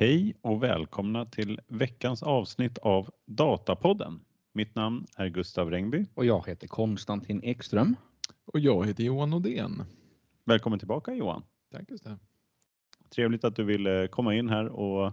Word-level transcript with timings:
Hej 0.00 0.34
och 0.40 0.62
välkomna 0.62 1.24
till 1.24 1.60
veckans 1.68 2.22
avsnitt 2.22 2.78
av 2.78 3.10
Datapodden. 3.26 4.20
Mitt 4.52 4.74
namn 4.74 5.06
är 5.16 5.28
Gustav 5.28 5.70
Rengby. 5.70 6.06
Och 6.14 6.24
jag 6.24 6.48
heter 6.48 6.66
Konstantin 6.66 7.40
Ekström. 7.44 7.96
Och 8.44 8.60
jag 8.60 8.86
heter 8.86 9.04
Johan 9.04 9.34
Odén. 9.34 9.82
Välkommen 10.44 10.78
tillbaka 10.78 11.14
Johan. 11.14 11.42
Tack 11.72 11.86
Gustav. 11.86 12.18
Trevligt 13.14 13.44
att 13.44 13.56
du 13.56 13.64
ville 13.64 14.08
komma 14.08 14.34
in 14.34 14.48
här 14.48 14.68
och 14.68 15.12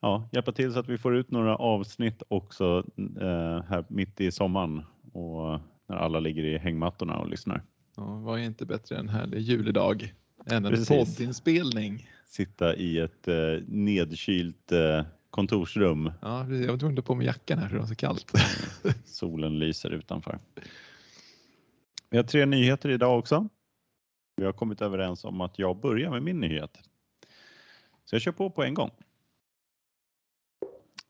ja, 0.00 0.28
hjälpa 0.32 0.52
till 0.52 0.72
så 0.72 0.78
att 0.78 0.88
vi 0.88 0.98
får 0.98 1.16
ut 1.16 1.30
några 1.30 1.56
avsnitt 1.56 2.22
också 2.28 2.84
eh, 3.20 3.62
här 3.68 3.84
mitt 3.88 4.20
i 4.20 4.30
sommaren 4.30 4.82
och 5.12 5.60
när 5.88 5.96
alla 5.96 6.20
ligger 6.20 6.44
i 6.44 6.58
hängmattorna 6.58 7.18
och 7.18 7.28
lyssnar. 7.28 7.62
Ja, 7.96 8.04
vad 8.04 8.40
är 8.40 8.42
inte 8.42 8.66
bättre 8.66 8.96
än 8.96 9.08
härlig 9.08 9.40
juledag 9.40 10.14
än 10.46 10.64
en 10.64 10.72
Precis. 10.72 10.88
poddinspelning? 10.88 12.08
Sitta 12.28 12.76
i 12.76 12.98
ett 12.98 13.28
eh, 13.28 13.34
nedkylt 13.66 14.72
eh, 14.72 15.04
kontorsrum. 15.30 16.12
Ja, 16.22 16.50
jag 16.50 16.70
var 16.70 16.78
tvungen 16.78 16.98
att 16.98 17.04
på 17.04 17.14
mig 17.14 17.26
jackan 17.26 17.58
här 17.58 17.68
för 17.68 17.74
det 17.74 17.80
var 17.80 17.88
så 17.88 17.94
kallt. 17.94 18.32
Solen 19.04 19.58
lyser 19.58 19.90
utanför. 19.90 20.38
Vi 22.10 22.16
har 22.16 22.24
tre 22.24 22.46
nyheter 22.46 22.88
idag 22.88 23.18
också. 23.18 23.48
Vi 24.36 24.44
har 24.44 24.52
kommit 24.52 24.80
överens 24.80 25.24
om 25.24 25.40
att 25.40 25.58
jag 25.58 25.80
börjar 25.80 26.10
med 26.10 26.22
min 26.22 26.40
nyhet. 26.40 26.78
Så 28.04 28.14
jag 28.14 28.22
kör 28.22 28.32
på 28.32 28.50
på 28.50 28.64
en 28.64 28.74
gång. 28.74 28.90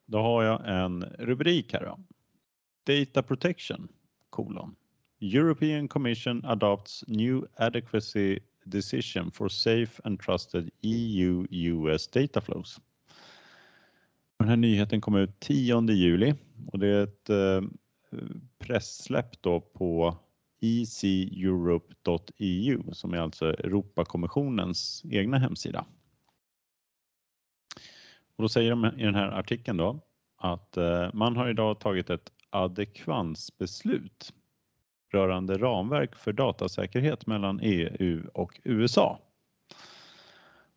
Då 0.06 0.18
har 0.18 0.42
jag 0.42 0.62
en 0.68 1.04
rubrik 1.04 1.72
här 1.72 1.84
då. 1.84 1.98
Data 2.94 3.22
Protection, 3.22 3.88
kolon. 4.30 4.76
European 5.20 5.88
Commission 5.88 6.44
adopts 6.44 7.04
new 7.06 7.46
adequacy 7.56 8.40
decision 8.70 9.30
for 9.30 9.48
safe 9.48 10.00
and 10.04 10.20
trusted 10.20 10.70
EU-US 10.82 12.08
data 12.08 12.40
flows. 12.40 12.80
Den 14.38 14.48
här 14.48 14.56
nyheten 14.56 15.00
kom 15.00 15.14
ut 15.14 15.40
10 15.40 15.80
juli 15.80 16.34
och 16.72 16.78
det 16.78 16.86
är 16.88 17.04
ett 17.04 17.30
eh, 17.30 17.60
då 19.40 19.60
på 19.60 20.16
eceurope.eu 20.60 21.22
som 22.92 23.14
är 23.14 23.18
alltså 23.18 23.46
Europakommissionens 23.46 25.02
egna 25.10 25.38
hemsida. 25.38 25.86
Och 28.36 28.42
då 28.42 28.48
säger 28.48 28.70
de 28.70 28.84
i 28.84 29.04
den 29.04 29.14
här 29.14 29.28
artikeln 29.28 29.76
då 29.76 30.00
att 30.36 30.76
eh, 30.76 31.14
man 31.14 31.36
har 31.36 31.48
idag 31.48 31.80
tagit 31.80 32.10
ett 32.10 32.32
adekvansbeslut 32.50 34.32
rörande 35.08 35.58
ramverk 35.58 36.14
för 36.14 36.32
datasäkerhet 36.32 37.26
mellan 37.26 37.60
EU 37.62 38.30
och 38.34 38.60
USA. 38.64 39.20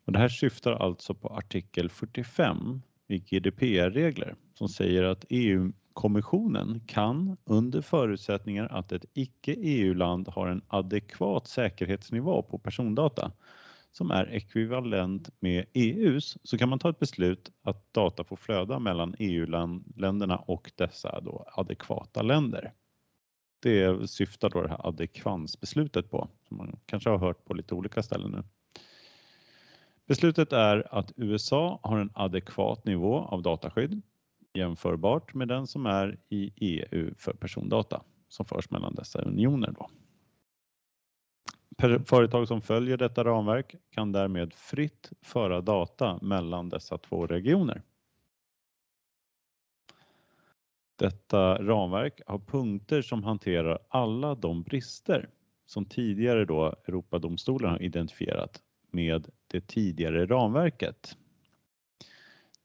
Och 0.04 0.12
det 0.12 0.18
här 0.18 0.28
syftar 0.28 0.72
alltså 0.72 1.14
på 1.14 1.28
artikel 1.28 1.90
45 1.90 2.82
i 3.08 3.18
GDPR-regler 3.18 4.34
som 4.54 4.68
säger 4.68 5.02
att 5.02 5.24
EU-kommissionen 5.28 6.80
kan 6.86 7.36
under 7.44 7.80
förutsättningar 7.80 8.68
att 8.70 8.92
ett 8.92 9.04
icke-EU-land 9.14 10.28
har 10.28 10.48
en 10.48 10.62
adekvat 10.68 11.46
säkerhetsnivå 11.46 12.42
på 12.42 12.58
persondata 12.58 13.32
som 13.92 14.10
är 14.10 14.34
ekvivalent 14.34 15.30
med 15.40 15.64
EUs 15.72 16.38
så 16.42 16.58
kan 16.58 16.68
man 16.68 16.78
ta 16.78 16.90
ett 16.90 16.98
beslut 16.98 17.50
att 17.62 17.94
data 17.94 18.24
får 18.24 18.36
flöda 18.36 18.78
mellan 18.78 19.14
EU-länderna 19.18 20.36
och 20.36 20.72
dessa 20.76 21.20
då 21.20 21.44
adekvata 21.52 22.22
länder. 22.22 22.72
Det 23.62 24.10
syftar 24.10 24.50
då 24.50 24.62
det 24.62 24.68
här 24.68 24.86
adekvansbeslutet 24.86 26.10
på 26.10 26.28
som 26.48 26.56
man 26.56 26.78
kanske 26.86 27.10
har 27.10 27.18
hört 27.18 27.44
på 27.44 27.54
lite 27.54 27.74
olika 27.74 28.02
ställen 28.02 28.30
nu. 28.30 28.42
Beslutet 30.06 30.52
är 30.52 30.94
att 30.94 31.12
USA 31.16 31.80
har 31.82 31.98
en 31.98 32.10
adekvat 32.14 32.84
nivå 32.84 33.18
av 33.18 33.42
dataskydd 33.42 34.02
jämförbart 34.54 35.34
med 35.34 35.48
den 35.48 35.66
som 35.66 35.86
är 35.86 36.18
i 36.28 36.52
EU 36.56 37.14
för 37.18 37.32
persondata 37.32 38.02
som 38.28 38.46
förs 38.46 38.70
mellan 38.70 38.94
dessa 38.94 39.18
unioner. 39.22 39.74
Då. 39.78 39.90
Företag 42.04 42.48
som 42.48 42.60
följer 42.60 42.96
detta 42.96 43.24
ramverk 43.24 43.74
kan 43.90 44.12
därmed 44.12 44.54
fritt 44.54 45.12
föra 45.22 45.60
data 45.60 46.18
mellan 46.22 46.68
dessa 46.68 46.98
två 46.98 47.26
regioner. 47.26 47.82
Detta 51.02 51.62
ramverk 51.62 52.20
har 52.26 52.38
punkter 52.38 53.02
som 53.02 53.24
hanterar 53.24 53.78
alla 53.88 54.34
de 54.34 54.62
brister 54.62 55.28
som 55.66 55.84
tidigare 55.84 56.44
då 56.44 56.66
Europadomstolen 56.88 57.70
har 57.70 57.82
identifierat 57.82 58.62
med 58.90 59.28
det 59.46 59.60
tidigare 59.60 60.26
ramverket. 60.26 61.16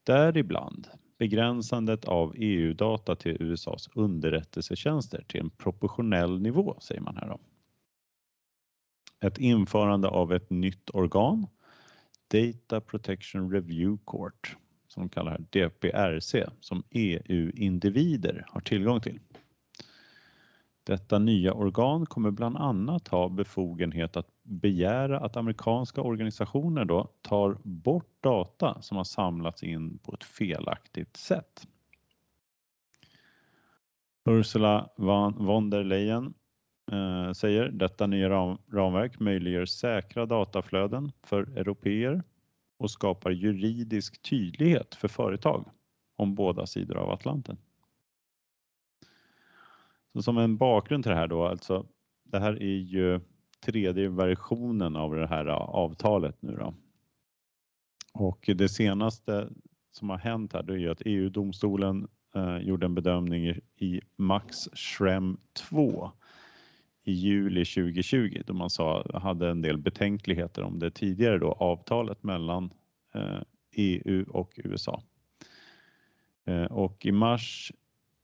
Däribland 0.03 0.87
begränsandet 1.17 2.05
av 2.05 2.33
EU-data 2.35 3.15
till 3.15 3.37
USAs 3.39 3.89
underrättelsetjänster 3.95 5.23
till 5.27 5.41
en 5.41 5.49
proportionell 5.49 6.41
nivå, 6.41 6.77
säger 6.79 7.01
man 7.01 7.17
här. 7.17 7.27
Då. 7.27 7.39
Ett 9.27 9.37
införande 9.37 10.07
av 10.07 10.33
ett 10.33 10.49
nytt 10.49 10.89
organ, 10.89 11.47
Data 12.27 12.81
Protection 12.81 13.51
Review 13.51 14.03
Court, 14.05 14.57
som 14.97 15.07
de 15.07 15.09
kallar 15.09 15.37
DPRC, 15.49 16.45
som 16.59 16.83
EU-individer 16.89 18.45
har 18.47 18.61
tillgång 18.61 19.01
till. 19.01 19.19
Detta 20.83 21.19
nya 21.19 21.53
organ 21.53 22.05
kommer 22.05 22.31
bland 22.31 22.57
annat 22.57 23.07
ha 23.07 23.29
befogenhet 23.29 24.17
att 24.17 24.27
begära 24.43 25.19
att 25.19 25.37
amerikanska 25.37 26.01
organisationer 26.01 26.85
då 26.85 27.07
tar 27.21 27.57
bort 27.63 28.09
data 28.21 28.81
som 28.81 28.97
har 28.97 29.03
samlats 29.03 29.63
in 29.63 29.97
på 29.97 30.13
ett 30.13 30.23
felaktigt 30.23 31.17
sätt. 31.17 31.67
Ursula 34.29 34.89
von 35.37 35.69
der 35.69 35.83
Leyen 35.83 36.33
eh, 36.91 37.31
säger 37.31 37.69
detta 37.69 38.07
nya 38.07 38.29
ram, 38.29 38.57
ramverk 38.71 39.19
möjliggör 39.19 39.65
säkra 39.65 40.25
dataflöden 40.25 41.11
för 41.23 41.57
europeer 41.57 42.23
och 42.77 42.91
skapar 42.91 43.31
juridisk 43.31 44.21
tydlighet 44.21 44.95
för 44.95 45.07
företag 45.07 45.69
om 46.15 46.35
båda 46.35 46.65
sidor 46.65 46.97
av 46.97 47.09
Atlanten. 47.09 47.57
Så 50.13 50.21
som 50.21 50.37
en 50.37 50.57
bakgrund 50.57 51.03
till 51.03 51.09
det 51.09 51.17
här 51.17 51.27
då, 51.27 51.45
alltså 51.45 51.85
det 52.23 52.39
här 52.39 52.63
är 52.63 52.77
ju 52.77 53.19
tredje 53.59 54.09
versionen 54.09 54.95
av 54.95 55.15
det 55.15 55.27
här 55.27 55.45
avtalet 55.45 56.41
nu 56.41 56.55
då. 56.55 56.73
Och 58.13 58.49
det 58.55 58.69
senaste 58.69 59.49
som 59.91 60.09
har 60.09 60.17
hänt 60.17 60.53
här, 60.53 60.63
det 60.63 60.73
är 60.73 60.77
ju 60.77 60.89
att 60.89 61.01
EU-domstolen 61.05 62.07
eh, 62.35 62.57
gjorde 62.57 62.85
en 62.85 62.95
bedömning 62.95 63.59
i 63.75 64.01
Max 64.15 64.55
Schrem 64.73 65.37
2 65.53 66.11
i 67.07 67.11
juli 67.11 67.65
2020 67.65 68.41
då 68.45 68.53
man 68.53 68.69
sa, 68.69 69.05
hade 69.13 69.49
en 69.49 69.61
del 69.61 69.77
betänkligheter 69.77 70.63
om 70.63 70.79
det 70.79 70.91
tidigare 70.91 71.37
då 71.37 71.51
avtalet 71.51 72.23
mellan 72.23 72.73
eh, 73.13 73.41
EU 73.71 74.25
och 74.29 74.53
USA. 74.55 75.03
Eh, 76.45 76.63
och 76.63 77.05
i 77.05 77.11
mars 77.11 77.71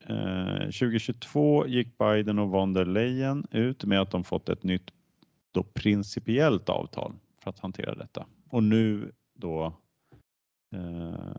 eh, 0.06 0.60
2022 0.60 1.68
gick 1.68 1.98
Biden 1.98 2.40
och 2.40 2.50
von 2.50 2.74
der 2.74 2.86
Leyen 2.86 3.48
ut 3.52 3.86
med 3.86 4.02
att 4.02 4.12
de 4.12 4.24
fått 4.24 4.50
ett 4.50 4.64
nytt 4.64 4.92
då 5.52 5.64
principiellt 5.64 6.70
avtal 6.70 7.14
för 7.44 7.50
att 7.50 7.60
hantera 7.60 7.96
detta. 7.96 8.26
Och 8.50 8.64
nu 8.64 9.12
då 9.34 9.66
eh, 10.76 11.36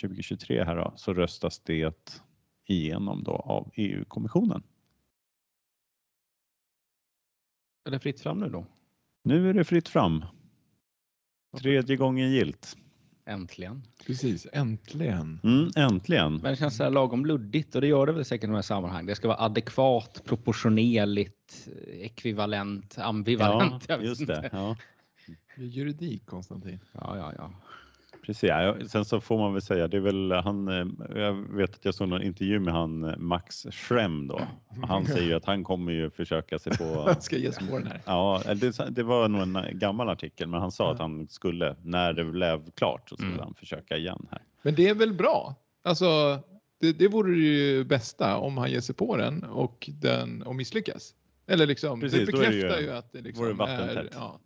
2023 0.00 0.64
här 0.64 0.76
då, 0.76 0.92
så 0.96 1.14
röstas 1.14 1.60
det 1.60 2.20
igenom 2.66 3.24
då 3.24 3.32
av 3.32 3.70
EU-kommissionen. 3.74 4.62
Är 7.84 7.90
det 7.90 7.98
fritt 7.98 8.20
fram 8.20 8.40
nu 8.40 8.48
då? 8.48 8.66
Nu 9.24 9.50
är 9.50 9.54
det 9.54 9.64
fritt 9.64 9.88
fram. 9.88 10.24
Tredje 11.58 11.96
gången 11.96 12.30
gilt. 12.30 12.76
Äntligen. 13.26 13.82
Precis, 14.06 14.46
äntligen. 14.52 15.40
Mm, 15.44 15.70
äntligen. 15.76 16.32
Men 16.32 16.42
det 16.52 16.56
känns 16.56 16.76
så 16.76 16.82
här 16.82 16.90
lagom 16.90 17.26
luddigt 17.26 17.74
och 17.74 17.80
det 17.80 17.86
gör 17.86 18.06
det 18.06 18.12
väl 18.12 18.24
säkert 18.24 18.44
i 18.44 18.46
de 18.46 18.54
här 18.54 18.62
sammanhang. 18.62 19.06
Det 19.06 19.14
ska 19.14 19.28
vara 19.28 19.40
adekvat, 19.40 20.22
proportionerligt, 20.24 21.68
ekvivalent, 21.86 22.98
ambivalent. 22.98 23.84
Ja, 23.88 23.98
just 23.98 24.26
det. 24.26 24.50
Ja. 24.52 24.76
Det 25.56 25.62
är 25.62 25.66
juridik, 25.66 26.26
Konstantin. 26.26 26.80
Ja, 26.92 27.16
ja, 27.16 27.32
ja. 27.36 27.52
Precis, 28.26 28.42
ja. 28.48 28.76
sen 28.88 29.04
så 29.04 29.20
får 29.20 29.38
man 29.38 29.52
väl 29.52 29.62
säga, 29.62 29.88
det 29.88 29.96
är 29.96 30.00
väl 30.00 30.32
han, 30.32 30.68
eh, 30.68 30.86
jag 31.22 31.32
vet 31.56 31.74
att 31.74 31.84
jag 31.84 31.94
såg 31.94 32.08
någon 32.08 32.22
intervju 32.22 32.60
med 32.60 32.74
han 32.74 33.04
eh, 33.04 33.16
Max 33.16 33.66
Schrem 33.70 34.26
då. 34.28 34.40
Han 34.82 35.06
säger 35.06 35.26
ju 35.26 35.34
att 35.34 35.44
han 35.44 35.64
kommer 35.64 35.92
ju 35.92 36.10
försöka 36.10 36.58
sig 36.58 36.78
på... 36.78 36.84
Han 37.06 37.22
ska 37.22 37.36
ge 37.36 37.52
sig 37.52 37.68
på 37.68 37.78
den 37.78 37.86
här. 37.86 38.00
Ja, 38.06 38.42
det, 38.54 38.90
det 38.90 39.02
var 39.02 39.28
nog 39.28 39.42
en 39.42 39.78
gammal 39.78 40.08
artikel, 40.08 40.48
men 40.48 40.60
han 40.60 40.72
sa 40.72 40.92
att 40.92 40.98
han 40.98 41.28
skulle, 41.28 41.76
när 41.82 42.12
det 42.12 42.24
blev 42.24 42.70
klart, 42.70 43.08
så 43.08 43.16
skulle 43.16 43.28
Mm. 43.32 43.40
han 43.44 43.54
försöka 43.54 43.96
igen 43.96 44.26
här. 44.30 44.42
Men 44.62 44.74
det 44.74 44.88
är 44.88 44.94
väl 44.94 45.12
bra? 45.14 45.54
Alltså, 45.84 46.38
det, 46.80 46.92
det 46.92 47.08
vore 47.08 47.34
ju 47.36 47.84
bästa 47.84 48.36
om 48.36 48.58
han 48.58 48.70
ger 48.70 48.80
sig 48.80 48.94
på 48.94 49.16
den 49.16 49.44
och, 49.44 49.88
den, 49.92 50.42
och 50.42 50.54
misslyckas. 50.54 51.14
Eller 51.46 51.66
liksom, 51.66 52.00
Precis, 52.00 52.18
det 52.28 52.32
är 52.38 52.40
det 52.50 52.54
ju- 52.54 52.62
bekräftar 52.62 52.80
ju, 52.80 52.90
att 52.92 53.12
det 53.12 53.20
liksom 53.20 53.60
är. 53.60 54.08
Ja, 54.14 54.40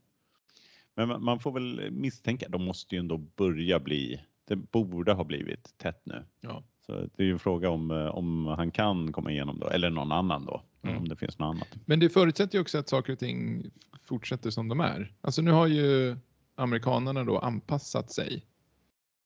Men 0.96 1.24
man- 1.24 1.40
får 1.40 1.52
väl 1.52 1.90
misstänka, 1.90 2.48
de 2.48 2.64
måste 2.64 2.94
ju 2.94 2.98
ändå 2.98 3.16
börja 3.18 3.80
bli 3.80 4.20
det 4.48 4.56
borde 4.56 5.12
ha 5.12 5.24
blivit 5.24 5.74
tätt 5.78 6.00
nu. 6.04 6.24
Ja. 6.40 6.62
Så 6.86 6.92
det 6.92 7.22
är 7.22 7.26
ju 7.26 7.32
en 7.32 7.38
fråga 7.38 7.70
om, 7.70 7.90
eh, 7.90 8.06
om 8.06 8.46
han 8.46 8.70
kan 8.70 9.12
komma 9.12 9.30
igenom 9.30 9.58
då, 9.58 9.66
eller 9.68 9.90
någon 9.90 10.12
annan 10.12 10.44
då, 10.44 10.62
Mm. 10.82 10.96
om 10.96 11.08
det 11.08 11.16
finns 11.16 11.38
något 11.38 11.54
annat. 11.54 11.68
Men 11.84 12.00
det 12.00 12.08
förutsätter 12.08 12.54
ju 12.58 12.60
också 12.62 12.78
att 12.78 12.88
saker 12.88 13.12
och 13.12 13.18
ting 13.18 13.70
fortsätter 14.02 14.50
som 14.50 14.68
de 14.68 14.80
är. 14.80 15.12
Alltså 15.20 15.42
nu 15.42 15.50
har 15.50 15.66
ju 15.66 16.16
amerikanerna 16.54 17.24
då 17.24 17.38
anpassat 17.38 18.12
sig 18.12 18.44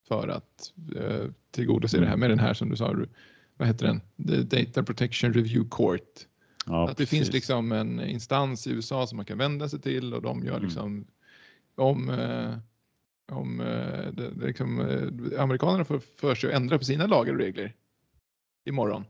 för 0.07 0.27
att 0.27 0.73
eh, 0.95 1.29
tillgodose 1.51 1.99
det 1.99 2.05
här 2.07 2.17
med 2.17 2.29
den 2.29 2.39
här 2.39 2.53
som 2.53 2.69
du 2.69 2.75
sa, 2.75 2.95
vad 3.57 3.67
heter 3.67 3.85
den? 3.87 4.01
The 4.27 4.57
Data 4.63 4.83
Protection 4.83 5.33
Review 5.33 5.69
Court. 5.69 6.27
Ja, 6.65 6.89
att 6.89 6.97
det 6.97 7.05
finns 7.05 7.31
liksom 7.33 7.71
en 7.71 7.99
instans 7.99 8.67
i 8.67 8.71
USA 8.71 9.07
som 9.07 9.15
man 9.17 9.25
kan 9.25 9.37
vända 9.37 9.69
sig 9.69 9.81
till 9.81 10.13
och 10.13 10.21
de 10.21 10.43
gör 10.45 10.57
Mm. 10.57 11.05
Om 11.81 12.09
eh, 12.09 12.57
om 13.31 13.59
eh, 13.59 14.11
det, 14.11 14.29
det 14.29 14.45
liksom, 14.47 14.79
eh, 14.79 15.43
amerikanerna 15.43 15.85
får 15.85 15.99
för 15.99 16.35
sig 16.35 16.49
att 16.49 16.55
ändra 16.55 16.77
på 16.77 16.83
sina 16.85 17.07
lagar 17.07 17.33
och 17.33 17.39
regler 17.39 17.73
imorgon 18.65 19.05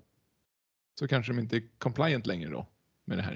så 0.99 1.07
kanske 1.07 1.33
de 1.33 1.39
inte 1.39 1.57
är 1.57 1.63
compliant 1.77 2.27
längre 2.27 2.49
då 2.49 2.67
med 3.05 3.17
det 3.17 3.21
här. 3.21 3.35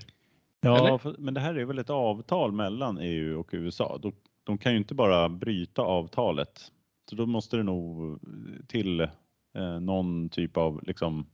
Ja, 0.62 0.98
för, 0.98 1.16
men 1.20 1.34
det 1.34 1.40
här 1.40 1.56
är 1.56 1.66
väl 1.66 1.80
ett 1.80 1.90
avtal 1.90 2.52
mellan 2.52 2.98
EU 2.98 3.40
och 3.40 3.50
USA. 3.52 3.98
De, 4.02 4.14
de 4.44 4.58
kan 4.58 4.72
ju 4.72 4.78
inte 4.78 4.94
bara 4.94 5.30
bryta 5.30 5.82
avtalet. 5.82 6.72
Så 7.10 7.16
då 7.16 7.26
måste 7.26 7.58
det 7.58 7.64
nog 7.64 8.20
till 8.68 9.00
eh, 9.54 9.80
någon 9.80 10.30
typ 10.30 10.58
av 10.58 10.84
liksom 10.84 11.26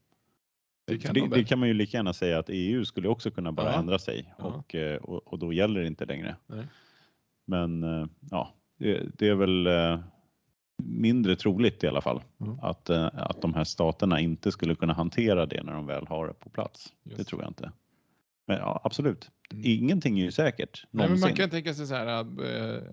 Det 0.88 0.98
kan 0.98 1.14
det, 1.14 1.28
det 1.28 1.44
kan 1.44 1.60
man 1.60 1.68
ju 1.68 1.74
lika 1.74 1.98
gärna 1.98 2.14
säga 2.14 2.40
att 2.40 2.50
EU 2.50 2.86
skulle 2.86 3.08
också 3.08 3.32
kunna 3.32 3.52
bara 3.52 3.72
Ja. 3.72 3.80
ändra 3.80 4.00
sig 4.00 4.34
Ja. 4.38 4.46
och, 4.46 4.76
och, 5.02 5.28
och 5.28 5.40
då 5.40 5.54
gäller 5.54 5.82
det 5.82 5.88
inte 5.88 6.06
längre. 6.06 6.36
Nej. 6.48 6.66
Men 7.52 7.84
eh, 7.84 8.08
ja, 8.32 8.54
det, 8.78 9.18
det 9.18 9.28
är 9.28 9.36
väl 9.36 9.68
eh, 9.68 10.00
mindre 10.84 11.36
troligt 11.36 11.84
i 11.84 11.88
alla 11.88 12.02
fall 12.02 12.24
Mm. 12.42 12.60
att, 12.62 12.90
eh, 12.90 13.10
att 13.14 13.42
de 13.42 13.54
här 13.54 13.64
staterna 13.64 14.20
inte 14.20 14.52
skulle 14.52 14.76
kunna 14.76 14.94
hantera 14.94 15.46
det 15.46 15.64
när 15.64 15.74
de 15.74 15.86
väl 15.86 16.08
har 16.08 16.28
det 16.28 16.34
på 16.34 16.50
plats. 16.50 16.94
Just 17.04 17.18
Det 17.18 17.24
tror 17.24 17.42
jag 17.42 17.50
inte. 17.50 17.72
Men 18.48 18.58
ja, 18.58 18.82
absolut, 18.84 19.32
Mm. 19.52 19.64
ingenting 19.66 20.20
är 20.20 20.24
ju 20.24 20.32
säkert 20.32 20.86
Nej, 20.92 21.10
men 21.10 21.20
man 21.20 21.34
kan 21.34 21.50
tänka 21.50 21.74
sig 21.74 21.88
så 21.88 21.96
här 21.96 22.08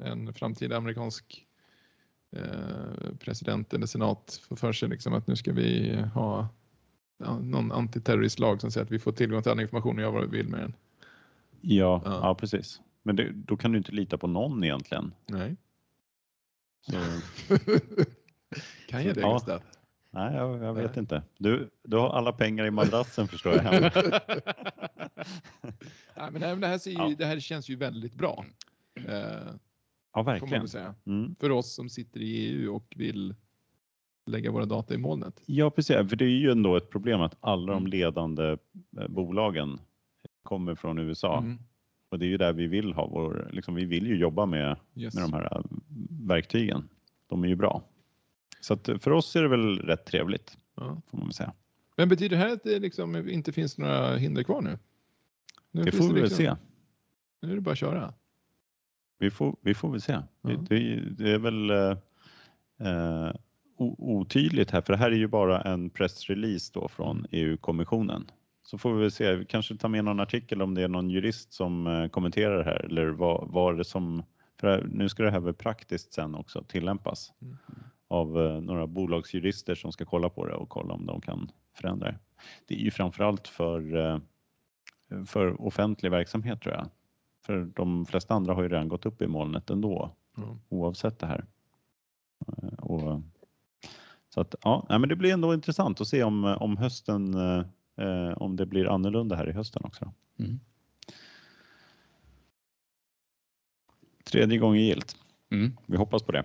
en 0.07 0.35
framtida 0.35 0.77
amerikansk 0.77 1.45
president 3.19 3.75
eller 3.75 3.87
senat 3.87 4.41
får 4.49 4.57
för 4.57 4.73
sig 4.73 4.89
liksom 4.89 5.15
att 5.15 5.27
nu 5.27 5.37
ska 5.37 5.53
vi 5.53 5.97
ha 6.15 6.49
någon 7.41 7.73
antiterroristlag 7.73 8.61
som 8.61 8.71
säger 8.71 8.85
att 8.85 8.91
vi 8.93 8.99
får 8.99 9.13
tillgång 9.13 9.43
till 9.43 9.53
all 9.53 9.61
information 9.61 9.97
och 9.97 10.03
gör 10.03 10.11
vad 10.11 10.31
vi 10.31 10.37
vill 10.37 10.49
med 10.49 10.61
den. 10.61 10.75
Ja, 11.61 12.03
Ja. 12.05 12.21
ja. 12.23 12.35
precis. 12.35 12.81
Men 13.03 13.17
det, 13.17 13.33
då 13.33 13.57
kan 13.57 13.73
du 13.73 13.79
inte 13.79 13.93
lita 13.93 14.19
på 14.19 14.27
någon 14.27 14.65
egentligen. 14.65 15.15
Nej. 15.27 15.57
Så, 16.81 16.93
kan 18.89 19.05
jag 19.05 19.15
det 19.15 19.21
Ja. 19.21 19.33
Gustav? 19.33 19.63
nej, 20.11 20.35
jag, 20.35 20.63
jag 20.63 20.75
vet 20.75 20.91
Nej. 20.91 20.99
inte. 20.99 21.23
Du, 21.39 21.71
du 21.83 21.97
har 21.97 22.09
alla 22.11 22.33
pengar 22.33 22.65
i 22.67 22.71
madrassen 22.71 23.29
förstår 23.29 23.53
jag. 23.55 23.65
Nej, 26.17 26.31
men 26.33 26.61
det 26.61 26.67
här, 26.67 26.79
ser 26.79 26.91
ju, 26.91 26.97
Ja. 26.97 27.15
det 27.19 27.27
här 27.27 27.41
känns 27.41 27.69
ju 27.71 27.77
väldigt 27.77 28.15
bra. 28.15 28.45
Eh, 29.09 29.55
ja, 30.15 30.23
verkligen. 30.23 30.67
Mm. 31.07 31.35
För 31.41 31.51
oss 31.51 31.75
som 31.75 31.89
sitter 31.89 32.21
i 32.21 32.47
EU 32.47 32.75
och 32.77 32.95
vill 32.97 33.35
lägga 34.27 34.51
våra 34.51 34.65
data 34.65 34.95
i 34.95 34.99
molnet. 34.99 35.43
Ja, 35.47 35.71
precis. 35.71 35.97
För 35.97 36.17
det 36.17 36.25
är 36.25 36.29
ju 36.29 36.51
ändå 36.51 36.77
ett 36.77 36.91
problem 36.91 37.21
att 37.21 37.37
alla 37.41 37.67
de 37.73 37.79
Mm. 37.79 37.87
ledande 37.91 38.57
eh, 39.01 39.09
bolagen 39.09 39.81
kommer 40.43 40.75
från 40.75 40.99
USA. 40.99 41.39
Mm. 41.39 41.59
Och 42.09 42.19
det 42.19 42.25
är 42.27 42.29
ju 42.29 42.37
där 42.37 42.53
vi 42.53 42.67
vill 42.67 42.93
ha 42.93 43.07
vår, 43.07 43.49
liksom, 43.53 43.75
vi 43.75 43.85
vill 43.85 44.07
ju 44.07 44.17
jobba 44.17 44.47
med, 44.47 44.77
Yes. 44.95 45.15
med 45.15 45.25
de 45.25 45.33
här 45.33 45.57
eh, 45.57 45.63
verktygen. 46.29 46.89
De 47.27 47.45
är 47.45 47.49
ju 47.49 47.57
bra. 47.57 47.83
Så 48.61 48.75
att 48.75 48.87
för 48.99 49.11
oss 49.11 49.37
är 49.37 49.43
det 49.43 49.49
väl 49.49 49.79
rätt 49.79 50.07
trevligt, 50.07 50.59
Ja. 50.77 51.01
får 51.11 51.19
man 51.19 51.27
väl 51.27 51.35
säga. 51.35 51.53
Men 51.97 52.09
betyder 52.09 52.37
det 52.37 52.43
här 52.43 52.53
att 52.53 52.63
det 52.65 52.79
liksom 52.79 53.29
inte 53.29 53.53
finns 53.53 53.79
några 53.79 54.17
hinder 54.17 54.43
kvar 54.43 54.63
nu? 54.63 54.79
nu 55.71 55.83
Det 55.83 55.93
får 55.93 56.05
vi 56.05 56.13
väl 56.13 56.23
liksom, 56.23 56.37
se. 56.37 56.55
Nu 57.43 57.51
är 57.51 57.55
det 57.55 57.61
bara 57.61 57.73
att 57.73 57.79
köra. 57.79 58.15
Vi 59.19 59.31
får, 59.31 59.57
vi 59.61 59.75
får 59.75 59.91
väl 59.91 60.01
se. 60.01 60.13
Ja. 60.13 60.23
Det, 60.43 60.57
det, 60.69 61.01
det 61.11 61.31
är 61.31 61.39
väl 61.39 61.71
eh, 61.71 61.97
eh, 62.89 63.33
otydligt 63.79 64.71
här, 64.71 64.81
för 64.81 64.93
det 64.93 64.99
här 64.99 65.11
är 65.11 65.17
ju 65.17 65.27
bara 65.27 65.61
en 65.63 65.91
pressrelease 65.91 66.71
då 66.75 66.89
från 66.89 67.17
Mm. 67.17 67.27
EU-kommissionen. 67.31 68.31
Så 68.71 68.79
får 68.79 68.95
vi 68.95 69.01
väl 69.01 69.11
se, 69.11 69.35
vi 69.35 69.45
kanske 69.45 69.77
tar 69.77 69.89
med 69.89 70.05
någon 70.05 70.21
artikel 70.21 70.63
om 70.63 70.75
det 70.75 70.83
är 70.83 70.89
någon 70.89 71.11
jurist 71.11 71.53
som 71.53 71.87
eh, 71.87 72.09
kommenterar 72.09 72.59
det 72.59 72.65
här 72.65 72.85
eller 72.85 73.07
vad, 73.09 73.49
vad 73.51 73.77
det 73.79 73.85
som, 73.85 74.23
för 74.61 74.87
nu 74.93 75.09
ska 75.09 75.23
det 75.23 75.31
här 75.31 75.41
väl 75.41 75.55
praktiskt 75.55 76.13
sen 76.13 76.35
också 76.35 76.65
tillämpas 76.69 77.33
Mm. 77.43 77.57
av 78.09 78.41
eh, 78.43 78.61
några 78.61 78.87
bolagsjurister 78.87 79.75
som 79.75 79.93
ska 79.93 80.05
kolla 80.05 80.29
på 80.29 80.47
det 80.47 80.55
och 80.55 80.69
kolla 80.69 80.95
om 80.95 81.07
de 81.07 81.21
kan 81.21 81.51
förändra 81.75 82.07
det. 82.07 82.19
Det 82.67 82.75
är 82.75 82.79
ju 82.79 82.91
framförallt 82.91 83.49
för, 83.49 83.97
eh, 83.97 84.19
för 85.27 85.63
offentlig 85.63 86.11
verksamhet 86.11 86.61
tror 86.61 86.75
jag. 86.75 86.87
För 87.47 87.71
de 87.75 88.07
flesta 88.07 88.35
andra 88.35 88.55
har 88.55 88.63
ju 88.63 88.69
redan 88.69 88.89
gått 88.89 89.07
upp 89.07 89.23
i 89.23 89.27
molnet 89.27 89.71
ändå 89.71 90.11
Ja. 90.37 90.57
oavsett 90.69 91.19
det 91.19 91.27
här. 91.27 91.45
Och, 92.79 93.21
så 94.29 94.41
att, 94.41 94.55
ja, 94.63 94.87
men 94.89 95.09
det 95.09 95.17
blir 95.17 95.33
ändå 95.33 95.55
intressant 95.55 96.01
att 96.01 96.09
se 96.09 96.23
om, 96.25 96.45
om 96.45 96.77
hösten, 96.77 97.35
eh, 97.99 98.33
om 98.37 98.57
det 98.57 98.67
blir 98.67 98.95
annorlunda 98.95 99.37
här 99.37 99.49
i 99.49 99.53
hösten 99.53 99.83
också. 99.85 100.13
Mm. 100.39 100.61
Tredje 104.25 104.59
gången 104.59 104.83
gilt. 104.83 105.17
Mm. 105.51 105.77
Vi 105.87 105.97
hoppas 105.97 106.23
på 106.23 106.33
det. 106.33 106.45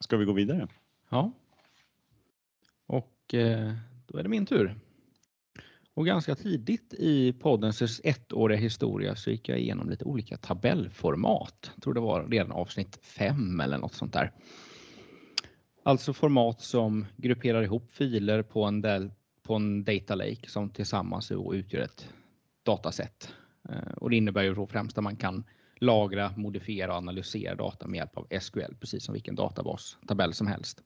Ska 0.00 0.16
vi 0.16 0.24
gå 0.24 0.32
vidare? 0.32 0.68
Ja. 1.08 1.32
Och 2.86 3.34
eh, 3.34 3.72
då 4.06 4.18
är 4.18 4.22
det 4.22 4.28
min 4.28 4.46
tur. 4.46 4.74
Och 5.94 6.06
ganska 6.06 6.34
tidigt 6.34 6.94
i 6.94 7.32
poddens 7.32 8.00
ettåriga 8.04 8.58
historia 8.58 9.16
så 9.16 9.30
gick 9.30 9.48
jag 9.48 9.58
igenom 9.58 9.90
lite 9.90 10.04
olika 10.04 10.36
tabellformat. 10.36 11.70
Jag 11.74 11.82
tror 11.82 11.94
det 11.94 12.00
var 12.00 12.28
redan 12.28 12.52
avsnitt 12.52 12.98
fem 13.02 13.60
eller 13.60 13.78
något 13.78 13.94
sånt 13.94 14.12
där. 14.12 14.32
Alltså 15.82 16.12
format 16.12 16.60
som 16.60 17.06
grupperar 17.16 17.62
ihop 17.62 17.92
filer 17.92 18.42
på 18.42 18.64
en, 18.64 18.80
del, 18.80 19.10
på 19.46 19.54
en 19.54 19.84
data 19.84 20.14
lake 20.14 20.48
som 20.48 20.70
tillsammans 20.70 21.32
utgör 21.52 21.80
ett 21.80 22.08
dataset. 22.62 23.34
Eh, 23.68 23.92
och 23.96 24.10
det 24.10 24.16
innebär 24.16 24.42
ju 24.42 24.54
då 24.54 24.66
främst 24.66 24.98
att 24.98 25.04
man 25.04 25.16
kan 25.16 25.44
lagra, 25.80 26.32
modifiera 26.36 26.92
och 26.92 26.98
analysera 26.98 27.54
data 27.54 27.86
med 27.86 27.98
hjälp 27.98 28.16
av 28.16 28.26
SQL, 28.40 28.74
precis 28.80 29.04
som 29.04 29.12
vilken 29.12 29.34
databastabell 29.34 30.34
som 30.34 30.46
helst. 30.46 30.82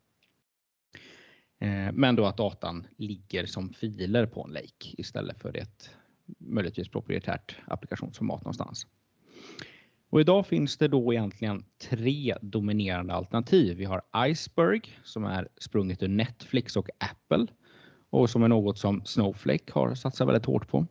Eh, 1.61 1.93
men 1.93 2.17
då 2.17 2.27
att 2.27 2.37
datan 2.37 2.87
ligger 2.97 3.47
som 3.47 3.73
filer 3.73 4.27
på 4.27 4.45
en 4.45 4.53
lake 4.53 4.95
istället 4.99 5.41
för 5.41 5.57
ett 5.57 5.91
möjligtvis 6.39 6.89
proprietärt 6.89 7.57
applikationsformat 7.67 8.41
någonstans. 8.41 8.87
Och 10.11 10.21
idag 10.21 10.47
finns 10.47 10.77
det 10.77 10.89
då 10.89 11.13
egentligen 11.13 11.65
tre 11.91 12.37
dominerande 12.43 13.15
alternativ. 13.15 13.77
Vi 13.77 13.85
har 13.85 14.03
Iceberg 14.29 14.81
som 15.05 15.25
är 15.25 15.49
sprunget 15.57 16.03
ur 16.03 16.09
Netflix 16.09 16.77
och 16.77 16.89
Apple 16.99 17.47
och 18.11 18.31
som 18.31 18.43
är 18.43 18.49
något 18.49 18.79
som 18.79 19.05
Snowflake 19.05 19.73
har 19.73 19.95
satsat 19.95 20.29
väldigt 20.29 20.47
hårt 20.47 20.69
på. 20.69 20.87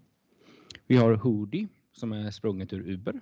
Vi 0.87 0.97
har 0.97 1.13
Hoodie 1.13 1.67
som 1.91 2.11
är 2.11 2.31
sprunget 2.31 2.73
ur 2.73 2.89
Uber 2.89 3.19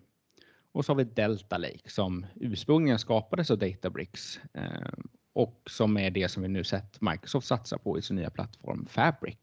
och 0.71 0.85
så 0.85 0.91
har 0.91 0.97
vi 0.97 1.03
Delta 1.03 1.57
Lake 1.57 1.89
som 1.89 2.25
ursprungligen 2.35 2.99
skapades 2.99 3.51
av 3.51 3.57
Databricks 3.57 4.39
eh, 4.53 4.91
och 5.33 5.61
som 5.69 5.97
är 5.97 6.11
det 6.11 6.29
som 6.29 6.43
vi 6.43 6.49
nu 6.49 6.63
sett 6.63 7.01
Microsoft 7.01 7.47
satsa 7.47 7.77
på 7.77 7.97
i 7.97 8.01
sin 8.01 8.15
nya 8.15 8.29
plattform 8.29 8.85
Fabric. 8.89 9.37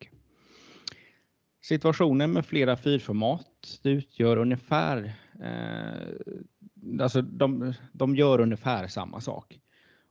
Situationen 1.62 2.32
med 2.32 2.46
flera 2.46 2.76
filformat 2.76 3.80
utgör 3.82 4.36
ungefär, 4.36 5.14
eh, 5.42 7.00
alltså 7.00 7.22
de, 7.22 7.74
de 7.92 8.16
gör 8.16 8.40
ungefär 8.40 8.86
samma 8.88 9.20
sak. 9.20 9.60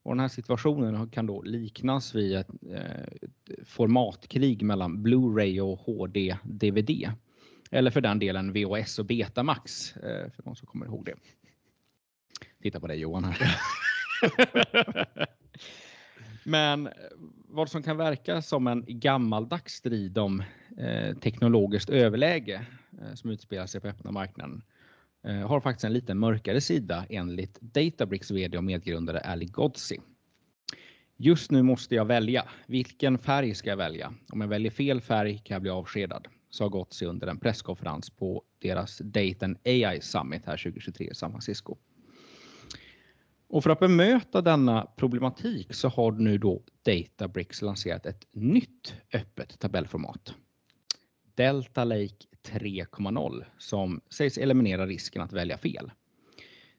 Och 0.03 0.11
den 0.11 0.19
här 0.19 0.27
situationen 0.27 1.09
kan 1.09 1.25
då 1.25 1.41
liknas 1.41 2.15
vid 2.15 2.35
ett, 2.35 2.49
eh, 2.71 3.29
formatkrig 3.65 4.63
mellan 4.63 5.07
Blu-ray 5.07 5.59
och 5.59 5.79
HD-DVD. 5.79 7.11
Eller 7.71 7.91
för 7.91 8.01
den 8.01 8.19
delen 8.19 8.53
VHS 8.53 8.99
och 8.99 9.05
Betamax, 9.05 9.97
eh, 9.97 10.31
för 10.31 10.43
de 10.43 10.55
som 10.55 10.67
kommer 10.67 10.85
ihåg 10.85 11.05
det. 11.05 11.15
Titta 12.61 12.79
på 12.79 12.87
dig 12.87 12.99
Johan 12.99 13.23
här. 13.23 13.55
Men 16.43 16.89
vad 17.47 17.69
som 17.69 17.83
kan 17.83 17.97
verka 17.97 18.41
som 18.41 18.67
en 18.67 18.85
gammaldags 18.87 19.73
strid 19.73 20.17
om 20.17 20.43
eh, 20.77 21.17
teknologiskt 21.17 21.89
överläge 21.89 22.65
eh, 23.01 23.13
som 23.13 23.29
utspelar 23.29 23.65
sig 23.65 23.81
på 23.81 23.87
öppna 23.87 24.11
marknaden 24.11 24.63
Eh, 25.23 25.47
har 25.47 25.59
faktiskt 25.59 25.83
en 25.83 25.93
lite 25.93 26.13
mörkare 26.13 26.61
sida 26.61 27.05
enligt 27.09 27.61
Databricks 27.61 28.31
vd 28.31 28.57
och 28.57 28.63
medgrundare 28.63 29.19
Ali 29.19 29.45
Godsi. 29.45 30.01
Just 31.17 31.51
nu 31.51 31.61
måste 31.61 31.95
jag 31.95 32.05
välja. 32.05 32.45
Vilken 32.67 33.17
färg 33.17 33.55
ska 33.55 33.69
jag 33.69 33.77
välja? 33.77 34.13
Om 34.29 34.41
jag 34.41 34.47
väljer 34.47 34.71
fel 34.71 35.01
färg 35.01 35.37
kan 35.37 35.55
jag 35.55 35.61
bli 35.61 35.71
avskedad, 35.71 36.27
sa 36.49 36.67
Godsi 36.67 37.05
under 37.05 37.27
en 37.27 37.39
presskonferens 37.39 38.09
på 38.09 38.43
deras 38.59 38.97
Data 38.97 39.45
and 39.45 39.57
AI 39.65 40.01
Summit 40.01 40.45
här 40.45 40.57
2023 40.57 41.09
i 41.11 41.15
San 41.15 41.31
Francisco. 41.31 41.77
Och 43.47 43.63
för 43.63 43.69
att 43.69 43.79
bemöta 43.79 44.41
denna 44.41 44.85
problematik 44.95 45.73
så 45.73 45.87
har 45.87 46.11
nu 46.11 46.37
då 46.37 46.63
Databricks 46.85 47.61
lanserat 47.61 48.05
ett 48.05 48.27
nytt 48.31 48.95
öppet 49.13 49.59
tabellformat. 49.59 50.33
Delta 51.35 51.83
Lake 51.83 52.25
3.0 52.47 53.45
som 53.57 54.01
sägs 54.09 54.37
eliminera 54.37 54.85
risken 54.85 55.21
att 55.21 55.33
välja 55.33 55.57
fel. 55.57 55.91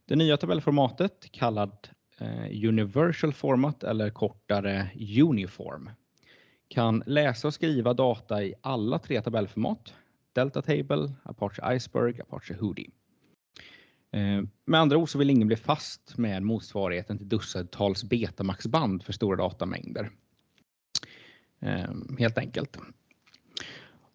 Det 0.04 0.16
nya 0.16 0.36
tabellformatet 0.36 1.28
kallad 1.32 1.88
eh, 2.18 2.68
Universal 2.68 3.32
Format 3.32 3.84
eller 3.84 4.10
kortare 4.10 4.90
Uniform 5.22 5.90
kan 6.68 7.02
läsa 7.06 7.48
och 7.48 7.54
skriva 7.54 7.94
data 7.94 8.44
i 8.44 8.54
alla 8.60 8.98
tre 8.98 9.22
tabellformat. 9.22 9.94
Delta 10.32 10.62
Table, 10.62 11.12
Apache 11.22 11.76
Iceberg, 11.76 12.20
Apache 12.20 12.54
Hoodie. 12.54 12.90
Eh, 14.10 14.42
med 14.64 14.80
andra 14.80 14.96
ord 14.96 15.08
så 15.08 15.18
vill 15.18 15.30
ingen 15.30 15.48
bli 15.48 15.56
fast 15.56 16.18
med 16.18 16.42
motsvarigheten 16.42 17.18
till 17.18 17.28
dussintals 17.28 18.04
betamaxband 18.04 19.02
för 19.02 19.12
stora 19.12 19.36
datamängder. 19.36 20.10
Eh, 21.60 21.90
helt 22.18 22.38
enkelt. 22.38 22.78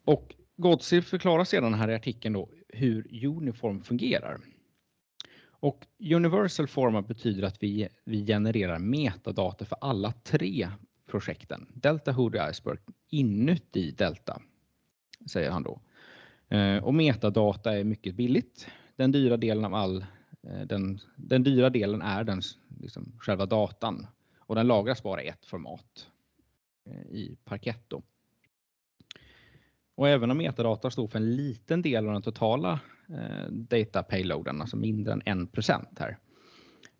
Och 0.05 0.35
Godsey 0.59 1.01
förklarar 1.01 1.43
sedan 1.43 1.73
här 1.73 1.89
i 1.89 1.95
artikeln 1.95 2.33
då 2.33 2.49
hur 2.67 3.25
Uniform 3.25 3.81
fungerar. 3.81 4.39
Och 5.41 5.85
Universal 5.99 6.67
Format 6.67 7.07
betyder 7.07 7.47
att 7.47 7.63
vi, 7.63 7.87
vi 8.05 8.25
genererar 8.25 8.79
metadata 8.79 9.65
för 9.65 9.77
alla 9.81 10.11
tre 10.11 10.69
projekten. 11.07 11.67
Delta, 11.73 12.11
Hoodie, 12.11 12.49
Iceberg 12.49 12.77
inuti 13.09 13.91
Delta, 13.91 14.41
säger 15.31 15.51
han 15.51 15.63
då. 15.63 15.81
Eh, 16.47 16.83
och 16.83 16.93
metadata 16.93 17.77
är 17.77 17.83
mycket 17.83 18.15
billigt. 18.15 18.67
Den 18.95 19.11
dyra 19.11 19.37
delen 19.37 19.65
av 19.65 19.73
all 19.73 20.05
eh, 20.43 20.61
den, 20.65 20.99
den 21.15 21.43
dyra 21.43 21.69
delen 21.69 22.01
är 22.01 22.23
den, 22.23 22.41
liksom, 22.81 23.11
själva 23.19 23.45
datan 23.45 24.07
och 24.39 24.55
den 24.55 24.67
lagras 24.67 25.03
bara 25.03 25.23
i 25.23 25.27
ett 25.27 25.45
format 25.45 26.07
eh, 26.85 27.11
i 27.11 27.37
i 27.65 27.73
Då. 27.87 28.03
Och 29.99 30.09
även 30.09 30.31
om 30.31 30.37
metadata 30.37 30.91
står 30.91 31.07
för 31.07 31.19
en 31.19 31.35
liten 31.35 31.81
del 31.81 32.07
av 32.07 32.13
den 32.13 32.21
totala 32.21 32.79
eh, 33.09 33.51
data 33.51 34.03
payloaden, 34.03 34.61
alltså 34.61 34.77
mindre 34.77 35.13
än 35.25 35.47
1 35.57 35.59
här, 35.99 36.17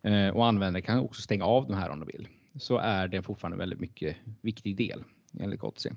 eh, 0.02 0.36
och 0.36 0.46
användare 0.46 0.82
kan 0.82 1.00
också 1.00 1.22
stänga 1.22 1.46
av 1.46 1.68
de 1.68 1.74
här 1.74 1.90
om 1.90 2.00
de 2.00 2.06
vill, 2.06 2.28
så 2.56 2.78
är 2.78 3.08
det 3.08 3.22
fortfarande 3.22 3.56
en 3.56 3.60
väldigt 3.60 3.80
mycket 3.80 4.18
viktig 4.42 4.78
del 4.78 5.04
enligt 5.40 5.60
Gotsi. 5.60 5.90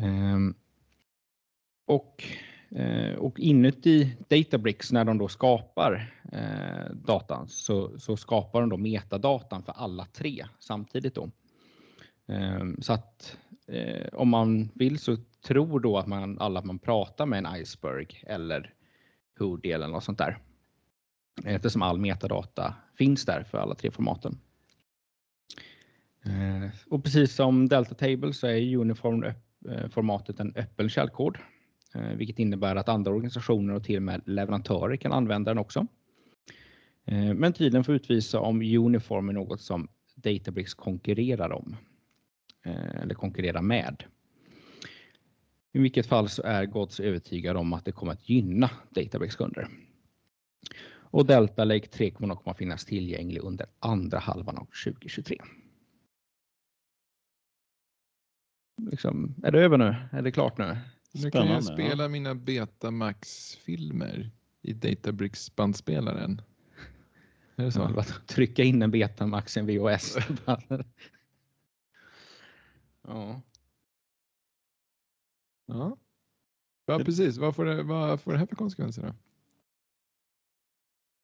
Ehm, 0.00 0.48
eh, 0.48 0.54
och, 1.86 2.24
och 3.18 3.40
inuti 3.40 4.16
Databricks 4.28 4.92
när 4.92 5.04
de 5.04 5.18
då 5.18 5.28
skapar 5.28 6.12
eh, 6.32 6.94
datan 6.94 7.48
så, 7.48 7.98
så 7.98 8.16
skapar 8.16 8.60
de 8.60 8.70
då 8.70 8.76
metadatan 8.76 9.62
för 9.62 9.72
alla 9.72 10.04
tre 10.04 10.46
samtidigt. 10.58 11.14
Då. 11.14 11.30
Ehm, 12.26 12.82
så 12.82 12.92
att 12.92 13.38
eh, 13.68 14.06
om 14.12 14.28
man 14.28 14.70
vill 14.74 14.98
så 14.98 15.16
tror 15.46 15.80
då 15.80 15.98
att 15.98 16.06
man 16.06 16.38
alla 16.38 16.62
man 16.62 16.78
pratar 16.78 17.26
med 17.26 17.46
en 17.46 17.56
iceberg 17.56 18.22
eller 18.26 18.74
Hoodie 19.38 19.72
eller 19.72 19.88
något 19.88 20.04
sånt 20.04 20.18
där. 20.18 20.38
Eftersom 21.44 21.82
all 21.82 21.98
metadata 21.98 22.74
finns 22.98 23.24
där 23.24 23.42
för 23.42 23.58
alla 23.58 23.74
tre 23.74 23.90
formaten. 23.90 24.38
Eh, 26.24 26.70
och 26.86 27.04
precis 27.04 27.34
som 27.34 27.68
Delta 27.68 27.94
Table 27.94 28.32
så 28.32 28.46
är 28.46 28.76
Uniform-formatet 28.76 30.40
eh, 30.40 30.46
en 30.46 30.52
öppen 30.56 30.88
källkod, 30.88 31.38
eh, 31.94 32.10
vilket 32.10 32.38
innebär 32.38 32.76
att 32.76 32.88
andra 32.88 33.10
organisationer 33.10 33.74
och 33.74 33.84
till 33.84 33.96
och 33.96 34.02
med 34.02 34.22
leverantörer 34.24 34.96
kan 34.96 35.12
använda 35.12 35.50
den 35.50 35.58
också. 35.58 35.86
Eh, 37.04 37.34
men 37.34 37.52
tydligen 37.52 37.84
får 37.84 37.94
utvisa 37.94 38.40
om 38.40 38.62
Uniform 38.62 39.28
är 39.28 39.32
något 39.32 39.60
som 39.60 39.88
Databricks 40.14 40.74
konkurrerar 40.74 41.52
om. 41.52 41.76
Eh, 42.68 43.02
eller 43.02 43.14
konkurrera 43.14 43.62
med. 43.62 44.04
I 45.72 45.78
vilket 45.78 46.06
fall 46.06 46.28
så 46.28 46.42
är 46.42 46.66
Gods 46.66 47.00
övertygad 47.00 47.56
om 47.56 47.72
att 47.72 47.84
det 47.84 47.92
kommer 47.92 48.12
att 48.12 48.28
gynna 48.28 48.70
Databricks 48.90 49.36
kunder. 49.36 49.68
Och 51.10 51.26
Delta 51.26 51.64
Lake 51.64 51.86
3 51.86 52.10
kommer 52.10 52.50
att 52.50 52.58
finnas 52.58 52.84
tillgänglig 52.84 53.40
under 53.40 53.66
andra 53.78 54.18
halvan 54.18 54.58
av 54.58 54.68
2023. 54.84 55.38
Liksom, 58.90 59.34
är 59.42 59.52
det 59.52 59.60
över 59.60 59.78
nu? 59.78 59.94
Är 60.12 60.22
det 60.22 60.32
klart 60.32 60.58
nu? 60.58 60.76
Nu 61.12 61.30
kan 61.30 61.46
jag 61.46 61.64
spela 61.64 62.02
ja. 62.02 62.08
mina 62.08 62.34
Betamax-filmer 62.34 64.30
i 64.62 64.72
Databricks 64.72 65.56
bandspelaren. 65.56 66.42
Är 67.56 67.64
det 67.64 67.72
så? 67.72 67.92
Ja, 67.96 68.04
trycka 68.26 68.62
in 68.62 68.82
en 68.82 68.90
Betamax 68.90 69.56
i 69.56 69.60
en 69.60 69.66
VHS. 69.66 70.16
Ja. 73.08 73.42
Ja. 75.66 75.96
Ja, 76.86 76.98
precis. 76.98 77.38
Vad 77.38 77.56
får, 77.56 77.64
det, 77.64 77.82
vad 77.82 78.20
får 78.20 78.32
det 78.32 78.38
här 78.38 78.46
för 78.46 78.56
konsekvenser 78.56 79.02
då? 79.02 79.14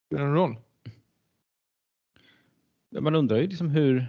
Spelar 0.06 0.22
det 0.22 0.30
någon 0.30 0.36
roll? 0.36 0.56
Man 3.02 3.14
undrar 3.14 3.36
ju 3.36 3.46
liksom 3.46 3.70
hur, 3.70 4.06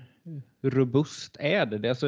robust 0.62 1.38
är 1.40 1.66
det? 1.66 1.78
det 1.78 1.90
alltså, 1.90 2.08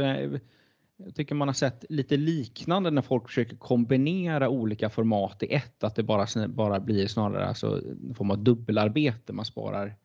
jag 0.97 1.15
tycker 1.15 1.35
man 1.35 1.47
har 1.47 1.53
sett 1.53 1.85
lite 1.89 2.17
liknande 2.17 2.91
när 2.91 3.01
folk 3.01 3.27
försöker 3.27 3.57
kombinera 3.57 4.49
olika 4.49 4.89
format 4.89 5.43
i 5.43 5.53
ett, 5.53 5.83
att 5.83 5.95
det 5.95 6.03
bara, 6.03 6.47
bara 6.47 6.79
blir 6.79 7.07
snarare 7.07 7.45
alltså 7.47 7.81
en 8.09 8.15
form 8.15 8.31
av 8.31 8.39
dubbelarbete. 8.39 9.33
Man 9.33 9.45
sparar. 9.45 9.95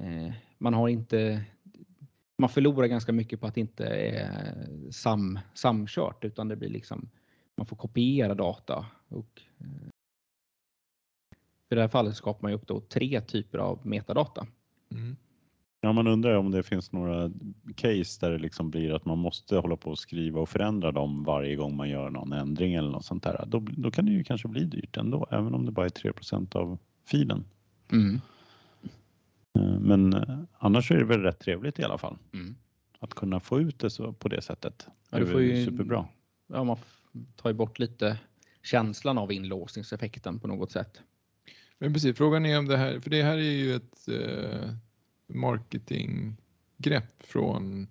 Eh, 0.00 0.32
man 0.58 0.74
har 0.74 0.88
inte 0.88 1.44
man 2.40 2.48
förlorar 2.50 2.86
ganska 2.86 3.12
mycket 3.12 3.40
på 3.40 3.46
att 3.46 3.54
det 3.54 3.60
inte 3.60 3.86
är 3.86 4.68
sam, 4.90 5.38
samkört 5.54 6.24
utan 6.24 6.48
det 6.48 6.56
blir 6.56 6.68
liksom 6.68 7.10
man 7.56 7.66
får 7.66 7.76
kopiera 7.76 8.34
data. 8.34 8.86
Och, 9.08 9.42
eh, 9.58 9.88
I 11.70 11.74
det 11.74 11.80
här 11.80 11.88
fallet 11.88 12.16
skapar 12.16 12.42
man 12.42 12.50
ju 12.50 12.56
upp 12.56 12.66
då 12.66 12.80
tre 12.80 13.20
typer 13.20 13.58
av 13.58 13.86
metadata. 13.86 14.46
Mm. 14.92 15.16
Ja, 15.80 15.92
man 15.92 16.06
undrar 16.06 16.34
om 16.34 16.50
det 16.50 16.62
finns 16.62 16.92
några 16.92 17.30
case 17.74 18.26
där 18.26 18.30
det 18.30 18.38
liksom 18.38 18.70
blir 18.70 18.94
att 18.94 19.04
man 19.04 19.18
måste 19.18 19.56
hålla 19.56 19.76
på 19.76 19.90
och 19.90 19.98
skriva 19.98 20.40
och 20.40 20.48
förändra 20.48 20.92
dem 20.92 21.24
varje 21.24 21.56
gång 21.56 21.76
man 21.76 21.88
gör 21.88 22.10
någon 22.10 22.32
ändring 22.32 22.74
eller 22.74 22.90
något 22.90 23.04
sånt 23.04 23.22
där. 23.22 23.44
Då, 23.46 23.58
då 23.58 23.90
kan 23.90 24.06
det 24.06 24.12
ju 24.12 24.24
kanske 24.24 24.48
bli 24.48 24.64
dyrt 24.64 24.96
ändå, 24.96 25.26
även 25.30 25.54
om 25.54 25.66
det 25.66 25.72
bara 25.72 25.86
är 25.86 25.90
3% 25.90 26.56
av 26.56 26.78
filen. 27.06 27.44
Mm. 27.92 28.20
Eh, 29.58 29.80
men 29.80 30.12
eh, 30.12 30.38
annars 30.58 30.90
är 30.90 30.96
det 30.96 31.04
väl 31.04 31.22
rätt 31.22 31.38
trevligt 31.38 31.78
i 31.78 31.84
alla 31.84 31.98
fall. 31.98 32.18
Mm. 32.32 32.56
Att 32.98 33.14
kunna 33.14 33.40
få 33.40 33.60
ut 33.60 33.78
det 33.78 33.90
så 33.90 34.12
på 34.12 34.28
det 34.28 34.42
sättet. 34.42 34.86
Ja, 35.10 35.18
det 35.18 35.32
är 35.32 35.38
ju, 35.38 35.64
superbra. 35.64 36.08
Ja, 36.46 36.64
man 36.64 36.76
tar 37.36 37.50
ju 37.50 37.54
bort 37.54 37.78
lite 37.78 38.18
känslan 38.62 39.18
av 39.18 39.32
inlåsningseffekten 39.32 40.40
på 40.40 40.48
något 40.48 40.72
sätt. 40.72 41.00
Men 41.78 41.92
precis, 41.92 42.16
frågan 42.16 42.46
är 42.46 42.58
om 42.58 42.66
det 42.66 42.76
här, 42.76 43.00
för 43.00 43.10
det 43.10 43.22
här 43.22 43.36
är 43.36 43.52
ju 43.52 43.74
ett 43.74 44.08
eh, 44.08 44.70
marketinggrepp 45.26 47.22
från 47.22 47.88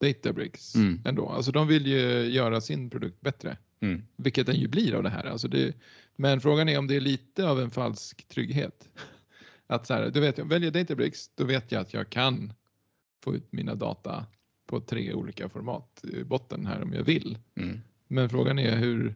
Databricks 0.00 0.74
mm. 0.74 1.02
ändå. 1.04 1.28
Alltså 1.28 1.52
de 1.52 1.66
vill 1.68 1.86
ju 1.86 2.24
göra 2.30 2.60
sin 2.60 2.90
produkt 2.90 3.20
bättre, 3.20 3.56
mm. 3.80 4.02
vilket 4.16 4.46
den 4.46 4.56
ju 4.56 4.68
blir 4.68 4.94
av 4.94 5.02
det 5.02 5.10
här. 5.10 5.24
Alltså 5.24 5.48
det, 5.48 5.74
men 6.16 6.40
frågan 6.40 6.68
är 6.68 6.78
om 6.78 6.86
det 6.86 6.96
är 6.96 7.00
lite 7.00 7.48
av 7.48 7.60
en 7.60 7.70
falsk 7.70 8.28
trygghet. 8.28 8.88
Att 9.70 9.86
så 9.86 9.94
här, 9.94 10.10
du 10.10 10.20
vet, 10.20 10.38
jag 10.38 10.44
väljer 10.44 10.70
Databricks, 10.70 11.30
då 11.34 11.44
vet 11.44 11.72
jag 11.72 11.80
att 11.80 11.94
jag 11.94 12.10
kan 12.10 12.52
få 13.24 13.34
ut 13.34 13.52
mina 13.52 13.74
data 13.74 14.26
på 14.66 14.80
tre 14.80 15.14
olika 15.14 15.48
format 15.48 16.04
i 16.04 16.24
botten 16.24 16.66
här 16.66 16.82
om 16.82 16.92
jag 16.92 17.02
vill. 17.04 17.38
Mm. 17.54 17.80
Men 18.08 18.28
frågan 18.28 18.58
är 18.58 18.76
hur, 18.76 19.14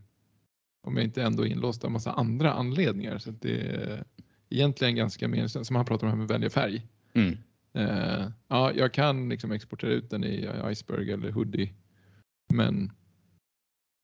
om 0.82 0.96
jag 0.96 1.04
inte 1.04 1.22
ändå 1.22 1.46
är 1.46 1.50
inlåst 1.50 1.84
av 1.84 1.90
massa 1.90 2.12
andra 2.12 2.52
anledningar. 2.52 3.18
Så 3.18 3.30
det 3.30 3.60
är 3.60 4.04
egentligen 4.50 4.96
ganska 4.96 5.28
meningslöst, 5.28 5.66
som 5.66 5.76
han 5.76 5.84
pratar 5.84 6.06
om 6.06 6.10
här 6.10 6.18
med 6.18 6.28
välja 6.28 6.50
färg. 6.50 6.86
Mm. 7.12 7.36
Uh, 7.78 8.30
ja, 8.48 8.72
jag 8.72 8.92
kan 8.92 9.28
liksom 9.28 9.52
exportera 9.52 9.90
ut 9.90 10.10
den 10.10 10.24
i 10.24 10.48
Iceberg 10.70 11.12
eller 11.12 11.30
Hoodie. 11.30 11.72
Men 12.54 12.92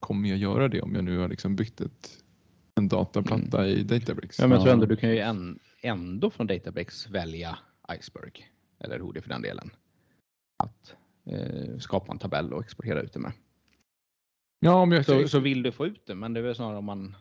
kommer 0.01 0.29
jag 0.29 0.39
göra 0.39 0.69
det 0.69 0.81
om 0.81 0.95
jag 0.95 1.05
nu 1.05 1.19
har 1.19 1.29
liksom 1.29 1.57
byggt 1.57 1.81
ett, 1.81 2.25
en 2.81 2.89
dataplatta 2.89 3.65
mm. 3.65 3.79
i 3.79 3.83
Databricks? 3.83 4.39
Ja, 4.39 4.47
men 4.47 4.53
jag 4.53 4.63
tror 4.63 4.73
ändå 4.73 4.87
du 4.87 4.97
kan 4.97 5.11
ju 5.11 5.19
en, 5.19 5.59
ändå 5.83 6.31
från 6.31 6.47
Databricks 6.47 7.11
välja 7.11 7.59
Iceberg 7.99 8.33
eller 8.79 8.99
Hoodie 8.99 9.23
för 9.23 9.29
den 9.29 9.43
delen. 9.43 9.71
Att 10.57 10.95
eh, 11.27 11.79
skapa 11.79 12.13
en 12.13 12.19
tabell 12.19 12.53
och 12.53 12.61
exportera 12.61 13.01
ut 13.01 13.13
det 13.13 13.19
med. 13.19 13.33
Ja, 14.61 14.75
om 14.75 14.93
jag... 14.93 15.05
så, 15.05 15.29
så 15.29 15.39
vill 15.39 15.63
du 15.63 15.73
få 15.73 15.87
ut 15.87 16.07
det, 16.07 16.15
men 16.15 16.33
det 16.33 16.41
är 16.41 16.45
väl 16.45 16.55
snarare 16.55 16.79
om 16.79 16.85
man 16.85 17.17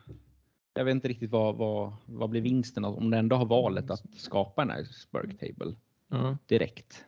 jag 0.74 0.84
vet 0.84 0.94
inte 0.94 1.08
riktigt 1.08 1.30
vad, 1.30 1.56
vad, 1.56 1.92
vad 2.06 2.30
blir 2.30 2.40
vinsten 2.40 2.84
om 2.84 3.10
du 3.10 3.16
ändå 3.16 3.36
har 3.36 3.46
valet 3.46 3.90
att 3.90 4.14
skapa 4.16 4.62
en 4.62 4.70
Iceberg 4.70 5.36
table 5.36 5.76
ja. 6.08 6.38
direkt. 6.46 7.04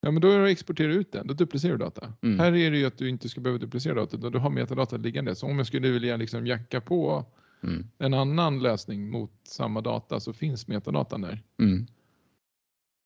Ja, 0.00 0.10
men 0.10 0.20
då 0.20 0.30
är 0.30 0.38
det 0.38 0.44
att 0.44 0.50
exportera 0.50 0.92
ut 0.92 1.12
den. 1.12 1.26
Då 1.26 1.34
duplicerar 1.34 1.72
du 1.72 1.78
data. 1.78 2.12
Mm. 2.22 2.38
Här 2.38 2.54
är 2.54 2.70
det 2.70 2.78
ju 2.78 2.86
att 2.86 2.98
du 2.98 3.08
inte 3.08 3.28
ska 3.28 3.40
behöva 3.40 3.58
duplicera 3.58 3.94
data, 3.94 4.16
utan 4.16 4.32
du 4.32 4.38
har 4.38 4.50
metadata 4.50 4.96
liggande. 4.96 5.34
Så 5.34 5.46
om 5.46 5.58
jag 5.58 5.66
skulle 5.66 5.90
vilja 5.90 6.16
liksom 6.16 6.46
jacka 6.46 6.80
på 6.80 7.26
mm. 7.62 7.86
en 7.98 8.14
annan 8.14 8.62
lösning 8.62 9.10
mot 9.10 9.32
samma 9.44 9.80
data 9.80 10.20
så 10.20 10.32
finns 10.32 10.68
metadatan 10.68 11.20
där. 11.20 11.42
Mm. 11.60 11.86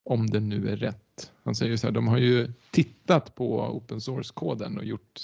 om 0.05 0.27
den 0.27 0.49
nu 0.49 0.69
är 0.69 0.77
rätt. 0.77 1.33
Han 1.43 1.55
säger 1.55 1.77
så 1.77 1.87
här, 1.87 1.93
de 1.93 2.09
har 2.09 2.19
ju 2.19 2.53
tittat 2.71 3.35
på 3.35 3.61
open 3.61 4.01
source-koden 4.01 4.79
och 4.79 4.85
gjort 4.85 5.21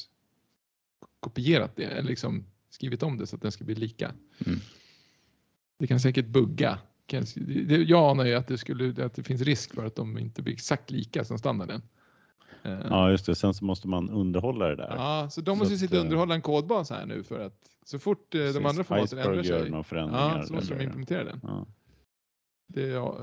kopierat 1.21 1.77
det, 1.77 1.85
eller 1.85 2.09
liksom 2.09 2.45
skrivit 2.71 3.03
om 3.03 3.19
det 3.19 3.27
så 3.27 3.37
att 3.37 3.43
den 3.43 3.53
ska 3.53 3.65
bli 3.65 3.75
lika. 3.75 4.15
Mm. 4.47 4.59
Det 5.79 5.87
kan 5.87 6.01
säkert 6.01 6.27
bugga. 6.27 6.79
Jag 7.87 8.11
anar 8.11 8.25
ju 8.25 8.35
att 8.35 8.47
det, 8.47 8.59
skulle, 8.59 9.05
att 9.05 9.15
det 9.15 9.23
finns 9.23 9.43
risk 9.43 9.75
för 9.75 9.87
att 9.87 9.97
de 9.97 10.19
inte 10.19 10.43
blir 10.43 10.55
exakt 10.55 10.91
lika 10.91 11.25
som 11.25 11.39
standarden. 11.39 11.83
Eh, 12.63 12.79
Ja, 12.91 13.11
just 13.11 13.27
det. 13.27 13.35
Sen 13.35 13.55
så 13.55 13.65
måste 13.65 13.89
man 13.89 14.11
underhålla 14.11 14.67
det 14.69 14.77
där. 14.77 14.95
Ja, 14.97 15.29
så 15.31 15.41
de 15.41 15.55
Så 15.57 15.59
måste 15.59 15.75
ju 15.75 15.79
sitta 15.79 15.95
och 15.97 16.01
eh, 16.01 16.05
underhålla 16.05 16.35
en 16.35 16.43
kodbas 16.43 16.91
här 16.91 17.07
nu 17.07 17.23
för 17.23 17.47
att 17.47 17.55
så 17.85 17.99
fort 17.99 18.35
eh, 18.35 18.39
de 18.41 18.47
Precis. 18.53 18.67
andra 18.67 18.85
formaten 18.85 19.19
ändrar 19.19 19.35
gör 19.35 19.43
sig, 19.61 19.71
några 19.71 19.85
förändringar. 19.85 20.37
ja, 20.39 20.43
så 20.47 20.55
måste 20.55 20.75
de 20.75 20.83
implementera 20.85 21.25
den. 21.25 21.41
ja. 21.43 21.67
Det 22.67 22.83
är 22.83 22.89
ja, 22.95 23.19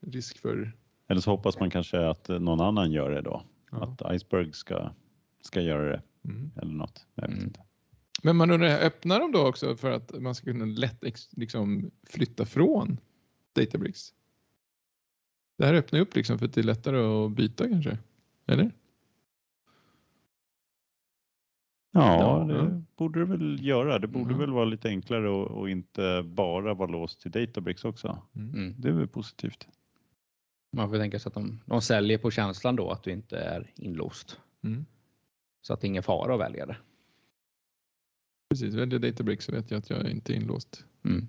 risk 0.00 0.38
för... 0.38 0.72
Eller 1.08 1.20
så 1.20 1.30
hoppas 1.30 1.60
man 1.60 1.70
kanske 1.70 2.08
att 2.08 2.28
någon 2.28 2.60
annan 2.60 2.92
gör 2.92 3.10
det 3.10 3.20
då. 3.22 3.42
Ja. 3.70 3.82
Att 4.00 4.14
Iceberg 4.14 4.52
ska, 4.52 4.90
ska 5.42 5.60
göra 5.60 5.88
det 5.90 6.02
Mm. 6.28 6.50
eller 6.56 6.72
något. 6.72 7.06
Jag 7.14 7.22
vet 7.22 7.32
Mm. 7.32 7.44
inte. 7.44 7.60
Men 8.24 8.36
man 8.36 8.50
undrar, 8.50 8.78
öppnar 8.80 9.20
de 9.20 9.32
då 9.32 9.46
också 9.48 9.76
för 9.76 9.90
att 9.90 10.20
man 10.20 10.34
ska 10.34 10.44
kunna 10.44 10.64
lätt 10.64 11.02
liksom, 11.36 11.90
flytta 12.06 12.46
från 12.46 13.00
Databricks? 13.52 14.14
Det 15.58 15.66
här 15.66 15.74
öppnar 15.74 16.00
upp 16.00 16.14
liksom 16.16 16.38
för 16.38 16.46
att 16.46 16.52
det 16.52 16.60
är 16.60 16.64
lättare 16.64 16.98
att 16.98 17.32
byta 17.32 17.68
kanske? 17.68 17.98
Eller? 18.46 18.70
Ja, 21.90 22.18
Ja, 22.20 22.44
det 22.54 22.54
ja. 22.54 22.82
borde 22.96 23.18
det 23.18 23.24
väl 23.26 23.66
göra. 23.66 23.98
Det 23.98 24.06
borde 24.06 24.30
Mhm. 24.30 24.38
väl 24.38 24.50
vara 24.50 24.64
lite 24.64 24.88
enklare 24.88 25.28
och, 25.30 25.46
och 25.50 25.70
inte 25.70 26.22
bara 26.26 26.74
vara 26.74 26.90
låst 26.90 27.20
till 27.20 27.30
Databricks 27.30 27.84
också. 27.84 28.22
Mm. 28.36 28.74
Det 28.78 28.88
är 28.88 28.92
väl 28.92 29.08
positivt. 29.08 29.68
Man 30.72 30.90
får 30.90 30.98
tänka 30.98 31.18
sig 31.18 31.30
att 31.30 31.34
de, 31.34 31.60
de 31.66 31.82
säljer 31.82 32.18
på 32.18 32.30
känslan 32.30 32.76
då 32.76 32.90
att 32.90 33.02
du 33.02 33.10
inte 33.12 33.38
är 33.38 33.72
inlåst. 33.76 34.40
Mm. 34.64 34.86
Så 35.62 35.74
att 35.74 35.80
det 35.80 35.86
är 35.86 35.88
ingen 35.88 36.02
fara 36.02 36.34
att 36.34 36.40
välja 36.40 36.66
det. 36.66 36.76
Precis, 38.48 38.74
väljer 38.74 38.98
Databricks 38.98 39.44
så 39.44 39.52
vet 39.52 39.70
jag 39.70 39.78
att 39.78 39.90
jag 39.90 40.10
inte 40.10 40.32
är 40.32 40.34
inlåst. 40.36 40.84
Mm. 41.04 41.28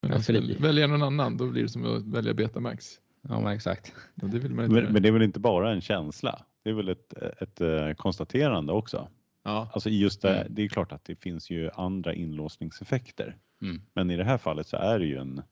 Men 0.00 0.10
Ja, 0.10 0.18
väl- 0.28 0.56
väljer 0.58 0.82
jag 0.82 0.90
någon 0.90 1.02
annan 1.02 1.36
då 1.36 1.46
blir 1.50 1.62
det 1.62 1.68
som 1.68 1.96
att 1.96 2.02
välja 2.06 2.34
Betamax. 2.34 3.00
Ja, 3.22 3.40
men 3.40 3.52
exakt. 3.52 3.92
Och 4.22 4.28
det 4.30 4.38
vill 4.38 4.54
man 4.54 4.64
inte 4.64 4.82
Men, 4.82 4.92
men 4.92 5.02
det 5.02 5.08
är 5.08 5.12
väl 5.12 5.22
inte 5.22 5.40
bara 5.40 5.72
en 5.72 5.80
känsla. 5.80 6.44
Det 6.62 6.70
är 6.70 6.74
väl 6.74 6.88
ett, 6.88 7.12
ett, 7.40 7.60
eh, 7.60 7.92
konstaterande 7.92 8.72
också. 8.72 9.08
Ja, 9.42 9.70
Alltså 9.72 9.90
just 9.90 10.22
det, 10.22 10.36
Mm. 10.40 10.54
det 10.54 10.62
är 10.62 10.68
klart 10.68 10.92
att 10.92 11.04
det 11.04 11.16
finns 11.16 11.50
ju 11.50 11.70
andra 11.70 12.14
inlåsningseffekter. 12.14 13.36
Mm. 13.62 13.80
Men 13.94 14.10
i 14.10 14.16
det 14.16 14.24
här 14.24 14.38
fallet 14.38 14.66
så 14.66 14.76
är 14.76 14.98
det 14.98 15.06
ju 15.06 15.16
en, 15.16 15.42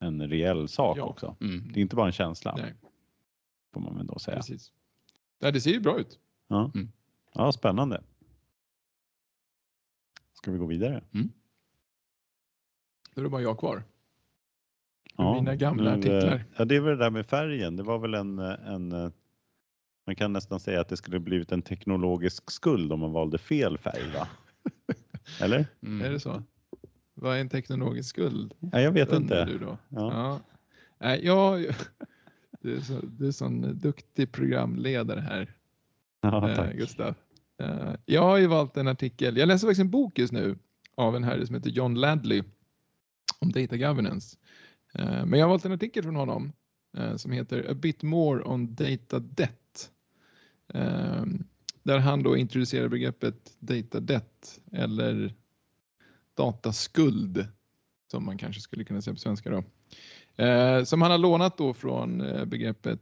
en 0.00 0.28
reell 0.28 0.68
sak 0.68 0.98
Ja. 0.98 1.02
också. 1.04 1.36
Mm. 1.40 1.70
Det 1.72 1.80
är 1.80 1.82
inte 1.82 1.96
bara 1.96 2.06
en 2.06 2.12
känsla 2.12 2.54
nej, 2.56 2.74
får 3.74 3.80
man 3.80 3.96
väl 3.96 4.06
då 4.06 4.18
säga. 4.18 4.36
precis. 4.36 4.72
Nej, 5.40 5.52
det 5.52 5.60
ser 5.60 5.70
ju 5.70 5.80
bra 5.80 6.00
ut. 6.00 6.18
Ja. 6.48 6.70
Mm. 6.74 6.88
ja, 7.34 7.52
spännande. 7.52 8.00
Ska 10.38 10.50
vi 10.50 10.58
gå 10.58 10.66
vidare? 10.66 11.02
Då 13.14 13.20
är 13.20 13.22
det 13.22 13.28
bara 13.28 13.42
jag 13.42 13.58
kvar. 13.58 13.82
Ja, 15.16 15.34
Mina 15.34 15.56
gamla 15.56 15.96
nu, 15.96 16.08
eh, 16.08 16.16
artiklar. 16.16 16.44
Ja, 16.56 16.64
det 16.64 16.76
är 16.76 16.80
väl 16.80 16.98
det 16.98 17.04
där 17.04 17.10
med 17.10 17.26
färgen. 17.26 17.76
Det 17.76 17.82
var 17.82 17.98
väl 17.98 18.14
en, 18.14 18.38
eh, 18.38 18.68
en 18.68 18.92
eh, 18.92 19.10
man 20.06 20.16
kan 20.16 20.32
nästan 20.32 20.60
säga 20.60 20.80
att 20.80 20.88
det 20.88 20.96
skulle 20.96 21.20
blivit 21.20 21.52
en 21.52 21.62
teknologisk 21.62 22.50
skuld 22.50 22.92
om 22.92 23.00
man 23.00 23.12
valde 23.12 23.38
fel 23.38 23.78
färg 23.78 24.12
va? 24.14 24.28
Eller? 25.40 25.66
Mm. 25.82 26.06
Är 26.06 26.10
det 26.10 26.20
så? 26.20 26.42
Vad 27.14 27.36
är 27.36 27.40
en 27.40 27.48
teknologisk 27.48 28.08
skuld? 28.08 28.54
Ja, 28.58 28.80
jag 28.80 28.92
vet 28.92 29.12
undrar 29.12 29.42
inte. 29.42 29.52
Du 29.52 29.58
då? 29.58 29.78
Ja. 29.88 30.12
Ja. 30.12 30.40
Nej, 30.98 31.24
jag, 31.24 31.66
du 32.60 32.76
är 32.76 32.80
så, 32.80 33.00
du 33.02 33.28
är 33.28 33.32
sån 33.32 33.78
duktig 33.78 34.32
programledare 34.32 35.20
här, 35.20 35.54
Ja, 36.20 36.50
eh, 36.50 36.56
tack. 36.56 36.74
Gustav. 36.74 37.14
Eh, 37.58 37.94
jag 38.06 38.22
har 38.22 38.36
ju 38.36 38.46
valt 38.46 38.76
en 38.76 38.88
artikel. 38.88 39.36
Jag 39.36 39.46
läser 39.46 39.66
faktiskt 39.66 39.80
en 39.80 39.90
bok 39.90 40.18
just 40.18 40.32
nu 40.32 40.58
av 40.94 41.16
en 41.16 41.24
herre 41.24 41.46
som 41.46 41.54
heter 41.54 41.70
John 41.70 41.94
Ladley 41.94 42.42
om 43.38 43.52
data 43.52 43.76
governance. 43.76 44.36
Eh, 44.94 45.26
men 45.26 45.38
jag 45.38 45.46
har 45.46 45.50
valt 45.50 45.64
en 45.64 45.72
artikel 45.72 46.02
från 46.02 46.16
honom 46.16 46.52
eh, 46.96 47.16
som 47.16 47.32
heter 47.32 47.70
A 47.70 47.74
bit 47.74 48.02
more 48.02 48.42
on 48.42 48.74
data 48.74 49.18
debt. 49.18 49.90
Där 51.82 51.98
han 51.98 52.22
då 52.22 52.36
introducerar 52.36 52.88
begreppet 52.88 53.56
data 53.58 54.00
debt 54.00 54.60
eller 54.72 55.34
dataskuld 56.34 57.46
som 58.10 58.24
man 58.24 58.38
kanske 58.38 58.60
skulle 58.60 58.84
kunna 58.84 59.02
säga 59.02 59.14
på 59.14 59.20
svenska 59.20 59.50
då. 59.50 59.64
Som 60.84 61.02
han 61.02 61.10
har 61.10 61.18
lånat 61.18 61.58
då 61.58 61.74
från 61.74 62.18
begreppet 62.46 63.00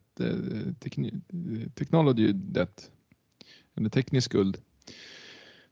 technology 1.75 2.33
debt 2.33 2.91
eller 3.77 3.91
teknisk 3.91 4.31
skuld 4.31 4.59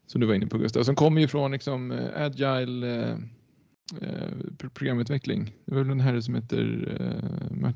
som 0.07 0.21
du 0.21 0.27
var 0.27 0.35
inne 0.35 0.47
på 0.47 0.59
Gustav, 0.59 0.83
som 0.83 0.95
kommer 0.95 1.21
ju 1.21 1.29
från 1.29 1.53
liksom, 1.53 1.93
eh, 1.93 2.23
agile 2.23 3.05
eh, 3.11 3.17
eh, 4.01 4.69
programutveckling. 4.75 5.55
Det 5.64 5.75
var 5.75 5.83
väl 5.83 5.90
en 5.90 6.01
herre 6.01 6.23
som 6.23 6.35
heter 6.35 6.97
eh, 7.01 7.75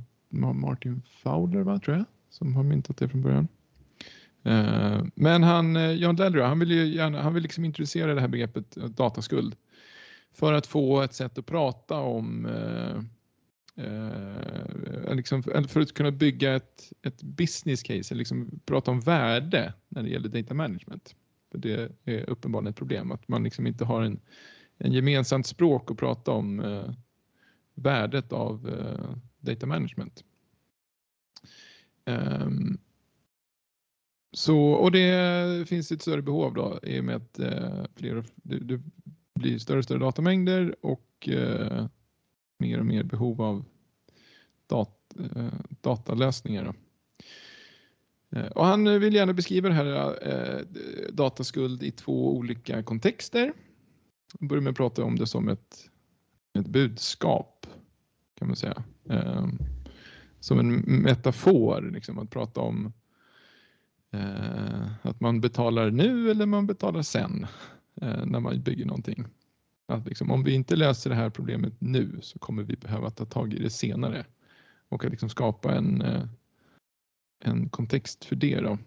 Martin 0.53 1.03
Fowler, 1.23 1.61
va, 1.61 1.79
tror 1.79 1.97
jag, 1.97 2.05
som 2.31 2.57
har 2.57 2.63
myntat 2.63 2.97
det 2.97 3.09
från 3.09 3.23
början. 3.23 3.49
Eh, 4.43 5.05
men 5.15 5.43
han, 5.43 5.77
eh, 5.77 5.93
John 5.93 6.17
Ladler, 6.17 6.43
han 6.43 6.59
vill 6.59 6.71
ju 6.71 6.87
gärna, 6.87 7.23
han 7.23 7.35
vill 7.35 7.43
liksom 7.43 7.65
introducera 7.65 8.15
det 8.15 8.21
här 8.21 8.29
begreppet 8.29 8.77
eh, 8.77 8.85
dataskuld 8.85 9.57
för 10.33 10.53
att 10.53 10.67
få 10.67 11.01
ett 11.01 11.15
sätt 11.15 11.39
att 11.39 11.47
prata 11.47 11.97
om 11.97 12.49
eh, 13.79 15.15
liksom, 15.15 15.43
för 15.43 15.81
att 15.81 15.95
kunna 15.95 16.11
bygga 16.11 16.55
ett, 16.55 16.93
ett 17.03 17.23
business 17.23 17.83
case, 17.83 18.15
liksom 18.15 18.61
prata 18.67 18.91
om 18.91 19.01
värde 19.01 19.75
när 19.89 20.03
det 20.03 20.09
gäller 20.09 20.29
data 20.29 20.55
management. 20.55 21.15
För 21.51 21.59
det 21.59 21.93
är 22.05 22.31
uppenbarligen 22.31 22.71
ett 22.71 22.77
problem 22.77 23.13
att 23.13 23.29
man 23.29 23.45
liksom 23.45 23.67
inte 23.67 23.85
har 23.85 24.03
en, 24.03 24.21
en 24.79 24.93
gemensamt 24.93 25.47
språk 25.47 25.91
att 25.91 25.97
prata 25.97 26.31
om 26.31 26.61
eh, 26.61 26.91
värdet 27.75 28.33
av 28.33 28.69
eh, 28.69 29.17
data 29.41 29.67
management. 29.67 30.25
Um, 32.07 32.79
så, 34.33 34.59
och 34.59 34.93
det 34.93 35.69
finns 35.69 35.93
ett 35.93 36.03
större 36.03 36.23
behov 36.23 36.55
då 36.55 36.81
i 36.83 37.01
och 37.01 37.05
med 37.05 37.17
att 37.17 37.39
eh, 37.39 37.85
fler 37.97 38.25
det, 38.35 38.59
det 38.59 38.81
blir 39.35 39.59
större 39.59 39.79
och 39.79 39.85
större 39.85 39.99
datamängder 39.99 40.77
och 40.81 41.29
eh, 41.29 41.87
mer 42.59 42.79
och 42.79 42.87
mer 42.87 43.03
behov 43.03 43.43
av 43.43 43.65
dat, 44.67 45.15
eh, 45.37 45.53
datalösningar. 45.81 46.75
Eh, 48.31 48.47
och 48.47 48.65
han 48.65 48.87
eh, 48.87 48.99
vill 48.99 49.15
gärna 49.15 49.33
beskriva 49.33 49.69
det 49.69 49.75
här 49.75 50.19
eh, 50.29 50.61
dataskuld 51.13 51.83
i 51.83 51.91
två 51.91 52.37
olika 52.37 52.83
kontexter. 52.83 53.53
Han 54.39 54.49
börjar 54.49 54.63
med 54.63 54.71
att 54.71 54.77
prata 54.77 55.05
om 55.05 55.17
det 55.17 55.27
som 55.27 55.49
ett, 55.49 55.91
ett 56.59 56.67
budskap 56.67 57.67
kan 58.35 58.49
man 58.49 58.57
säga. 58.57 58.83
Eh, 59.11 59.47
som 60.41 60.59
en 60.59 60.75
metafor, 61.03 61.91
liksom, 61.93 62.19
att 62.19 62.31
prata 62.31 62.61
om 62.61 62.93
eh, 64.11 65.07
att 65.07 65.21
man 65.21 65.41
betalar 65.41 65.91
nu 65.91 66.31
eller 66.31 66.47
man 66.47 66.67
betalar 66.67 67.03
sen 67.03 67.47
eh, 68.03 68.27
när 68.27 68.41
man 68.41 68.63
bygger 68.63 68.87
någonting. 68.87 69.25
Att 69.89 70.07
liksom, 70.07 70.31
om 70.31 70.45
vi 70.45 70.55
inte 70.55 70.77
löser 70.77 71.11
det 71.11 71.17
här 71.17 71.31
problemet 71.31 71.73
nu 71.79 72.19
så 72.23 72.39
kommer 72.39 72.63
vi 72.63 72.77
behöva 72.77 73.11
ta 73.11 73.25
tag 73.25 73.55
i 73.55 73.63
det 73.63 73.71
senare 73.71 74.27
och 74.89 75.05
att 75.05 75.11
liksom 75.11 75.29
skapa 75.29 75.75
en, 75.75 76.03
eh, 76.03 76.25
en 77.45 77.69
kontext 77.69 78.25
för 78.25 78.37
det. 78.37 78.61
Då. 78.61 78.79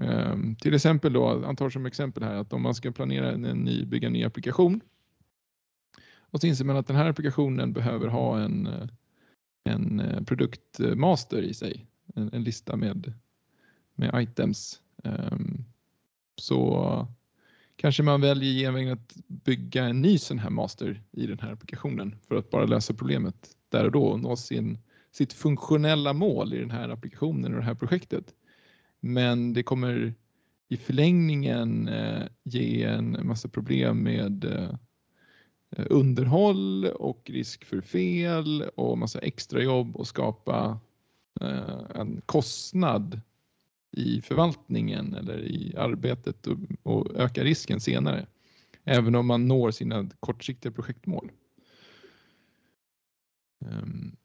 Ehm, 0.00 0.56
till 0.56 0.74
exempel 0.74 1.12
då, 1.12 1.44
han 1.44 1.56
tar 1.56 1.70
som 1.70 1.86
exempel 1.86 2.22
här 2.22 2.34
att 2.34 2.52
om 2.52 2.62
man 2.62 2.74
ska 2.74 2.92
planera 2.92 3.32
en, 3.32 3.44
en 3.44 3.58
ny, 3.58 3.84
bygga 3.84 4.06
en 4.06 4.12
ny 4.12 4.24
applikation 4.24 4.80
och 6.34 6.40
så 6.40 6.46
inser 6.46 6.64
man 6.64 6.76
att 6.76 6.86
den 6.86 6.96
här 6.96 7.08
applikationen 7.08 7.72
behöver 7.72 8.08
ha 8.08 8.40
en, 8.40 8.66
eh, 8.66 8.88
en 9.64 10.00
eh, 10.00 10.22
produktmaster 10.22 11.42
i 11.42 11.54
sig, 11.54 11.86
en, 12.14 12.32
en 12.32 12.44
lista 12.44 12.76
med, 12.76 13.12
med 13.94 14.22
items. 14.22 14.80
Ehm, 15.04 15.64
så 16.36 17.08
kanske 17.76 18.02
man 18.02 18.20
väljer 18.20 18.52
genvägen 18.52 18.92
att 18.92 19.14
bygga 19.26 19.84
en 19.84 20.02
ny 20.02 20.18
sån 20.18 20.38
här 20.38 20.50
master 20.50 21.02
i 21.12 21.26
den 21.26 21.38
här 21.38 21.52
applikationen 21.52 22.16
för 22.28 22.34
att 22.34 22.50
bara 22.50 22.66
lösa 22.66 22.94
problemet 22.94 23.48
där 23.68 23.84
och 23.84 23.92
då 23.92 24.04
och 24.04 24.20
nå 24.20 24.36
sin, 24.36 24.78
sitt 25.12 25.32
funktionella 25.32 26.12
mål 26.12 26.54
i 26.54 26.58
den 26.58 26.70
här 26.70 26.88
applikationen 26.88 27.52
och 27.52 27.58
det 27.58 27.66
här 27.66 27.74
projektet. 27.74 28.34
Men 29.00 29.52
det 29.52 29.62
kommer 29.62 30.14
i 30.68 30.76
förlängningen 30.76 31.88
eh, 31.88 32.22
ge 32.42 32.82
en 32.82 33.26
massa 33.26 33.48
problem 33.48 34.02
med 34.02 34.44
eh, 34.44 35.86
underhåll 35.90 36.84
och 36.84 37.30
risk 37.30 37.64
för 37.64 37.80
fel 37.80 38.62
och 38.62 38.98
massa 38.98 39.18
extra 39.18 39.62
jobb 39.62 39.96
och 39.96 40.06
skapa 40.06 40.78
eh, 41.40 41.80
en 41.94 42.20
kostnad 42.26 43.20
i 43.96 44.22
förvaltningen 44.22 45.14
eller 45.14 45.38
i 45.38 45.74
arbetet 45.76 46.46
och, 46.46 46.58
och 46.82 47.16
öka 47.16 47.44
risken 47.44 47.80
senare. 47.80 48.26
Även 48.84 49.14
om 49.14 49.26
man 49.26 49.48
når 49.48 49.70
sina 49.70 50.08
kortsiktiga 50.20 50.72
projektmål. 50.72 51.32
Ehm. 53.64 54.16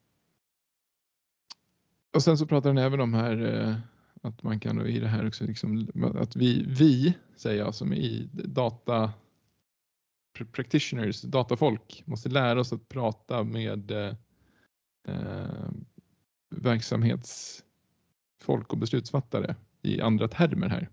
Och 2.14 2.22
sen 2.22 2.38
så 2.38 2.46
pratar 2.46 2.70
den 2.70 2.84
även 2.84 3.00
om 3.00 3.14
här 3.14 3.42
eh, 3.42 3.74
att 4.22 4.42
man 4.42 4.60
kan 4.60 4.86
i 4.86 5.00
det 5.00 5.08
här 5.08 5.26
också 5.26 5.44
liksom 5.44 5.88
att 6.14 6.36
vi, 6.36 6.64
vi 6.68 7.14
säger 7.36 7.58
jag 7.58 7.74
som 7.74 7.92
i 7.92 8.30
data 8.32 9.12
practitioners, 10.52 11.22
datafolk, 11.22 12.02
måste 12.06 12.28
lära 12.28 12.60
oss 12.60 12.72
att 12.72 12.88
prata 12.88 13.44
med 13.44 13.90
eh, 13.90 14.14
eh 15.08 15.70
verksamhets 16.50 17.64
folk 18.42 18.72
och 18.72 18.78
beslutsfattare 18.78 19.54
i 19.82 20.00
andra 20.00 20.28
termer 20.28 20.68
här. 20.68 20.88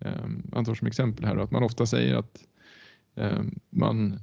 Ehm, 0.00 0.42
man 0.52 0.64
tar 0.64 0.74
som 0.74 0.86
exempel 0.86 1.24
här 1.24 1.36
att 1.36 1.50
man 1.50 1.62
ofta 1.62 1.86
säger 1.86 2.14
att 2.14 2.44
ehm, 3.14 3.58
man 3.70 4.20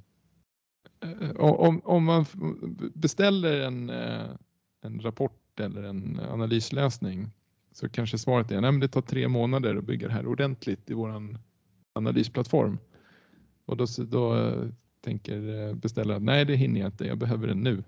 eh, 1.00 1.30
eh, 1.30 1.36
om, 1.36 1.82
om 1.84 2.04
man 2.04 2.26
beställer 2.94 3.62
en, 3.62 3.90
eh, 3.90 4.30
en 4.82 5.00
rapport 5.00 5.60
eller 5.60 5.84
en 5.84 6.20
analyslösning 6.20 7.32
så 7.72 7.90
kanske 7.90 8.18
svaret 8.18 8.52
är 8.52 8.64
att 8.64 8.82
det 8.82 8.88
tar 8.88 9.02
tre 9.02 9.28
månader 9.28 9.76
att 9.76 9.84
bygga 9.84 10.08
det 10.08 10.14
här 10.14 10.28
ordentligt 10.28 10.90
i 10.90 10.94
vår 10.94 11.38
analysplattform. 11.94 12.78
Och 13.66 13.78
då, 13.78 13.86
då 13.98 14.54
tänker 15.02 15.74
beställaren 15.74 16.26
nej 16.26 16.46
det 16.46 16.56
hinner 16.56 16.80
jag 16.80 16.88
inte, 16.88 17.06
jag 17.06 17.18
behöver 17.18 17.48
den 17.48 17.60
nu. 17.60 17.84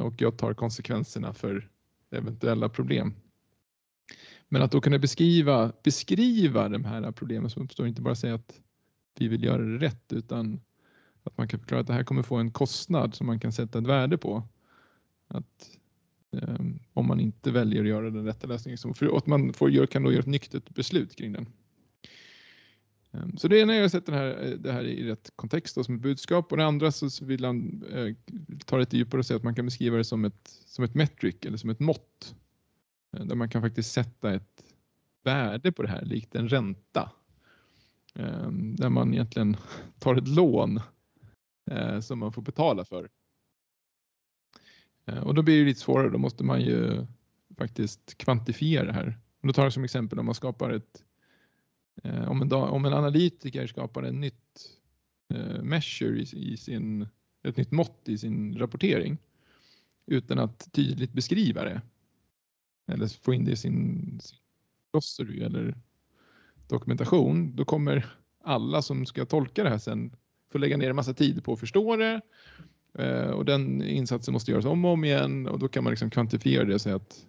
Och 0.00 0.14
jag 0.18 0.36
tar 0.36 0.54
konsekvenserna 0.54 1.34
för 1.34 1.68
eventuella 2.10 2.68
problem. 2.68 3.14
Men 4.54 4.62
att 4.62 4.70
då 4.70 4.80
kunna 4.80 4.98
beskriva, 4.98 5.72
beskriva 5.82 6.68
de 6.68 6.84
här 6.84 7.12
problemen 7.12 7.50
som 7.50 7.62
uppstår, 7.62 7.86
inte 7.86 8.02
bara 8.02 8.14
säga 8.14 8.34
att 8.34 8.60
vi 9.18 9.28
vill 9.28 9.44
göra 9.44 9.62
det 9.62 9.78
rätt 9.78 10.12
utan 10.12 10.60
att 11.22 11.38
man 11.38 11.48
kan 11.48 11.60
förklara 11.60 11.80
att 11.80 11.86
det 11.86 11.92
här 11.92 12.04
kommer 12.04 12.22
få 12.22 12.36
en 12.36 12.50
kostnad 12.50 13.14
som 13.14 13.26
man 13.26 13.40
kan 13.40 13.52
sätta 13.52 13.78
ett 13.78 13.86
värde 13.86 14.18
på. 14.18 14.42
Att 15.28 15.70
um, 16.30 16.80
om 16.92 17.06
man 17.06 17.20
inte 17.20 17.50
väljer 17.50 17.82
att 17.82 17.88
göra 17.88 18.10
den 18.10 18.24
rätta 18.24 18.46
lösningen. 18.46 18.94
För 18.94 19.16
att 19.16 19.26
man 19.26 19.52
får, 19.52 19.86
kan 19.86 20.02
då 20.02 20.12
göra 20.12 20.20
ett 20.20 20.26
nyktert 20.26 20.74
beslut 20.74 21.16
kring 21.16 21.32
den. 21.32 21.46
Ehm, 23.12 23.36
så 23.36 23.48
det 23.48 23.60
ena 23.60 23.74
är 23.74 23.82
att 23.82 23.92
sätta 23.92 24.12
det 24.12 24.18
här, 24.18 24.56
det 24.58 24.72
här 24.72 24.84
i 24.84 25.08
rätt 25.08 25.30
kontext 25.36 25.78
och 25.78 25.84
som 25.84 25.94
ett 25.94 26.02
budskap 26.02 26.52
och 26.52 26.58
det 26.58 26.64
andra 26.64 26.92
så 26.92 27.24
vill 27.24 27.44
han 27.44 27.84
eh, 27.92 28.36
ta 28.64 28.78
lite 28.78 28.96
djupare 28.96 29.18
och 29.18 29.26
säga 29.26 29.36
att 29.36 29.44
man 29.44 29.54
kan 29.54 29.64
beskriva 29.64 29.96
det 29.96 30.04
som 30.04 30.24
ett, 30.24 30.60
som 30.66 30.84
ett 30.84 30.94
metric 30.94 31.36
eller 31.42 31.56
som 31.56 31.70
ett 31.70 31.80
mått. 31.80 32.34
Eh, 33.14 33.24
där 33.24 33.34
man 33.34 33.48
kan 33.48 33.62
faktiskt 33.62 33.92
sätta 33.92 34.34
ett 34.34 34.64
värde 35.22 35.72
på 35.72 35.82
det 35.82 35.88
här 35.88 36.04
likt 36.04 36.34
en 36.34 36.48
ränta. 36.48 37.12
Ehm, 38.14 38.76
där 38.76 38.88
man 38.88 39.14
egentligen 39.14 39.56
tar 39.98 40.16
ett 40.16 40.28
lån 40.28 40.80
eh, 41.70 42.00
som 42.00 42.18
man 42.18 42.32
får 42.32 42.42
betala 42.42 42.84
för. 42.84 43.10
Eh, 45.06 45.18
och 45.18 45.34
då 45.34 45.42
blir 45.42 45.58
det 45.58 45.64
lite 45.64 45.80
svårare, 45.80 46.10
då 46.10 46.18
måste 46.18 46.44
man 46.44 46.60
ju 46.60 47.06
faktiskt 47.58 48.18
kvantifiera 48.18 48.84
det 48.84 48.92
här. 48.92 49.18
Och 49.40 49.46
då 49.46 49.52
tar 49.52 49.62
jag 49.62 49.72
som 49.72 49.84
exempel 49.84 50.18
om 50.18 50.26
man 50.26 50.34
skapar 50.34 50.70
ett 50.70 51.04
om 52.04 52.42
en, 52.42 52.52
om 52.52 52.84
en 52.84 52.92
analytiker 52.92 53.66
skapar 53.66 54.02
en 54.02 54.20
nytt 54.20 54.78
measure 55.62 56.20
i, 56.20 56.56
sin, 56.56 57.08
ett 57.42 57.56
nytt 57.56 57.70
mått 57.70 58.08
i 58.08 58.18
sin 58.18 58.58
rapportering 58.58 59.18
utan 60.06 60.38
att 60.38 60.72
tydligt 60.72 61.12
beskriva 61.12 61.64
det 61.64 61.82
eller 62.86 63.06
få 63.06 63.34
in 63.34 63.44
det 63.44 63.52
i 63.52 63.56
sin, 63.56 64.20
sin 64.20 64.38
glossary 64.92 65.42
eller 65.42 65.74
dokumentation, 66.68 67.56
då 67.56 67.64
kommer 67.64 68.16
alla 68.44 68.82
som 68.82 69.06
ska 69.06 69.24
tolka 69.24 69.62
det 69.64 69.70
här 69.70 69.78
sen 69.78 70.16
få 70.52 70.58
lägga 70.58 70.76
ner 70.76 70.90
en 70.90 70.96
massa 70.96 71.14
tid 71.14 71.44
på 71.44 71.52
att 71.52 71.60
förstå 71.60 71.96
det 71.96 72.20
eh, 72.98 73.30
och 73.30 73.44
den 73.44 73.82
insatsen 73.82 74.32
måste 74.32 74.50
göras 74.50 74.64
om 74.64 74.84
och 74.84 74.90
om 74.90 75.04
igen 75.04 75.46
och 75.46 75.58
då 75.58 75.68
kan 75.68 75.84
man 75.84 75.90
liksom 75.90 76.10
kvantifiera 76.10 76.64
det 76.64 76.74
och 76.74 76.80
säga 76.80 76.96
att 76.96 77.26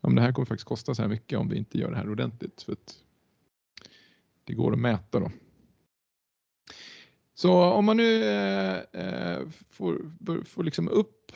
ja, 0.00 0.10
det 0.10 0.20
här 0.20 0.32
kommer 0.32 0.46
faktiskt 0.46 0.68
kosta 0.68 0.94
så 0.94 1.02
här 1.02 1.08
mycket 1.08 1.38
om 1.38 1.48
vi 1.48 1.56
inte 1.56 1.78
gör 1.78 1.90
det 1.90 1.96
här 1.96 2.10
ordentligt. 2.10 2.62
För 2.62 2.72
att 2.72 2.94
det 4.44 4.54
går 4.54 4.72
att 4.72 4.78
mäta. 4.78 5.20
Då. 5.20 5.30
Så 7.34 7.62
om 7.62 7.84
man 7.84 7.96
nu 7.96 8.24
eh, 8.24 8.78
eh 8.92 9.48
får, 9.70 10.44
får 10.44 10.64
liksom 10.64 10.88
upp 10.88 11.32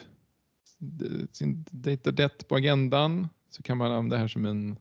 sin 1.33 1.65
data 1.71 2.13
debt 2.13 2.49
på 2.49 2.57
agendan 2.57 3.29
så 3.55 3.63
kan 3.63 3.79
man 3.79 3.93
använda 3.93 4.17
det 4.17 4.21
här 4.21 4.29
som 4.29 4.45
en, 4.45 4.79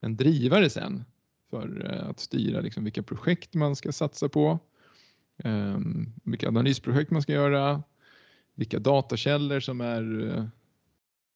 en 0.00 0.16
drivare 0.16 0.70
sen 0.70 1.04
för 1.50 1.92
eh, 1.92 2.08
att 2.08 2.20
styra 2.20 2.60
liksom 2.60 2.84
vilka 2.84 3.02
projekt 3.02 3.54
man 3.54 3.76
ska 3.76 3.92
satsa 3.92 4.28
på, 4.28 4.58
ehm, 5.36 6.12
vilka 6.24 6.48
analysprojekt 6.48 7.10
man 7.10 7.22
ska 7.22 7.32
göra, 7.32 7.82
vilka 8.54 8.78
datakällor 8.78 9.60
som 9.60 9.80
är 9.80 10.28
eh, 10.36 10.46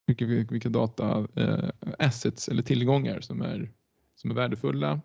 vilka, 0.06 0.26
vilka 0.26 0.68
data 0.68 1.28
eh, 1.34 1.70
assets 1.98 2.48
eller 2.48 2.62
tillgångar 2.62 3.20
som 3.20 3.42
är, 3.42 3.70
som 4.14 4.30
är 4.30 4.34
värdefulla 4.34 5.00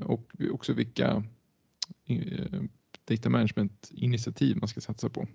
och 0.00 0.32
också 0.50 0.72
vilka 0.72 1.24
data 3.04 3.30
management-initiativ 3.30 4.56
man 4.56 4.68
ska 4.68 4.80
satsa 4.80 5.08
på. 5.08 5.26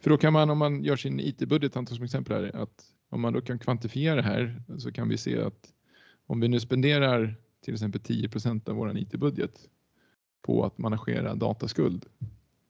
För 0.00 0.10
då 0.10 0.18
kan 0.18 0.32
man, 0.32 0.50
om 0.50 0.58
man 0.58 0.84
gör 0.84 0.96
sin 0.96 1.20
IT-budget, 1.20 1.76
antar 1.76 1.94
som 1.94 2.04
exempel 2.04 2.44
här, 2.44 2.62
att 2.62 2.84
om 3.08 3.20
man 3.20 3.32
då 3.32 3.40
kan 3.40 3.58
kvantifiera 3.58 4.16
det 4.16 4.22
här 4.22 4.62
så 4.78 4.92
kan 4.92 5.08
vi 5.08 5.18
se 5.18 5.42
att 5.42 5.72
om 6.26 6.40
vi 6.40 6.48
nu 6.48 6.60
spenderar 6.60 7.36
till 7.64 7.74
exempel 7.74 8.00
10% 8.00 8.68
av 8.68 8.76
vår 8.76 8.98
IT-budget 8.98 9.68
på 10.42 10.64
att 10.64 10.78
managera 10.78 11.34
dataskuld 11.34 12.06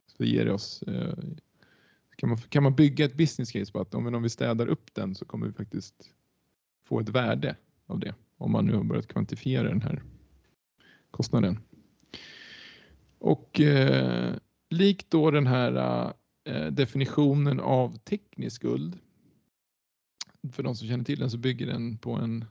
så 0.07 0.25
ger 0.25 0.45
det 0.45 0.53
oss 0.53 0.83
eh, 0.83 1.14
kan 2.17 2.29
man, 2.29 2.38
kan 2.38 2.62
man 2.62 2.75
bygga 2.75 3.05
ett 3.05 3.17
business 3.17 3.53
case 3.53 3.73
på 3.73 3.81
att 3.81 3.95
om 3.95 4.23
vi 4.23 4.29
städar 4.29 4.67
upp 4.67 4.95
den 4.95 5.14
så 5.14 5.25
kommer 5.25 5.47
vi 5.47 5.53
faktiskt 5.53 5.95
få 6.85 7.01
ett 7.01 7.09
värde 7.09 7.57
av 7.87 7.99
det 7.99 8.14
om 8.37 8.53
man 8.53 8.67
nu 8.67 8.75
har 8.77 8.85
börjat 8.85 9.09
kvantifiera 9.09 9.69
den 9.69 9.83
här 9.83 10.03
kostnaden. 11.11 11.59
Och 13.19 13.61
eh, 13.61 14.35
likt 14.71 15.11
då 15.11 15.31
den 15.31 15.47
här 15.47 15.77
eh, 15.77 16.12
definitionen 16.70 17.61
av 17.61 17.98
teknisk 17.98 18.56
skuld. 18.56 18.98
För 20.52 20.62
de 20.62 20.76
som 20.76 20.88
känner 20.88 21.04
till 21.04 21.20
den 21.20 21.30
så 21.30 21.38
bygger 21.38 21.66
den 21.66 21.98
på 21.98 22.12
en, 22.12 22.44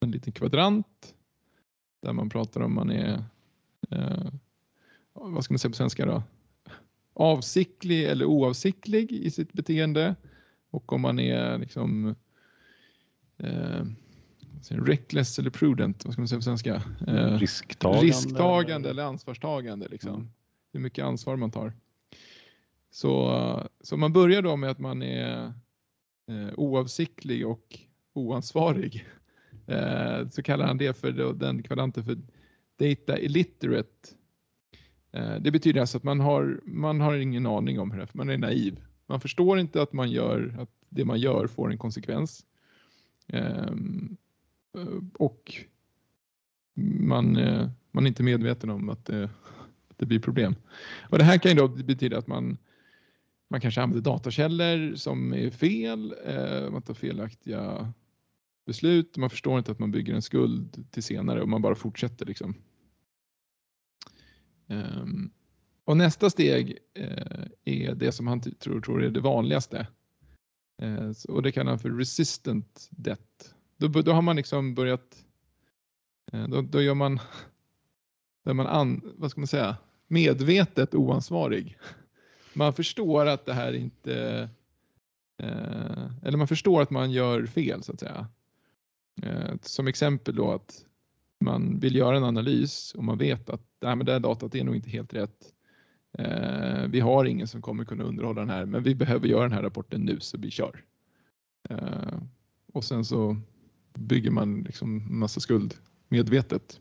en 0.00 0.10
liten 0.10 0.32
kvadrant 0.32 1.14
där 2.02 2.12
man 2.12 2.30
pratar 2.30 2.60
om 2.60 2.74
man 2.74 2.90
är, 2.90 3.24
eh, 3.90 4.26
vad 5.12 5.44
ska 5.44 5.54
man 5.54 5.58
säga 5.58 5.70
på 5.70 5.76
svenska 5.76 6.06
då? 6.06 6.22
Avsiktlig 7.14 8.04
eller 8.04 8.24
oavsiktlig 8.24 9.12
i 9.12 9.30
sitt 9.30 9.52
beteende 9.52 10.14
och 10.70 10.92
om 10.92 11.00
man 11.00 11.18
är 11.18 11.58
liksom 11.58 12.14
eh, 13.38 13.84
reckless 14.68 15.38
eller 15.38 15.50
prudent, 15.50 16.04
vad 16.04 16.12
ska 16.12 16.20
man 16.20 16.28
säga 16.28 16.38
på 16.38 16.42
svenska? 16.42 16.82
Eh, 17.06 17.38
risktagande. 17.38 18.06
Risktagande 18.06 18.90
eller 18.90 19.02
ansvarstagande. 19.02 19.88
Liksom. 19.88 20.14
Mm. 20.14 20.28
Hur 20.72 20.80
mycket 20.80 21.04
ansvar 21.04 21.36
man 21.36 21.50
tar. 21.50 21.72
Så, 22.94 23.68
så 23.80 23.96
man 23.96 24.12
börjar 24.12 24.42
då 24.42 24.56
med 24.56 24.70
att 24.70 24.78
man 24.78 25.02
är 25.02 25.52
eh, 26.30 26.48
oavsiktlig 26.56 27.46
och 27.46 27.78
oansvarig. 28.12 29.06
Eh, 29.66 30.28
så 30.28 30.42
kallar 30.42 30.66
han 30.66 30.78
det 30.78 30.96
för 30.96 31.12
då, 31.12 31.32
den 31.32 31.62
kvadranten 31.62 32.04
för 32.04 32.18
data 32.78 33.18
illiterate. 33.18 34.08
Eh, 35.12 35.36
det 35.40 35.50
betyder 35.50 35.80
alltså 35.80 35.96
att 35.96 36.04
man 36.04 36.20
har, 36.20 36.60
man 36.64 37.00
har 37.00 37.14
ingen 37.14 37.46
aning 37.46 37.80
om 37.80 37.90
hur 37.90 37.98
det 37.98 38.04
är, 38.04 38.08
man 38.12 38.30
är 38.30 38.38
naiv. 38.38 38.80
Man 39.06 39.20
förstår 39.20 39.58
inte 39.58 39.82
att 39.82 39.92
man 39.92 40.10
gör, 40.10 40.56
att 40.58 40.70
det 40.88 41.04
man 41.04 41.18
gör 41.18 41.46
får 41.46 41.70
en 41.70 41.78
konsekvens. 41.78 42.46
Ehm, 43.28 44.16
eh, 44.78 44.98
och 45.18 45.54
man, 47.00 47.36
eh, 47.36 47.68
man 47.90 48.04
är 48.04 48.08
inte 48.08 48.22
medveten 48.22 48.70
om 48.70 48.88
att 48.88 49.04
det, 49.04 49.24
att 49.88 49.98
det 49.98 50.06
blir 50.06 50.20
problem. 50.20 50.54
Och 51.10 51.18
det 51.18 51.24
här 51.24 51.38
kan 51.38 51.50
ju 51.50 51.56
då 51.56 51.68
betyda 51.68 52.18
att 52.18 52.26
man, 52.26 52.58
man 53.50 53.60
kanske 53.60 53.82
använder 53.82 54.10
datakällor 54.10 54.94
som 54.94 55.34
är 55.34 55.50
fel, 55.50 56.14
eh, 56.26 56.70
man 56.70 56.82
tar 56.82 56.94
felaktiga 56.94 57.92
beslut, 58.66 59.16
man 59.16 59.30
förstår 59.30 59.58
inte 59.58 59.72
att 59.72 59.78
man 59.78 59.90
bygger 59.90 60.14
en 60.14 60.22
skuld 60.22 60.90
till 60.90 61.02
senare 61.02 61.42
och 61.42 61.48
man 61.48 61.62
bara 61.62 61.74
fortsätter 61.74 62.26
liksom. 62.26 62.54
Ehm, 64.66 65.30
och 65.84 65.96
nästa 65.96 66.30
steg 66.30 66.78
eh, 66.94 67.44
är 67.64 67.94
det 67.94 68.12
som 68.12 68.26
han 68.26 68.40
tror, 68.40 68.80
tror 68.80 69.04
är 69.04 69.10
det 69.10 69.20
vanligaste. 69.20 69.86
Eh, 70.82 71.10
och 71.28 71.42
det 71.42 71.52
kallar 71.52 71.70
han 71.70 71.78
för 71.78 71.90
resistant 71.90 72.88
debt. 72.90 73.54
Då, 73.76 73.88
då 73.88 74.12
har 74.12 74.22
man 74.22 74.36
liksom 74.36 74.74
börjat, 74.74 75.24
då, 76.48 76.62
då 76.62 76.82
gör 76.82 76.94
man, 76.94 77.20
då 78.44 78.50
är 78.50 78.54
man 78.54 78.66
an, 78.66 79.12
vad 79.16 79.30
ska 79.30 79.40
man 79.40 79.48
säga, 79.48 79.76
medvetet 80.06 80.94
oansvarig. 80.94 81.78
Man 82.54 82.72
förstår 82.72 83.26
att 83.26 83.46
det 83.46 83.52
här 83.52 83.72
inte, 83.72 84.48
eh, 85.38 86.06
eller 86.22 86.36
man 86.36 86.48
förstår 86.48 86.82
att 86.82 86.90
man 86.90 87.10
gör 87.10 87.46
fel 87.46 87.82
så 87.82 87.92
att 87.92 88.00
säga. 88.00 88.26
Eh, 89.22 89.54
som 89.62 89.86
exempel 89.86 90.34
då 90.34 90.52
att 90.52 90.84
man 91.40 91.80
vill 91.80 91.96
göra 91.96 92.16
en 92.16 92.24
analys 92.24 92.94
och 92.94 93.04
man 93.04 93.18
vet 93.18 93.50
att 93.50 93.62
det 93.78 93.86
här, 93.86 93.96
med 93.96 94.06
det 94.06 94.12
här 94.12 94.20
datat 94.20 94.54
är 94.54 94.64
nog 94.64 94.76
inte 94.76 94.90
helt 94.90 95.14
rätt. 95.14 95.54
Eh, 96.18 96.86
vi 96.88 97.00
har 97.00 97.24
ingen 97.24 97.48
som 97.48 97.62
kommer 97.62 97.84
kunna 97.84 98.04
underhålla 98.04 98.40
den 98.40 98.50
här 98.50 98.66
men 98.66 98.82
vi 98.82 98.94
behöver 98.94 99.28
göra 99.28 99.42
den 99.42 99.52
här 99.52 99.62
rapporten 99.62 100.00
nu 100.00 100.20
så 100.20 100.38
vi 100.38 100.50
kör. 100.50 100.84
Eh, 101.68 102.18
och 102.72 102.84
sen 102.84 103.04
så 103.04 103.36
bygger 103.94 104.30
man 104.30 104.62
liksom 104.62 105.18
massa 105.18 105.40
skuld 105.40 105.74
medvetet. 106.08 106.80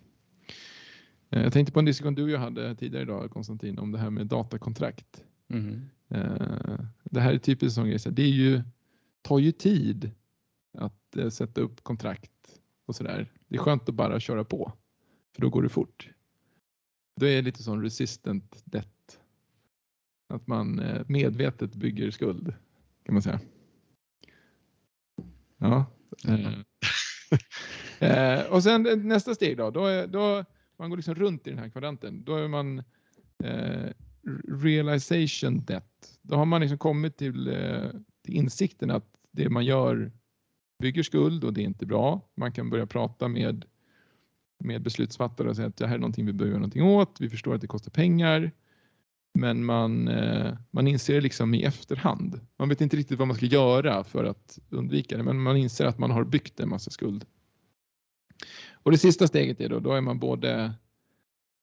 Eh, 1.30 1.44
jag 1.44 1.54
tänkte 1.54 1.74
på 1.74 1.80
en 1.80 1.86
diskussion 1.86 2.16
du 2.16 2.24
och 2.24 2.30
jag 2.30 2.40
hade 2.40 2.76
tidigare 2.76 3.04
idag 3.04 3.32
Konstantin 3.32 3.80
om 3.80 3.92
det 3.92 3.98
här 3.98 4.10
med 4.10 4.28
datakontrakt. 4.28 5.24
Mm. 5.54 5.90
Eh, 6.10 6.80
det 7.04 7.20
här 7.20 7.34
är 7.34 7.38
typiskt 7.38 7.76
sån 7.76 7.88
grej, 7.90 8.00
det 8.12 8.24
är 8.24 8.28
ju, 8.28 8.62
tar 9.22 9.40
ju 9.40 9.52
tid 9.52 10.12
att 10.78 11.16
eh, 11.18 11.30
sätta 11.30 11.62
upp 11.62 11.84
kontrakt 11.84 12.60
och 12.86 12.96
sådär. 12.96 13.32
Det 13.48 13.56
är 13.56 13.60
skönt 13.60 13.90
att 13.90 13.96
bara 13.96 14.20
köra 14.20 14.44
på, 14.44 14.72
för 15.36 15.42
då 15.42 15.50
går 15.50 15.64
det 15.64 15.70
fort. 15.70 16.10
Då 17.20 17.26
är 17.26 17.36
det 17.36 17.42
lite 17.42 17.64
sån 17.64 17.82
resistant 17.82 18.62
debt. 18.66 19.20
Att 20.30 20.48
man 20.48 20.80
eh, 20.80 21.06
medvetet 21.08 21.76
bygger 21.76 22.12
skuld, 22.12 22.54
kan 23.04 23.16
man 23.16 23.22
säga. 23.22 23.40
Ja. 25.58 25.86
Mm. 26.28 26.64
Eh, 28.00 28.46
och 28.52 28.64
sen 28.64 29.08
nästa 29.08 29.36
steg 29.36 29.58
då, 29.58 29.72
då, 29.72 29.86
är, 29.86 30.08
då 30.08 30.46
man 30.78 30.90
går 30.90 30.98
liksom 30.98 31.16
runt 31.16 31.48
i 31.48 31.50
den 31.50 31.60
här 31.60 31.70
kvadranten. 31.70 32.24
Då 32.24 32.36
är 32.36 32.48
man 32.48 32.84
eh, 33.44 33.92
realization 34.48 35.66
debt. 35.66 36.20
Då 36.22 36.36
har 36.36 36.46
man 36.46 36.62
liksom 36.62 36.78
kommit 36.78 37.18
till, 37.18 37.48
eh, 37.48 37.90
till 38.26 38.36
insikten 38.36 38.92
att 38.92 39.06
det 39.32 39.50
man 39.50 39.66
gör 39.66 40.12
bygger 40.80 41.04
skuld 41.04 41.44
och 41.44 41.54
det 41.54 41.62
är 41.62 41.66
inte 41.66 41.86
bra. 41.86 42.22
Man 42.36 42.52
kan 42.52 42.70
börja 42.70 42.86
prata 42.86 43.28
med, 43.28 43.66
med 44.60 44.82
beslutsfattare 44.82 45.50
och 45.50 45.56
säga 45.56 45.68
att 45.68 45.78
det 45.78 45.88
här 45.88 45.96
är 45.96 46.00
någonting 46.00 46.26
vi 46.26 46.34
behöver 46.34 46.52
göra 46.52 46.60
någonting 46.60 46.84
åt. 46.84 47.18
Vi 47.20 47.30
förstår 47.30 47.56
att 47.56 47.62
det 47.62 47.68
kostar 47.68 47.92
pengar. 47.92 48.52
Men 49.40 49.66
man, 49.66 50.08
eh, 50.08 50.58
man 50.72 50.88
inser 50.88 51.14
det 51.14 51.22
liksom 51.22 51.54
i 51.54 51.64
efterhand. 51.64 52.40
Man 52.58 52.70
vet 52.70 52.82
inte 52.82 52.98
riktigt 52.98 53.20
vad 53.20 53.28
man 53.28 53.38
ska 53.38 53.46
göra 53.46 54.04
för 54.04 54.24
att 54.24 54.60
undvika 54.70 55.18
det, 55.18 55.24
men 55.24 55.42
man 55.42 55.58
inser 55.58 55.86
att 55.86 55.98
man 55.98 56.12
har 56.12 56.24
byggt 56.24 56.60
en 56.60 56.70
massa 56.70 56.92
skuld. 56.92 57.26
Och 58.72 58.92
det 58.92 58.98
sista 58.98 59.28
steget 59.28 59.62
är 59.62 59.70
då, 59.70 59.80
då 59.80 59.94
är 59.94 60.02
man 60.02 60.20
både 60.20 60.74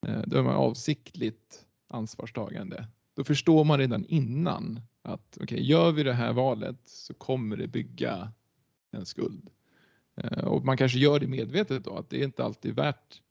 eh, 0.07 0.21
då 0.25 0.37
är 0.37 0.43
man 0.43 0.55
avsiktligt 0.55 1.65
ansvarstagande. 1.91 2.87
Då 3.15 3.23
förstår 3.23 3.63
man 3.63 3.79
redan 3.79 4.05
innan 4.05 4.81
att 5.01 5.37
okej, 5.41 5.69
gör 5.69 5.91
vi 5.91 6.03
det 6.03 6.13
här 6.13 6.33
valet 6.33 6.79
så 6.85 7.13
kommer 7.13 7.57
det 7.57 7.67
bygga 7.67 8.31
en 8.91 9.05
skuld. 9.05 9.49
Eh, 10.15 10.43
Och 10.43 10.65
man 10.65 10.77
kanske 10.77 10.99
gör 10.99 11.19
det 11.19 11.27
medvetet 11.27 11.83
då, 11.83 11.95
att 11.97 12.09
det 12.09 12.19
är 12.21 12.23
inte 12.23 12.43
alltid 12.43 12.75
värt, 12.75 13.21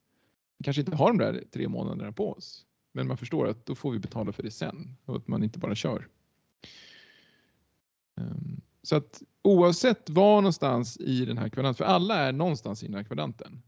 vi 0.59 0.65
kanske 0.65 0.81
inte 0.81 0.97
har 0.97 1.07
de 1.09 1.19
där 1.19 1.45
tre 1.53 1.69
månaderna 1.69 2.13
på 2.13 2.33
oss, 2.33 2.67
men 2.93 3.07
man 3.07 3.17
förstår 3.17 3.49
att 3.49 3.67
då 3.67 3.75
får 3.75 3.91
vi 3.93 3.99
betala 3.99 4.33
för 4.33 4.43
det 4.43 4.51
sen 4.51 4.97
och 5.05 5.17
att 5.17 5.29
man 5.29 5.43
inte 5.45 5.59
bara 5.59 5.75
kör. 5.75 6.09
Ehm, 8.17 8.61
så 8.83 8.97
att 8.97 9.23
oavsett 9.43 10.11
var 10.11 10.41
någonstans 10.41 10.97
i 11.01 11.25
den 11.25 11.39
här 11.39 11.49
kvadranten, 11.49 11.87
för 11.87 11.93
alla 11.93 12.15
är 12.15 12.33
någonstans 12.33 12.83
i 12.83 12.87
den 12.87 12.95
här 12.95 13.05
kvadranten. 13.05 13.63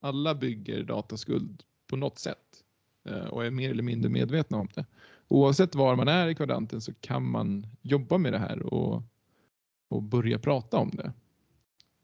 Alla 0.00 0.34
bygger 0.34 0.82
dataskuld 0.82 1.62
på 1.86 1.96
något 1.96 2.18
sätt 2.18 2.47
Eh, 3.10 3.26
och 3.26 3.44
är 3.44 3.50
mer 3.50 3.70
eller 3.70 3.82
mindre 3.82 4.10
medvetna 4.10 4.58
om 4.58 4.68
det. 4.74 4.86
Oavsett 5.28 5.74
var 5.74 5.96
man 5.96 6.08
är 6.08 6.28
i 6.28 6.34
kvadranten 6.34 6.80
så 6.80 6.92
kan 7.00 7.30
man 7.30 7.66
jobba 7.82 8.18
med 8.18 8.32
det 8.32 8.38
här 8.38 8.74
och, 8.74 9.02
och 9.88 10.02
börja 10.02 10.38
prata 10.38 10.76
om 10.76 10.90
det. 10.90 11.12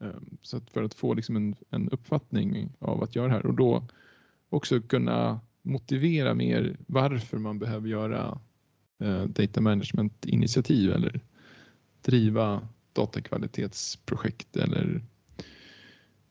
Eh, 0.00 0.20
så 0.42 0.56
att 0.56 0.70
för 0.70 0.82
att 0.82 0.94
få 0.94 1.14
liksom 1.14 1.36
en, 1.36 1.56
en 1.70 1.88
uppfattning 1.88 2.72
av 2.78 3.02
att 3.02 3.16
göra 3.16 3.26
det 3.26 3.34
här 3.34 3.46
och 3.46 3.54
då 3.54 3.86
också 4.48 4.80
kunna 4.80 5.40
motivera 5.62 6.34
mer 6.34 6.76
varför 6.86 7.38
man 7.38 7.58
behöver 7.58 7.88
göra 7.88 8.40
eh, 8.98 9.24
data 9.24 9.60
management 9.60 10.26
initiativ 10.26 10.92
eller 10.92 11.20
driva 12.02 12.68
datakvalitetsprojekt 12.92 14.56
eller 14.56 15.02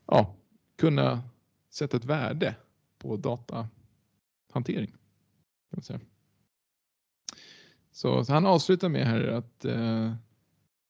ja, 0.05 0.35
kunna 0.77 1.23
sätta 1.69 1.97
ett 1.97 2.05
värde 2.05 2.55
på 2.97 3.17
data 3.17 3.67
datahantering. 4.53 4.91
Kan 4.91 4.97
man 5.77 5.83
säga. 5.83 5.99
Så, 7.91 8.25
så 8.25 8.33
han 8.33 8.45
avslutar 8.45 8.89
med 8.89 9.05
här 9.05 9.27
att 9.27 9.65
eh, 9.65 10.13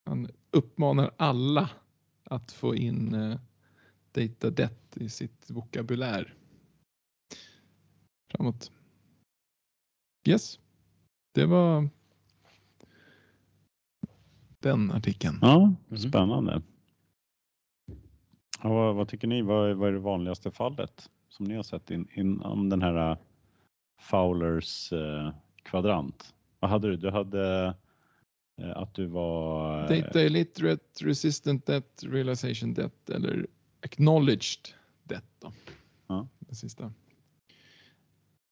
han 0.06 0.28
uppmanar 0.52 1.14
alla 1.18 1.70
att 2.24 2.52
få 2.52 2.76
in 2.76 3.14
eh, 3.14 3.40
data 4.12 4.50
debt 4.50 4.98
i 4.98 5.10
sitt 5.10 5.50
vokabulär 5.52 6.34
framåt. 8.32 8.72
Yes, 10.28 10.60
det 11.34 11.46
var 11.46 11.90
den 14.60 14.92
artikeln. 14.92 15.40
Ja, 15.42 15.74
Mhm. 15.88 15.98
spännande. 15.98 16.62
Ja, 18.64 18.70
vad, 18.70 18.96
vad 18.96 19.08
tycker 19.08 19.28
ni? 19.28 19.42
Vad, 19.42 19.70
är- 19.70 19.74
vad 19.74 19.90
är 19.90 19.94
det 19.94 20.00
vanligaste 20.00 20.52
fallet 20.52 21.10
som 21.30 21.46
ni 21.46 21.56
har 21.56 21.64
sett 21.64 21.92
in, 21.92 22.08
inom 22.14 22.70
den 22.70 22.82
här 22.82 23.18
Fowlers 24.00 24.94
eh, 24.94 25.34
kvadrant? 25.64 26.34
Vad 26.60 26.72
hade 26.72 26.88
du? 26.90 26.98
Du 26.98 27.10
hade 27.10 27.76
eh, 28.62 28.78
att 28.78 28.94
du 28.94 29.06
var... 29.06 29.82
eh, 29.92 30.02
Data 30.02 30.22
illiterate, 30.24 31.06
resistant 31.06 31.66
debt, 31.66 32.04
realization 32.04 32.74
debt 32.74 33.10
eller 33.10 33.48
acknowledged 33.82 34.68
debt. 35.04 35.26
Då. 35.40 35.52
Ja. 36.08 36.28
Det 36.40 36.56
sista. 36.56 36.94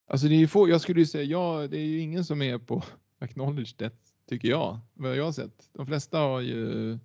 Alltså 0.08 0.28
det 0.28 0.36
är 0.36 0.40
ju 0.40 0.48
få, 0.48 0.70
jag 0.70 0.82
skulle 0.82 1.00
ju 1.00 1.06
säga 1.06 1.24
ja, 1.24 1.68
det 1.68 1.78
är 1.78 1.86
ju 1.86 2.00
ingen 2.00 2.26
som 2.26 2.42
är 2.42 2.58
på 2.58 2.84
acknowledged 3.20 3.78
debt 3.78 4.14
tycker 4.30 4.48
jag, 4.48 4.80
vad 4.94 5.16
jag 5.18 5.26
har 5.26 5.32
sett. 5.32 5.70
De 5.74 5.86
flesta 5.86 6.18
har 6.20 6.42
ju 6.42 6.98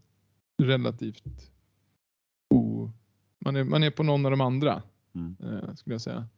relativt 0.62 1.52
o, 2.50 2.90
man 3.38 3.56
är, 3.56 3.64
man 3.64 3.82
är 3.82 3.90
på 3.90 4.02
någon 4.02 4.24
av 4.26 4.30
de 4.30 4.40
andra 4.40 4.82
Mm. 5.14 5.76
skulle 5.76 5.94
jag 5.94 6.00
säga. 6.00 6.28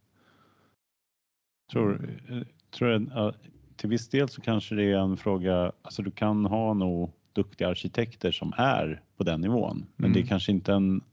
Tror, 1.72 2.16
eh, 2.28 2.42
tror 2.70 2.90
jag, 2.90 3.11
ja, 3.14 3.33
till 3.76 3.88
viss 3.88 4.09
del 4.09 4.28
så 4.28 4.40
kanske 4.40 4.74
det 4.74 4.85
är 4.85 4.98
en 4.98 5.16
fråga, 5.16 5.72
alltså 5.83 6.02
du 6.02 6.11
kan 6.11 6.44
ha 6.46 6.74
nog 6.74 7.12
duktiga 7.33 7.68
arkitekter 7.68 8.33
som 8.33 8.52
är 8.57 9.02
på 9.16 9.24
den 9.24 9.40
nivån, 9.40 9.87
men 9.96 10.12
det 10.12 10.18
är 10.18 10.20
Mm. 10.20 10.28
kanske 10.28 10.52
inte 10.52 10.72
en 10.72 11.04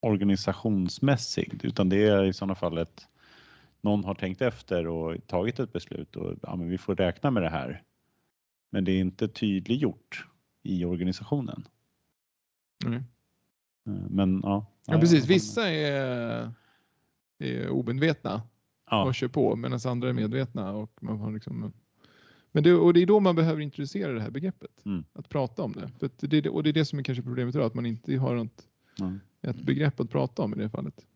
organisationsmässig, 0.00 1.60
utan 1.64 1.88
det 1.88 2.06
är 2.06 2.24
i 2.24 2.32
sådana 2.32 2.54
fall 2.54 2.78
ett 2.78 3.08
någon 3.80 4.04
har 4.04 4.14
tänkt 4.14 4.42
efter 4.42 4.86
och 4.86 5.26
tagit 5.26 5.58
ett 5.60 5.72
beslut 5.72 6.16
och 6.16 6.34
ja, 6.42 6.56
men 6.56 6.68
vi 6.68 6.78
får 6.78 6.94
räkna 6.96 7.30
med 7.30 7.42
det 7.42 7.50
här. 7.50 7.82
Men 8.70 8.84
det 8.84 8.92
är 8.92 9.00
inte 9.00 9.28
tydliggjort 9.28 10.26
i 10.62 10.84
organisationen. 10.84 11.64
Mm. 12.86 12.96
Eh, 12.96 13.02
Men 14.10 14.40
ja. 14.42 14.66
Ja, 14.86 14.98
precis, 15.00 15.26
vissa 15.26 15.70
är, 15.70 16.50
är 17.38 17.68
omedvetna 17.70 18.42
Ja, 18.90 19.04
och 19.04 19.14
kör 19.14 19.28
på 19.28 19.56
medan 19.56 19.78
andra 19.86 20.08
är 20.08 20.12
medvetna. 20.12 20.72
Och 20.72 20.90
man 21.00 21.20
har 21.20 21.32
liksom, 21.32 21.72
men 22.52 22.62
det, 22.62 22.74
och 22.74 22.94
det 22.94 23.02
är 23.02 23.06
då 23.06 23.20
man 23.20 23.36
behöver 23.36 23.60
introducera 23.60 24.12
det 24.12 24.20
här 24.20 24.30
begreppet. 24.30 24.84
Mm. 24.84 25.04
Att 25.12 25.28
prata 25.28 25.62
om 25.62 25.72
det. 25.72 25.90
För 25.98 26.06
att 26.06 26.18
det, 26.18 26.36
är 26.36 26.42
det- 26.42 26.50
och 26.50 26.62
det 26.62 26.68
är 26.68 26.72
det 26.72 26.84
som 26.84 26.98
är 26.98 27.02
kanske 27.02 27.22
problemet 27.22 27.54
idag, 27.54 27.66
att 27.66 27.74
man 27.74 27.86
inte 27.86 28.16
har 28.16 28.36
ett, 28.36 28.68
ja. 28.96 29.12
ett 29.42 29.60
begrepp 29.62 30.00
att 30.00 30.10
prata 30.10 30.42
om 30.42 30.54
i 30.54 30.56
det 30.56 30.70
fallet. 30.70 31.06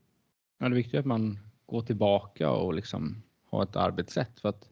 Ja, 0.59 0.69
det 0.69 0.73
är 0.73 0.77
viktigt 0.77 1.01
att 1.01 1.07
man 1.07 1.39
går 1.67 1.83
tillbaka 1.83 2.51
och 2.51 2.75
liksom 2.75 3.23
har 3.51 3.63
ett 3.63 3.77
arbetssätt 3.77 4.41
för 4.41 4.49
att 4.49 4.71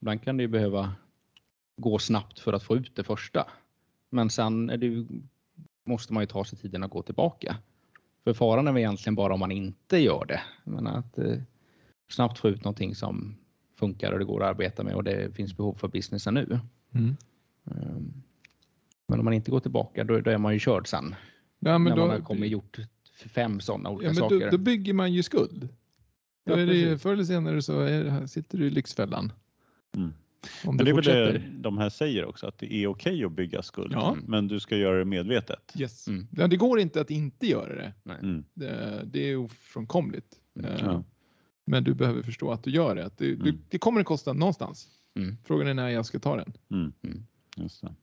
ibland 0.00 0.22
kan 0.22 0.36
det 0.36 0.42
ju 0.42 0.48
behöva 0.48 0.92
gå 1.76 1.98
snabbt 1.98 2.38
för 2.40 2.52
att 2.52 2.62
få 2.62 2.76
ut 2.76 2.96
det 2.96 3.04
första. 3.04 3.46
Men 4.10 4.30
sen 4.30 4.70
är 4.70 4.76
det 4.76 4.86
ju, 4.86 5.06
måste 5.84 6.12
man 6.12 6.22
ju 6.22 6.26
ta 6.26 6.44
sig 6.44 6.58
tiden 6.58 6.82
att 6.82 6.90
gå 6.90 7.02
tillbaka. 7.02 7.56
För 8.24 8.32
faran 8.32 8.68
är 8.68 8.72
väl 8.72 8.80
egentligen 8.80 9.14
bara 9.14 9.34
om 9.34 9.40
man 9.40 9.52
inte 9.52 9.98
gör 9.98 10.24
det. 10.24 10.40
Menar 10.64 10.98
att 10.98 11.18
eh, 11.18 11.36
snabbt 12.10 12.38
få 12.38 12.48
ut 12.48 12.64
någonting 12.64 12.94
som 12.94 13.36
funkar 13.76 14.12
och 14.12 14.18
det 14.18 14.24
går 14.24 14.42
att 14.42 14.48
arbeta 14.50 14.84
med 14.84 14.94
och 14.94 15.04
det 15.04 15.34
finns 15.36 15.56
behov 15.56 15.74
för 15.74 15.88
businessen 15.88 16.34
nu. 16.34 16.60
Ehm, 16.94 17.16
Men 19.08 19.18
om 19.18 19.24
man 19.24 19.34
inte 19.34 19.50
går 19.50 19.60
tillbaka 19.60 20.04
då, 20.04 20.20
då 20.20 20.30
är 20.30 20.38
man 20.38 20.52
ju 20.52 20.58
körd 20.58 20.86
sen. 20.88 21.14
Men 21.58 21.84
när 21.84 21.96
då, 21.96 22.02
man 22.02 22.10
har 22.10 22.20
kommit 22.20 22.50
gjort 22.50 22.78
fem 23.26 23.60
sådana 23.60 23.90
olika 23.90 24.06
ja, 24.06 24.12
men 24.12 24.16
saker. 24.16 24.40
då, 24.40 24.50
då 24.50 24.58
bygger 24.58 24.94
man 24.94 25.12
ju 25.12 25.22
skuld. 25.22 25.68
Då 26.46 26.54
är 26.54 26.66
det, 26.66 26.98
förr 26.98 27.12
eller 27.12 27.24
senare 27.24 27.62
så 27.62 27.80
är, 27.80 28.26
sitter 28.26 28.58
du 28.58 28.66
i 28.66 28.70
Lyxfällan. 28.70 29.32
Mm. 29.96 30.12
Om 30.64 30.76
Men 30.76 30.84
det 30.84 30.90
är 30.90 30.94
väl 30.94 31.04
det 31.04 31.42
de 31.58 31.78
här 31.78 31.88
säger 31.88 32.24
också, 32.24 32.46
att 32.46 32.58
det 32.58 32.74
är 32.74 32.86
okej 32.86 33.24
att 33.24 33.32
bygga 33.32 33.62
skuld, 33.62 33.92
Ja. 33.92 34.16
men 34.26 34.48
du 34.48 34.60
ska 34.60 34.76
göra 34.76 34.98
det 34.98 35.04
medvetet. 35.04 35.72
Yes. 35.78 36.08
Mm. 36.08 36.26
Ja, 36.30 36.46
det 36.46 36.56
går 36.56 36.80
inte 36.80 37.00
att 37.00 37.10
inte 37.10 37.46
göra 37.46 37.74
det. 37.74 37.92
Mm. 38.22 38.44
Det, 38.54 39.02
det 39.04 39.30
är 39.30 39.36
ofrånkomligt. 39.36 40.36
Mm. 40.58 40.70
Eh, 40.72 40.78
Ja. 40.80 41.04
Men 41.70 41.84
du 41.84 41.94
behöver 41.94 42.22
förstå 42.22 42.52
att 42.52 42.64
du 42.64 42.70
gör 42.70 42.94
det. 42.94 43.06
Att 43.06 43.18
det, 43.18 43.24
du, 43.36 43.48
Mm. 43.50 43.62
det 43.68 43.78
kommer 43.78 44.00
att 44.00 44.06
kosta 44.06 44.32
någonstans. 44.32 44.88
Mm. 45.16 45.36
Frågan 45.44 45.66
är 45.66 45.74
när 45.74 45.88
jag 45.88 46.06
ska 46.06 46.18
ta 46.18 46.36
den. 46.36 46.52
Mm. 46.70 46.92
Mm. 47.02 47.26
Just 47.56 47.80
det. 47.82 47.94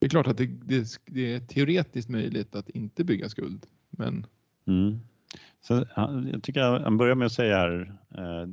Det 0.00 0.06
är 0.06 0.10
klart 0.10 0.26
att 0.26 0.36
det, 0.36 0.46
det, 0.46 0.86
det 1.06 1.34
är 1.34 1.40
teoretiskt 1.40 2.08
möjligt 2.08 2.54
att 2.56 2.70
inte 2.70 3.04
bygga 3.04 3.28
skuld. 3.28 3.66
Men 3.90 4.26
Mm. 4.66 5.00
Så, 5.60 5.86
ja, 5.96 6.22
jag 6.32 6.42
tycker 6.42 6.60
jag 6.60 6.96
börjar 6.96 7.14
med 7.14 7.26
att 7.26 7.32
säga 7.32 7.56
här 7.56 7.98
eh, 8.14 8.48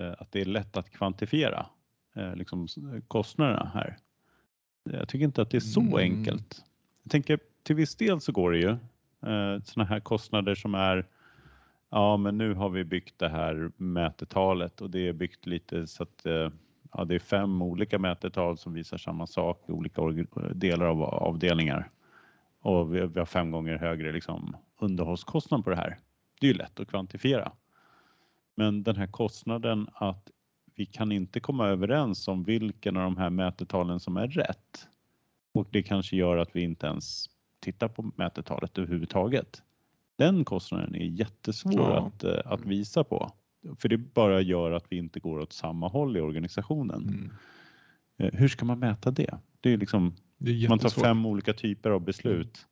eh, 0.00 0.14
att 0.18 0.32
det 0.32 0.40
är 0.40 0.44
lätt 0.44 0.76
att 0.76 0.90
kvantifiera 0.90 1.66
eh, 2.16 2.36
liksom, 2.36 2.68
kostnaderna 3.08 3.70
här. 3.74 3.98
jag 4.90 5.08
tycker 5.08 5.24
inte 5.24 5.42
att 5.42 5.50
det 5.50 5.56
är 5.56 5.60
så 5.60 5.80
Mm. 5.80 5.94
enkelt. 5.94 6.64
Jag 7.02 7.10
tänker 7.10 7.38
till 7.62 7.76
viss 7.76 7.96
del 7.96 8.20
så 8.20 8.32
går 8.32 8.52
det 8.52 8.58
ju. 8.58 8.70
Eh, 9.32 9.62
sådana 9.62 9.88
här 9.88 10.00
kostnader 10.00 10.54
som 10.54 10.74
är 10.74 11.06
Ja, 11.90 12.16
men 12.16 12.38
nu 12.38 12.54
har 12.54 12.68
vi 12.68 12.84
byggt 12.84 13.18
det 13.18 13.28
här 13.28 13.70
mätetalet 13.76 14.80
och 14.80 14.90
det 14.90 15.08
är 15.08 15.12
byggt 15.12 15.46
lite 15.46 15.86
så 15.86 16.02
att 16.02 16.26
eh, 16.26 16.50
ja, 16.92 17.04
det 17.04 17.14
är 17.14 17.18
fem 17.18 17.62
olika 17.62 17.98
mätetal 17.98 18.58
som 18.58 18.72
visar 18.72 18.98
samma 18.98 19.26
sak 19.26 19.64
i 19.68 19.72
olika 19.72 20.02
delar 20.54 20.86
av 20.86 21.02
avdelningar. 21.02 21.90
Och 22.60 22.94
vi, 22.94 23.06
vi 23.06 23.18
har 23.18 23.26
fem 23.26 23.50
gånger 23.50 23.78
högre 23.78 24.12
liksom, 24.12 24.56
underhållskostnad 24.78 25.64
på 25.64 25.70
det 25.70 25.76
här. 25.76 25.98
Det 26.40 26.46
är 26.46 26.52
ju 26.52 26.58
lätt 26.58 26.80
att 26.80 26.88
kvantifiera. 26.88 27.52
Men 28.54 28.82
den 28.82 28.96
här 28.96 29.06
kostnaden 29.06 29.88
att 29.94 30.30
vi 30.74 30.86
kan 30.86 31.12
inte 31.12 31.40
komma 31.40 31.68
överens 31.68 32.28
om 32.28 32.44
vilken 32.44 32.96
av 32.96 33.02
de 33.02 33.16
här 33.16 33.30
mätetalen 33.30 34.00
som 34.00 34.16
är 34.16 34.28
rätt. 34.28 34.88
Och 35.52 35.68
det 35.70 35.82
kanske 35.82 36.16
gör 36.16 36.36
att 36.36 36.56
vi 36.56 36.62
inte 36.62 36.86
ens 36.86 37.26
tittar 37.60 37.88
på 37.88 38.10
mätetalet 38.16 38.78
överhuvudtaget. 38.78 39.62
Den 40.16 40.44
kostnaden 40.44 40.94
är 40.94 41.04
jättesvår 41.04 41.74
Ja. 41.80 42.06
att, 42.06 42.24
eh, 42.24 42.38
att 42.44 42.64
visa 42.64 43.04
på. 43.04 43.32
För 43.78 43.88
det 43.88 43.98
bara 43.98 44.40
gör 44.40 44.72
att 44.72 44.84
vi 44.88 44.96
inte 44.96 45.20
går 45.20 45.38
åt 45.38 45.52
samma 45.52 45.88
håll 45.88 46.16
i 46.16 46.20
organisationen. 46.20 47.02
Mm. 47.08 47.30
Eh, 48.18 48.38
Hur 48.38 48.48
ska 48.48 48.64
man 48.64 48.78
mäta 48.78 49.10
det? 49.10 49.38
Det 49.60 49.72
är 49.72 49.76
liksom, 49.76 50.14
Det 50.38 50.50
är 50.64 50.68
man 50.68 50.78
tar 50.78 50.88
fem 50.88 51.26
olika 51.26 51.52
typer 51.52 51.90
av 51.90 52.00
beslut. 52.00 52.66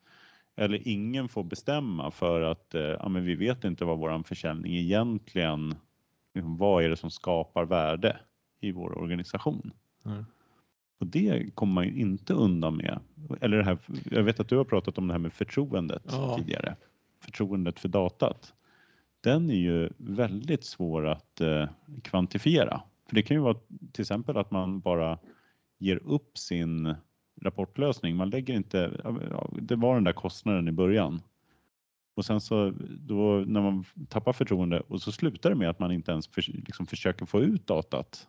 Eller 0.56 0.88
ingen 0.88 1.28
får 1.28 1.44
bestämma 1.44 2.10
för 2.10 2.40
att 2.40 2.74
eh, 2.74 2.80
ja, 2.82 3.08
men 3.08 3.24
vi 3.24 3.34
vet 3.34 3.64
inte 3.64 3.84
vad 3.84 3.98
våran 3.98 4.24
försäljning 4.24 4.76
egentligen, 4.76 5.74
liksom, 6.34 6.56
vad 6.56 6.84
är 6.84 6.88
det 6.88 6.96
som 6.96 7.10
skapar 7.10 7.64
värde 7.64 8.16
i 8.60 8.72
vår 8.72 8.98
organisation? 8.98 9.70
Nej. 10.02 10.24
Och 11.00 11.06
det 11.06 11.54
kommer 11.54 11.72
man 11.74 11.84
ju 11.84 12.00
inte 12.00 12.32
undan 12.34 12.76
med. 12.76 13.00
Eller 13.40 13.56
det 13.56 13.64
här, 13.64 13.78
jag 14.10 14.22
vet 14.22 14.40
att 14.40 14.48
du 14.48 14.56
har 14.56 14.64
pratat 14.64 14.98
om 14.98 15.06
det 15.06 15.14
här 15.14 15.18
med 15.18 15.32
förtroendet 15.32 16.02
Ja. 16.08 16.36
tidigare. 16.38 16.76
Förtroendet 17.24 17.78
för 17.78 17.88
datat. 17.88 18.54
Den 19.20 19.50
är 19.50 19.54
ju 19.54 19.90
väldigt 19.96 20.64
svår 20.64 21.06
att 21.06 21.40
eh, 21.40 21.68
kvantifiera. 22.02 22.82
För 23.08 23.14
det 23.14 23.22
kan 23.22 23.36
ju 23.36 23.40
vara 23.42 23.56
till 23.92 24.02
exempel 24.02 24.36
att 24.36 24.50
man 24.50 24.80
bara 24.80 25.18
ger 25.78 25.96
upp 26.04 26.38
sin 26.38 26.94
rapportlösning. 27.40 28.16
Man 28.16 28.30
lägger 28.30 28.54
inte, 28.54 28.90
det 29.52 29.76
var 29.76 29.94
den 29.94 30.04
där 30.04 30.12
kostnaden 30.12 30.68
i 30.68 30.72
början. 30.72 31.22
Och 32.14 32.24
sen 32.24 32.40
så 32.40 32.72
då 32.98 33.44
när 33.46 33.62
man 33.62 33.84
tappar 34.08 34.32
förtroende 34.32 34.80
och 34.80 35.02
så 35.02 35.12
slutar 35.12 35.50
det 35.50 35.56
med 35.56 35.70
att 35.70 35.78
man 35.78 35.92
inte 35.92 36.12
ens 36.12 36.28
för, 36.28 36.42
liksom 36.42 36.86
försöker 36.86 37.26
få 37.26 37.40
ut 37.40 37.66
datat. 37.66 38.26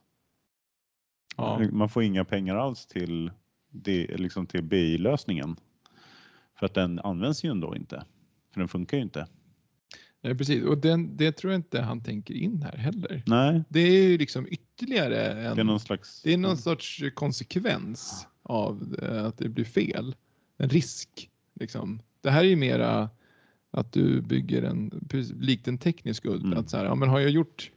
Ja. 1.38 1.62
Man 1.72 1.90
får 1.90 2.04
inga 2.04 2.26
pengar 2.26 2.56
alls 2.56 2.86
till, 2.86 3.32
det, 3.70 4.08
liksom 4.08 4.46
till 4.46 4.64
BI-lösningen. 4.64 5.56
För 6.60 6.66
att 6.66 6.74
den 6.74 7.00
används 7.00 7.44
ju 7.44 7.52
ändå 7.52 7.76
inte. 7.76 8.06
För 8.56 8.60
den 8.60 8.68
funkar 8.68 8.98
ju 8.98 9.04
inte. 9.04 9.28
Nej, 10.22 10.36
precis. 10.36 10.64
Och 10.64 10.78
den, 10.78 11.18
det 11.18 11.32
tror 11.32 11.54
jag 11.54 11.60
inte 11.60 11.82
han 11.82 12.04
tänker 12.04 12.34
in 12.34 12.62
här 12.62 12.78
heller. 12.78 13.24
Nej, 13.26 13.64
Det 13.70 13.80
är 13.80 14.04
ju 14.04 14.18
liksom 14.18 14.48
ytterligare 14.50 15.32
en... 15.32 15.56
det 15.56 15.62
är 15.62 15.66
någon 15.66 15.80
slags... 15.80 16.22
Det 16.22 16.34
är 16.34 16.38
någon 16.38 16.58
sorts 16.58 17.04
konsekvens 17.14 18.28
av 18.44 18.96
eh, 19.02 19.26
att 19.26 19.38
det 19.38 19.50
blir 19.50 19.66
fel. 19.66 20.16
En 20.58 20.70
risk. 20.70 21.30
Liksom. 21.60 22.02
Det 22.22 22.30
här 22.30 22.40
är 22.40 22.48
ju 22.48 22.56
mera 22.56 23.10
att 23.72 23.94
du 23.94 24.22
bygger 24.22 24.64
en, 24.64 25.08
likt 25.40 25.68
en 25.68 25.78
teknisk 25.78 26.18
skuld. 26.24 26.46
Mm. 26.46 26.58
Att 26.58 26.70
så 26.70 26.78
här, 26.78 26.86
ja, 26.86 26.96
men 26.96 27.10
har 27.10 27.20
jag 27.20 27.32
gjort 27.32 27.72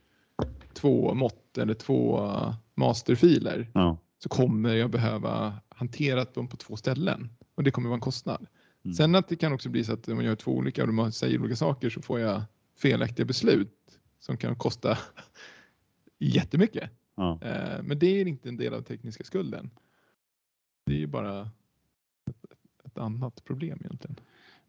två 0.73 1.14
mått 1.14 1.59
eller 1.59 1.75
två 1.75 2.31
masterfiler 2.75 3.71
Ja. 3.75 3.99
så 4.23 4.29
kommer 4.29 4.75
jag 4.75 4.91
behöva 4.91 5.55
hantera 5.69 6.25
dem 6.25 6.49
på 6.49 6.57
två 6.57 6.77
ställen 6.77 7.31
och 7.55 7.64
det 7.64 7.71
kommer 7.71 7.88
vara 7.88 7.97
en 7.97 8.01
kostnad. 8.01 8.47
Mm. 8.88 8.94
Sen 8.94 9.14
att 9.14 9.29
det 9.29 9.37
kan 9.37 9.53
också 9.53 9.68
bli 9.68 9.85
så 9.85 9.92
att 9.92 10.09
om 10.09 10.16
man 10.16 10.24
gör 10.24 10.37
två 10.37 10.57
olika 10.57 10.83
och 10.83 10.94
man 10.94 11.12
säger 11.12 11.40
olika 11.40 11.57
saker 11.57 11.90
så 11.90 12.03
får 12.03 12.20
jag 12.20 12.42
felaktiga 12.77 13.27
beslut 13.27 13.98
som 14.18 14.37
kan 14.37 14.57
kosta 14.57 14.98
jättemycket. 16.18 16.90
Ja. 17.16 17.38
Eh, 17.42 17.83
Men 17.83 17.98
det 17.98 18.07
är 18.07 18.27
inte 18.27 18.48
en 18.48 18.57
del 18.57 18.74
av 18.74 18.83
tekniska 18.83 19.24
skulden. 19.24 19.70
Det 20.87 20.92
är 20.92 20.98
ju 20.98 21.07
bara 21.07 21.40
ett, 22.31 22.44
ett 22.85 22.98
annat 22.98 23.44
problem 23.44 23.79
egentligen. 23.85 24.16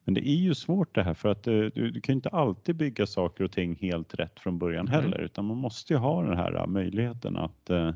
Men 0.04 0.14
det 0.14 0.30
är 0.30 0.36
ju 0.36 0.56
svårt 0.56 0.96
det 0.96 1.04
här 1.04 1.14
för 1.14 1.30
att 1.30 1.48
eh, 1.48 1.54
du, 1.54 1.92
du 1.92 2.02
kan 2.02 2.14
ju 2.14 2.18
inte 2.18 2.30
alltid 2.30 2.76
bygga 2.76 3.08
saker 3.08 3.44
och 3.44 3.52
ting 3.52 3.76
helt 3.76 4.14
rätt 4.14 4.40
från 4.40 4.60
början 4.60 4.88
heller 4.88 5.18
utan 5.22 5.46
man 5.46 5.58
måste 5.58 5.94
ju 5.94 6.00
ha 6.00 6.24
den 6.24 6.38
här 6.38 6.56
eh, 6.56 6.68
möjligheten 6.68 7.38
att 7.38 7.70
eh, 7.70 7.94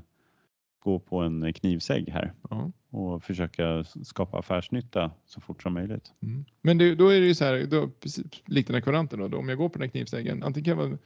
gå 0.79 0.99
på 0.99 1.19
en 1.19 1.53
knivsägg 1.53 2.09
här 2.09 2.33
Ja. 2.49 2.71
Och 2.93 3.23
försöka 3.23 3.83
skapa 3.83 4.39
affärsnytta 4.39 5.11
så 5.25 5.41
fort 5.41 5.63
som 5.63 5.73
möjligt. 5.73 6.13
Mm. 6.21 6.45
Men 6.61 6.77
det, 6.77 6.95
då 6.95 7.09
är 7.09 7.19
det 7.19 7.27
ju 7.27 7.35
så 7.35 7.45
här, 7.45 7.65
då, 7.65 7.89
precis, 7.89 8.25
likt 8.45 8.67
den 8.67 8.75
här 8.75 8.81
kvaranten 8.81 9.19
då, 9.19 9.27
då, 9.27 9.37
om 9.37 9.49
jag 9.49 9.57
går 9.57 9.69
på 9.69 9.79
den 9.79 9.81
här 9.81 9.91
knivsäggen, 9.91 10.43
antingen 10.43 10.77
kan 10.77 10.89
jag 10.89 10.97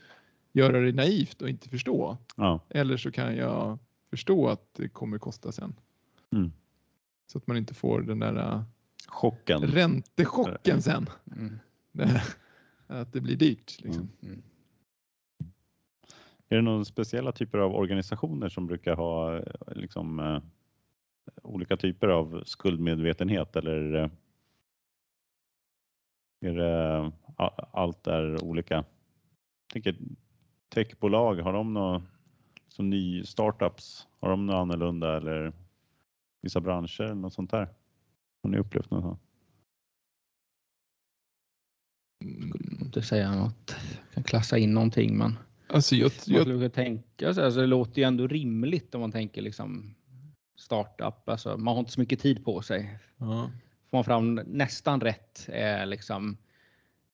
göra 0.54 0.80
det 0.80 0.92
naivt 0.92 1.42
och 1.42 1.50
inte 1.50 1.70
förstå 1.70 2.18
Ja, 2.36 2.60
eller 2.70 2.98
så 2.98 3.12
kan 3.12 3.36
jag 3.36 3.80
förstå 4.10 4.48
att 4.48 4.74
det 4.74 4.90
kommer 4.90 5.18
kosta 5.18 5.52
sen. 5.52 5.76
Mm. 6.32 6.52
Så 7.32 7.38
att 7.38 7.48
man 7.48 7.58
inte 7.58 7.74
får 7.74 8.02
den 8.02 8.20
där 8.20 8.36
äh, 8.36 8.64
chocken. 9.08 9.62
räntechocken 9.62 10.82
sen. 10.82 11.10
Mm. 11.38 11.60
att 12.88 13.14
det 13.14 13.22
blir 13.22 13.36
dyrt. 13.36 13.82
Liksom. 13.82 14.10
Mm. 14.24 14.42
Är 16.50 16.56
det 16.56 16.62
några 16.62 16.86
speciella 16.86 17.32
typer 17.32 17.58
av 17.58 17.76
organisationer 17.76 18.50
som 18.50 18.68
brukar 18.68 18.96
ha 18.96 19.42
liksom, 19.76 20.20
eh, 20.20 20.42
olika 21.44 21.78
typer 21.78 22.08
av 22.08 22.44
skuldmedvetenhet 22.46 23.56
eller 23.56 23.96
eh, 23.96 24.10
är 26.46 26.54
det 26.54 27.12
a- 27.38 27.68
allt 27.74 28.08
är 28.08 28.44
olika? 28.44 28.76
Jag 28.76 28.86
tänker 29.84 29.98
techbolag, 30.70 31.36
har 31.36 31.54
de 31.54 31.74
några 31.74 32.02
som 32.68 32.90
ny 32.90 33.24
startups, 33.24 34.08
har 34.20 34.30
de 34.30 34.46
något 34.46 34.56
annorlunda 34.56 35.18
eller 35.18 35.54
vissa 36.42 36.62
branscher 36.62 37.02
eller 37.02 37.16
något 37.16 37.34
sånt 37.34 37.52
där? 37.52 37.68
Har 38.44 38.50
ni 38.50 38.58
upplevt 38.58 38.92
något 38.92 39.04
sånt? 39.04 39.20
Mm. 42.24 42.52
Inte 42.82 43.02
säga 43.02 43.36
något. 43.36 43.76
Jag 44.06 44.14
kan 44.14 44.24
klassa 44.24 44.58
in 44.58 44.74
någonting 44.74 45.18
men 45.18 45.38
Alltså 45.70 45.96
jag, 45.96 46.04
man 46.04 46.12
jag, 46.36 46.42
skulle 46.42 46.56
kunna 46.58 46.70
tänka 46.70 47.34
sig, 47.34 47.46
alltså 47.46 47.60
det 47.60 47.68
låter 47.68 48.02
ju 48.02 48.04
ändå 48.08 48.28
rimligt 48.28 48.96
om 48.96 49.02
man 49.02 49.12
tänker 49.12 49.42
liksom 49.42 49.96
startup. 50.58 51.30
Alltså 51.30 51.58
man 51.58 51.74
har 51.74 51.80
inte 51.80 51.92
så 51.92 52.00
mycket 52.00 52.20
tid 52.20 52.46
på 52.46 52.62
sig. 52.62 53.00
ja. 53.18 53.52
Får 53.90 53.98
man 53.98 54.04
fram 54.04 54.36
nästan 54.36 55.02
rätt 55.02 55.46
är 55.48 55.86
liksom 55.86 56.38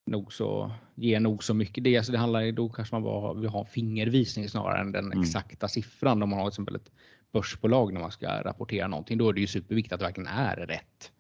nog 0.06 0.34
så, 0.34 0.72
ger 0.96 1.20
nog 1.20 1.44
så 1.44 1.54
mycket. 1.54 1.84
Det, 1.84 1.98
alltså 1.98 2.12
det 2.12 2.18
handlar 2.18 2.52
då 2.52 2.70
kanske 2.70 2.96
man 2.96 3.04
bara 3.04 3.34
vill 3.34 3.50
ha 3.50 3.60
en 3.60 3.66
fingervisning 3.66 4.50
snarare 4.50 4.82
än 4.82 4.92
den 4.92 5.06
Mm. 5.06 5.22
exakta 5.22 5.68
siffran. 5.68 6.24
Om 6.24 6.30
man 6.30 6.40
har 6.40 6.46
till 6.46 6.54
exempel 6.54 6.76
ett 6.76 6.92
börsbolag 7.32 7.94
när 7.94 8.02
man 8.02 8.12
ska 8.12 8.42
rapportera 8.42 8.88
någonting, 8.88 9.18
då 9.18 9.30
är 9.30 9.34
det 9.34 9.42
ju 9.42 9.48
superviktigt 9.48 9.94
att 9.94 10.00
det 10.00 10.06
verkligen 10.06 10.28
är 10.28 10.56
rätt. 10.56 11.12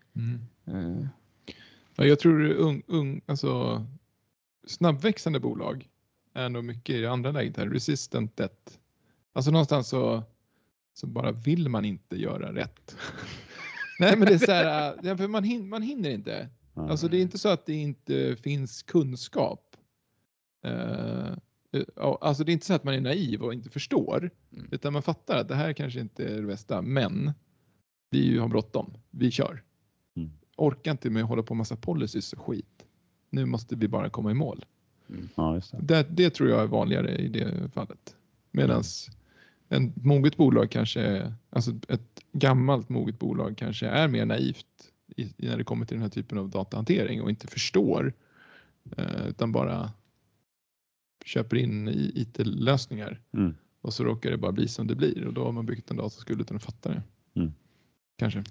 Mm. 0.66 1.08
Ja, 1.96 2.06
jag 2.06 2.20
tror 2.20 2.52
ung, 2.52 2.84
ung, 2.88 3.22
alltså, 3.26 3.86
snabbväxande 4.68 5.40
bolag 5.40 5.90
är 6.34 6.50
nog 6.50 6.64
mycket 6.64 6.96
i 6.96 7.06
andra 7.06 7.32
läget 7.32 7.58
här, 7.58 7.68
resistant 7.68 8.38
debt. 8.38 8.80
Alltså 9.34 9.52
någonstans 9.52 9.88
så, 9.88 10.24
så 10.94 11.08
bara 11.08 11.32
vill 11.32 11.70
man 11.70 11.86
inte 11.86 12.16
göra 12.16 12.54
rätt. 12.54 12.98
Nej 14.00 14.18
men 14.18 14.28
det 14.28 14.34
är 14.34 14.38
så 14.38 14.52
här, 14.52 14.96
ja, 15.04 15.18
för 15.18 15.28
man, 15.28 15.44
hin, 15.44 15.70
man 15.70 15.82
hinner 15.82 16.10
inte. 16.10 16.50
Ja. 16.74 16.90
Alltså 16.90 17.08
det 17.08 17.18
är 17.18 17.22
inte 17.22 17.38
så 17.38 17.50
att 17.50 17.66
det 17.66 17.74
inte 17.74 18.36
finns 18.36 18.84
kunskap. 18.84 19.76
Ja, 21.96 22.18
alltså 22.22 22.44
det 22.44 22.52
är 22.52 22.54
inte 22.54 22.66
så 22.66 22.74
att 22.74 22.84
man 22.84 22.94
är 22.94 23.02
naiv 23.02 23.44
och 23.44 23.54
inte 23.54 23.70
förstår. 23.70 24.32
Mm. 24.52 24.68
Utan 24.72 24.94
man 24.94 25.02
fattar 25.02 25.38
att 25.38 25.48
det 25.48 25.56
här 25.56 25.74
kanske 25.74 26.00
inte 26.00 26.26
är 26.26 26.42
det 26.42 26.48
bästa, 26.48 26.82
men 26.82 27.32
vi 28.10 28.38
har 28.38 28.48
bråttom. 28.48 28.94
Vi 29.10 29.32
kör. 29.32 29.64
Mm. 30.16 30.32
Orkar 30.58 30.92
inte 30.92 31.10
med 31.10 31.24
att 31.24 31.30
hålla 31.30 31.44
på 31.44 31.56
massa 31.56 31.76
policies 31.76 32.34
och 32.34 32.40
skit. 32.40 32.86
Nu 33.30 33.46
måste 33.46 33.76
vi 33.76 33.88
bara 33.88 34.10
komma 34.10 34.32
i 34.32 34.34
mål. 34.34 34.66
ja, 35.36 35.56
just 35.56 35.72
det. 35.72 35.78
Det, 35.82 36.08
det 36.10 36.30
tror 36.30 36.50
jag 36.50 36.62
är 36.62 36.68
vanligare 36.68 37.16
i 37.16 37.28
det 37.28 37.72
fallet. 37.74 38.16
Medan 38.52 38.84
en 39.70 39.94
moget 39.96 40.38
bolag 40.38 40.72
kanske, 40.72 41.34
alltså 41.50 41.72
ett 41.88 42.20
gammalt 42.32 42.90
moget 42.90 43.20
bolag 43.20 43.58
kanske 43.58 43.88
är 43.88 44.08
mer 44.08 44.26
naivt 44.26 44.66
i, 45.16 45.34
när 45.38 45.58
det 45.58 45.64
kommer 45.64 45.86
till 45.86 45.96
den 45.96 46.02
här 46.02 46.10
typen 46.10 46.38
av 46.38 46.50
datahantering 46.50 47.22
och 47.22 47.30
inte 47.30 47.48
förstår 47.48 48.14
eh, 48.98 49.28
utan 49.28 49.52
bara 49.52 49.92
köper 51.26 51.58
in 51.58 51.88
IT-lösningar 52.16 53.20
Mm. 53.34 53.56
och 53.82 53.94
så 53.94 54.04
råkar 54.04 54.32
det 54.32 54.38
bara 54.38 54.52
bli 54.52 54.68
som 54.68 54.88
det 54.88 54.96
blir 54.96 55.28
och 55.28 55.34
då 55.34 55.44
har 55.44 55.52
man 55.52 55.66
byggt 55.66 55.92
en 55.92 55.98
dataskuld 55.98 56.42
utan 56.42 56.58
att 56.58 56.64
fatta 56.64 56.90
det. 56.90 57.02
Mm. 57.36 57.54
Kanske. 58.18 58.44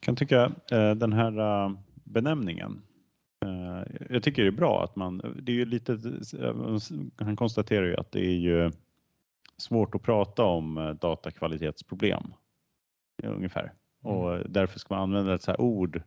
kan 0.00 0.16
tycka 0.16 0.52
eh, 0.70 0.94
den 0.94 1.12
här 1.12 1.38
eh, 1.38 1.72
benämningen. 2.04 2.82
Jag 4.10 4.22
tycker 4.22 4.42
det 4.42 4.48
är 4.48 4.52
bra 4.52 4.84
att 4.84 4.96
man, 4.96 5.18
det 5.42 5.52
är 5.52 5.56
ju 5.56 5.64
lite, 5.64 5.98
han 7.16 7.36
konstaterar 7.36 7.86
ju 7.86 7.96
att 7.96 8.12
det 8.12 8.26
är 8.26 8.38
ju 8.38 8.70
svårt 9.58 9.94
att 9.94 10.02
prata 10.02 10.44
om 10.44 10.78
eh, 10.78 10.90
datakvalitetsproblem. 10.90 12.32
Ungefär. 13.22 13.72
och 14.02 14.50
därför 14.50 14.78
ska 14.78 14.94
man 14.94 15.02
använda 15.02 15.34
ett 15.34 15.42
så 15.42 15.50
här 15.50 15.60
ord 15.60 16.02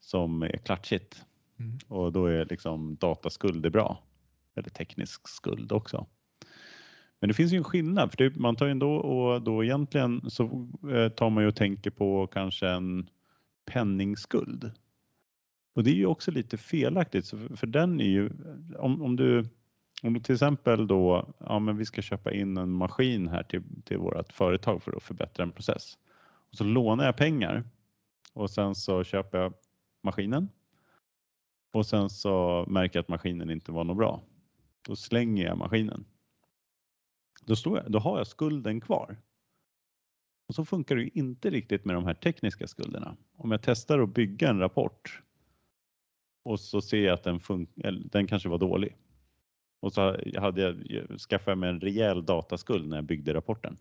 som 0.00 0.42
är 0.42 0.56
klatschigt. 0.56 1.24
Mm. 1.58 1.78
Och 1.88 2.12
då 2.12 2.26
är 2.26 2.44
liksom 2.44 2.96
dataskuld 2.96 3.72
bra. 3.72 4.02
Eller 4.54 4.70
teknisk 4.70 5.28
skuld 5.28 5.72
också. 5.72 6.06
Men 7.20 7.28
det 7.28 7.34
finns 7.34 7.52
ju 7.52 7.56
en 7.56 7.64
skillnad 7.64 8.10
för 8.10 8.16
det, 8.16 8.36
man 8.36 8.56
tar 8.56 8.66
ju 8.66 8.72
ändå 8.72 8.94
och 8.94 9.42
då 9.42 9.64
egentligen 9.64 10.30
så 10.30 10.68
eh, 10.92 11.08
tar 11.08 11.30
man 11.30 11.42
ju 11.42 11.48
och 11.48 11.56
tänker 11.56 11.90
på 11.90 12.26
kanske 12.26 12.68
en 12.68 13.08
penningskuld. 13.64 14.72
Och 15.74 15.84
det 15.84 15.90
är 15.90 15.94
ju 15.94 16.06
också 16.06 16.30
lite 16.30 16.56
felaktigt 16.56 17.28
för 17.28 17.66
den 17.66 18.00
är 18.00 18.04
ju 18.04 18.30
om, 18.78 19.02
om 19.02 19.16
du 19.16 19.48
om 20.02 20.12
du 20.12 20.20
till 20.20 20.34
exempel 20.34 20.86
då, 20.86 21.34
ja 21.38 21.58
men 21.58 21.76
vi 21.76 21.84
ska 21.84 22.02
köpa 22.02 22.32
in 22.32 22.56
en 22.56 22.70
maskin 22.70 23.28
här 23.28 23.42
till, 23.42 23.62
till 23.84 23.98
vårt 23.98 24.32
företag 24.32 24.82
för 24.82 24.96
att 24.96 25.02
förbättra 25.02 25.42
en 25.42 25.52
process. 25.52 25.98
Och 26.50 26.56
så 26.56 26.64
lånar 26.64 27.04
jag 27.04 27.16
pengar 27.16 27.64
och 28.32 28.50
sen 28.50 28.74
så 28.74 29.04
köper 29.04 29.38
jag 29.38 29.54
maskinen. 30.02 30.48
Och 31.72 31.86
sen 31.86 32.10
så 32.10 32.64
märker 32.68 32.98
jag 32.98 33.02
att 33.02 33.08
maskinen 33.08 33.50
inte 33.50 33.72
var 33.72 33.84
något 33.84 33.96
bra. 33.96 34.22
Då 34.82 34.96
slänger 34.96 35.44
jag 35.46 35.58
maskinen. 35.58 36.04
Då, 37.44 37.56
står 37.56 37.78
jag, 37.78 37.92
då 37.92 37.98
har 37.98 38.18
jag 38.18 38.26
skulden 38.26 38.80
kvar. 38.80 39.16
Och 40.48 40.54
så 40.54 40.64
funkar 40.64 40.96
det 40.96 41.02
ju 41.02 41.10
inte 41.14 41.50
riktigt 41.50 41.84
med 41.84 41.94
de 41.94 42.04
här 42.04 42.14
tekniska 42.14 42.66
skulderna. 42.66 43.16
Om 43.36 43.50
jag 43.50 43.62
testar 43.62 43.98
att 43.98 44.14
bygga 44.14 44.50
en 44.50 44.58
rapport 44.58 45.22
och 46.42 46.60
så 46.60 46.80
ser 46.80 47.04
jag 47.04 47.14
att 47.14 47.22
den, 47.22 47.38
fun- 47.40 47.84
eller, 47.84 48.08
den 48.08 48.26
kanske 48.26 48.48
var 48.48 48.58
dålig. 48.58 48.96
Och 49.82 49.92
så 49.92 50.16
hade 50.38 50.62
jag 50.62 51.20
skaffat 51.20 51.58
mig 51.58 51.70
en 51.70 51.80
rejäl 51.80 52.24
dataskuld 52.24 52.88
när 52.88 52.96
jag 52.96 53.04
byggde 53.04 53.34
rapporten. 53.34 53.76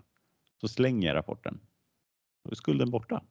Så 0.61 0.67
slänger 0.67 1.07
jag 1.07 1.15
rapporten. 1.15 1.59
Då 2.43 2.51
är 2.51 2.55
skulden 2.55 2.91
borta. 2.91 3.23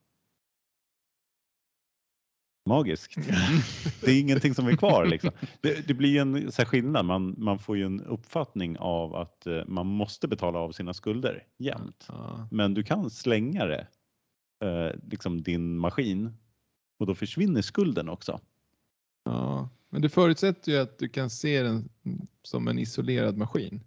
Magiskt. 2.68 3.16
Det 4.00 4.10
är 4.10 4.20
ingenting 4.20 4.54
som 4.54 4.66
är 4.66 4.76
kvar. 4.76 5.06
Liksom. 5.06 5.30
Det, 5.60 5.86
det 5.88 5.94
blir 5.94 6.08
ju 6.08 6.18
en 6.18 6.52
så 6.52 6.64
skillnad. 6.64 7.04
Man, 7.04 7.34
man 7.38 7.58
får 7.58 7.76
ju 7.76 7.86
en 7.86 8.00
uppfattning 8.00 8.78
av 8.78 9.14
att 9.14 9.46
eh, 9.46 9.64
man 9.66 9.86
måste 9.86 10.28
betala 10.28 10.58
av 10.58 10.72
sina 10.72 10.94
skulder 10.94 11.46
jämt. 11.58 12.08
Men 12.50 12.74
du 12.74 12.82
kan 12.82 13.10
slänga 13.10 13.64
det, 13.64 13.86
eh, 14.64 15.00
liksom 15.10 15.42
din 15.42 15.78
maskin 15.78 16.36
och 16.98 17.06
då 17.06 17.14
försvinner 17.14 17.62
skulden 17.62 18.08
också. 18.08 18.40
Ja, 19.24 19.68
men 19.90 20.02
det 20.02 20.08
förutsätter 20.08 20.72
ju 20.72 20.78
att 20.78 20.98
du 20.98 21.08
kan 21.08 21.30
se 21.30 21.62
den 21.62 21.88
som 22.42 22.68
en 22.68 22.78
isolerad 22.78 23.36
maskin. 23.36 23.80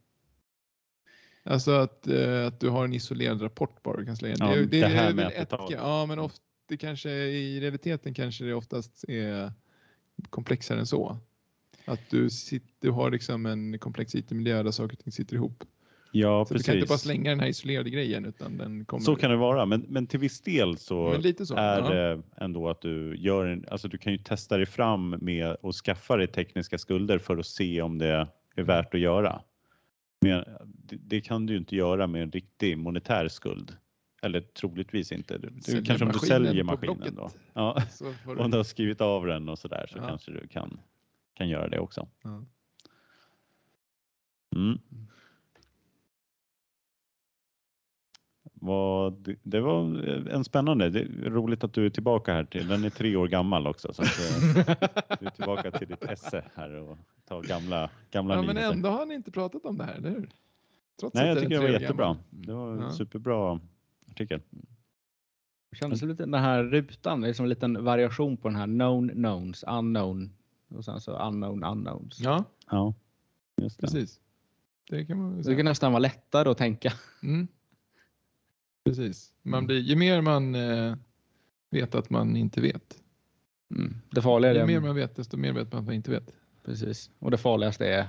Alltså 1.43 1.71
att, 1.71 2.07
eh, 2.07 2.47
att 2.47 2.59
du 2.59 2.69
har 2.69 2.85
en 2.85 2.93
isolerad 2.93 3.41
rapport 3.41 3.83
bara 3.83 3.97
du 3.97 4.05
kan 4.05 4.17
slänga. 4.17 4.35
Ja, 4.39 4.55
det 4.55 4.85
här 4.85 5.09
är 5.09 5.13
med 5.13 5.25
väl 5.25 5.41
att 5.41 5.49
betala. 5.49 5.75
Ja, 5.75 6.05
men 6.05 6.19
ofta, 6.19 6.41
det 6.67 6.77
kanske, 6.77 7.11
i 7.11 7.59
realiteten 7.59 8.13
kanske 8.13 8.45
det 8.45 8.53
oftast 8.53 9.05
är 9.07 9.53
komplexare 10.29 10.79
än 10.79 10.85
så. 10.85 11.17
Att 11.85 12.09
du, 12.09 12.29
sitter, 12.29 12.69
du 12.79 12.89
har 12.89 13.11
liksom 13.11 13.45
en 13.45 13.79
komplex 13.79 14.15
IT-miljö 14.15 14.63
där 14.63 14.71
saker 14.71 14.97
och 14.97 15.03
ting 15.03 15.11
sitter 15.11 15.35
ihop. 15.35 15.63
Ja, 16.15 16.45
Så 16.45 16.53
precis. 16.53 16.65
du 16.65 16.71
kan 16.71 16.79
inte 16.79 16.89
bara 16.89 16.97
slänga 16.97 17.29
den 17.29 17.39
här 17.39 17.47
isolerade 17.47 17.89
grejen 17.89 18.25
utan 18.25 18.57
den 18.57 18.85
kommer... 18.85 19.03
Så 19.03 19.15
kan 19.15 19.31
det 19.31 19.37
vara, 19.37 19.65
men, 19.65 19.85
men 19.89 20.07
till 20.07 20.19
viss 20.19 20.41
del 20.41 20.77
så 20.77 21.21
så. 21.45 21.55
är 21.55 21.79
ja. 21.79 21.89
det 21.89 22.21
ändå 22.37 22.69
att 22.69 22.81
du 22.81 23.15
gör 23.15 23.45
en, 23.45 23.65
alltså 23.71 23.87
du 23.87 23.97
kan 23.97 24.11
ju 24.11 24.17
testa 24.17 24.57
dig 24.57 24.65
fram 24.65 25.09
med 25.09 25.57
att 25.63 25.75
skaffa 25.75 26.17
dig 26.17 26.27
tekniska 26.27 26.77
skulder 26.77 27.17
för 27.17 27.37
att 27.37 27.45
se 27.45 27.81
om 27.81 27.97
det 27.97 28.27
är 28.55 28.63
värt 28.63 28.93
att 28.93 28.99
göra. 28.99 29.41
Men 30.21 30.43
det, 30.65 30.95
det 30.95 31.21
kan 31.21 31.45
du 31.45 31.53
ju 31.53 31.59
inte 31.59 31.75
göra 31.75 32.07
med 32.07 32.23
en 32.23 32.31
riktig 32.31 32.77
monetär 32.77 33.27
skuld. 33.27 33.77
Eller 34.21 34.41
troligtvis 34.41 35.11
inte. 35.11 35.37
Du, 35.37 35.61
Säljer 35.61 35.85
kanske 35.85 36.05
om 36.05 36.11
du 36.11 36.19
säljer 36.19 36.63
maskinen 36.63 37.15
då. 37.15 37.29
Ja, 37.53 37.81
Så 37.91 38.13
får 38.13 38.39
om 38.39 38.45
du... 38.45 38.51
du 38.51 38.57
har 38.57 38.63
skrivit 38.63 39.01
av 39.01 39.25
den 39.25 39.49
och 39.49 39.59
sådär 39.59 39.85
så 39.91 39.97
Ja. 39.97 40.07
kanske 40.07 40.31
du 40.31 40.47
kan, 40.47 40.79
kan 41.33 41.49
göra 41.49 41.67
det 41.67 41.79
också. 41.79 42.07
Ja. 42.23 42.43
Mm. 44.55 44.79
Vad, 48.65 49.35
det 49.43 49.59
var 49.59 49.79
en 50.29 50.43
spännande, 50.43 50.89
det 50.89 50.99
är 51.01 51.29
roligt 51.29 51.63
att 51.63 51.73
du 51.73 51.85
är 51.85 51.89
tillbaka 51.89 52.33
här. 52.33 52.43
Till, 52.43 52.67
den 52.67 52.83
är 52.83 52.89
tre 52.89 53.15
år 53.15 53.27
gammal 53.27 53.67
också. 53.67 53.93
Så 53.93 54.01
att, 54.01 54.07
eh, 54.07 54.75
du 55.19 55.25
är 55.25 55.29
tillbaka 55.29 55.71
till 55.71 55.87
ditt 55.87 56.03
esse 56.03 56.43
här 56.55 56.71
och 56.71 56.97
tar 57.27 57.41
gamla, 57.41 57.89
gamla 58.11 58.35
ja, 58.35 58.41
men 58.41 58.55
nyheter. 58.55 58.73
ändå 58.75 58.89
har 58.89 59.05
ni 59.05 59.13
inte 59.13 59.31
pratat 59.31 59.65
om 59.65 59.77
det 59.77 59.83
här, 59.83 59.93
eller 59.95 60.09
hur? 60.09 60.29
Trots 60.99 61.13
Nej, 61.15 61.27
jag 61.27 61.37
tycker 61.37 61.49
det 61.49 61.55
är 61.55 61.61
var 61.61 61.69
jättebra. 61.79 62.05
gammal. 62.05 62.23
Det 62.29 62.53
var 62.53 62.71
en 62.73 62.79
Ja. 62.81 62.91
superbra 62.91 63.59
artikel. 64.11 64.41
Det 65.69 65.77
kändes 65.77 65.99
som 65.99 66.09
lite 66.09 66.23
den 66.23 66.33
här 66.33 66.63
rutan, 66.63 67.21
det 67.21 67.29
är 67.29 67.33
som 67.33 67.45
en 67.45 67.49
liten 67.49 67.83
variation 67.83 68.37
på 68.37 68.47
den 68.47 68.55
här 68.57 68.65
known 68.65 69.09
knowns, 69.09 69.63
unknown 69.67 70.33
och 70.75 70.85
sen 70.85 71.01
så 71.01 71.11
unknown 71.27 71.63
unknowns. 71.63 72.19
Ja, 72.19 72.43
Ja, 72.71 72.93
just 73.61 73.77
det. 73.77 73.81
precis. 73.87 74.19
Det 74.89 75.05
kan 75.05 75.17
man 75.17 75.31
Så 75.31 75.37
det 75.37 75.43
säga. 75.43 75.55
kan 75.57 75.65
nästan 75.65 75.91
vara 75.91 75.99
lättare 75.99 76.49
att 76.49 76.57
tänka. 76.57 76.93
Mm. 77.23 77.47
Precis. 78.85 79.33
Man 79.41 79.57
Mm. 79.57 79.67
blir, 79.67 79.79
ju 79.79 79.95
mer 79.95 80.21
man 80.21 80.55
eh, 80.55 80.95
vet 81.71 81.95
att 81.95 82.09
man 82.09 82.35
inte 82.35 82.61
vet. 82.61 83.03
Mm. 83.75 83.93
Det 84.09 84.21
farliga 84.21 84.51
är 84.51 84.55
Ju 84.55 84.61
det, 84.61 84.67
mer 84.67 84.79
man 84.79 84.95
vet, 84.95 85.15
desto 85.15 85.37
mer 85.37 85.53
vet 85.53 85.71
man 85.71 85.79
att 85.79 85.85
man 85.85 85.95
inte 85.95 86.11
vet. 86.11 86.31
precis. 86.65 87.09
Och 87.19 87.31
det 87.31 87.37
farligaste 87.37 87.85
är 87.87 88.07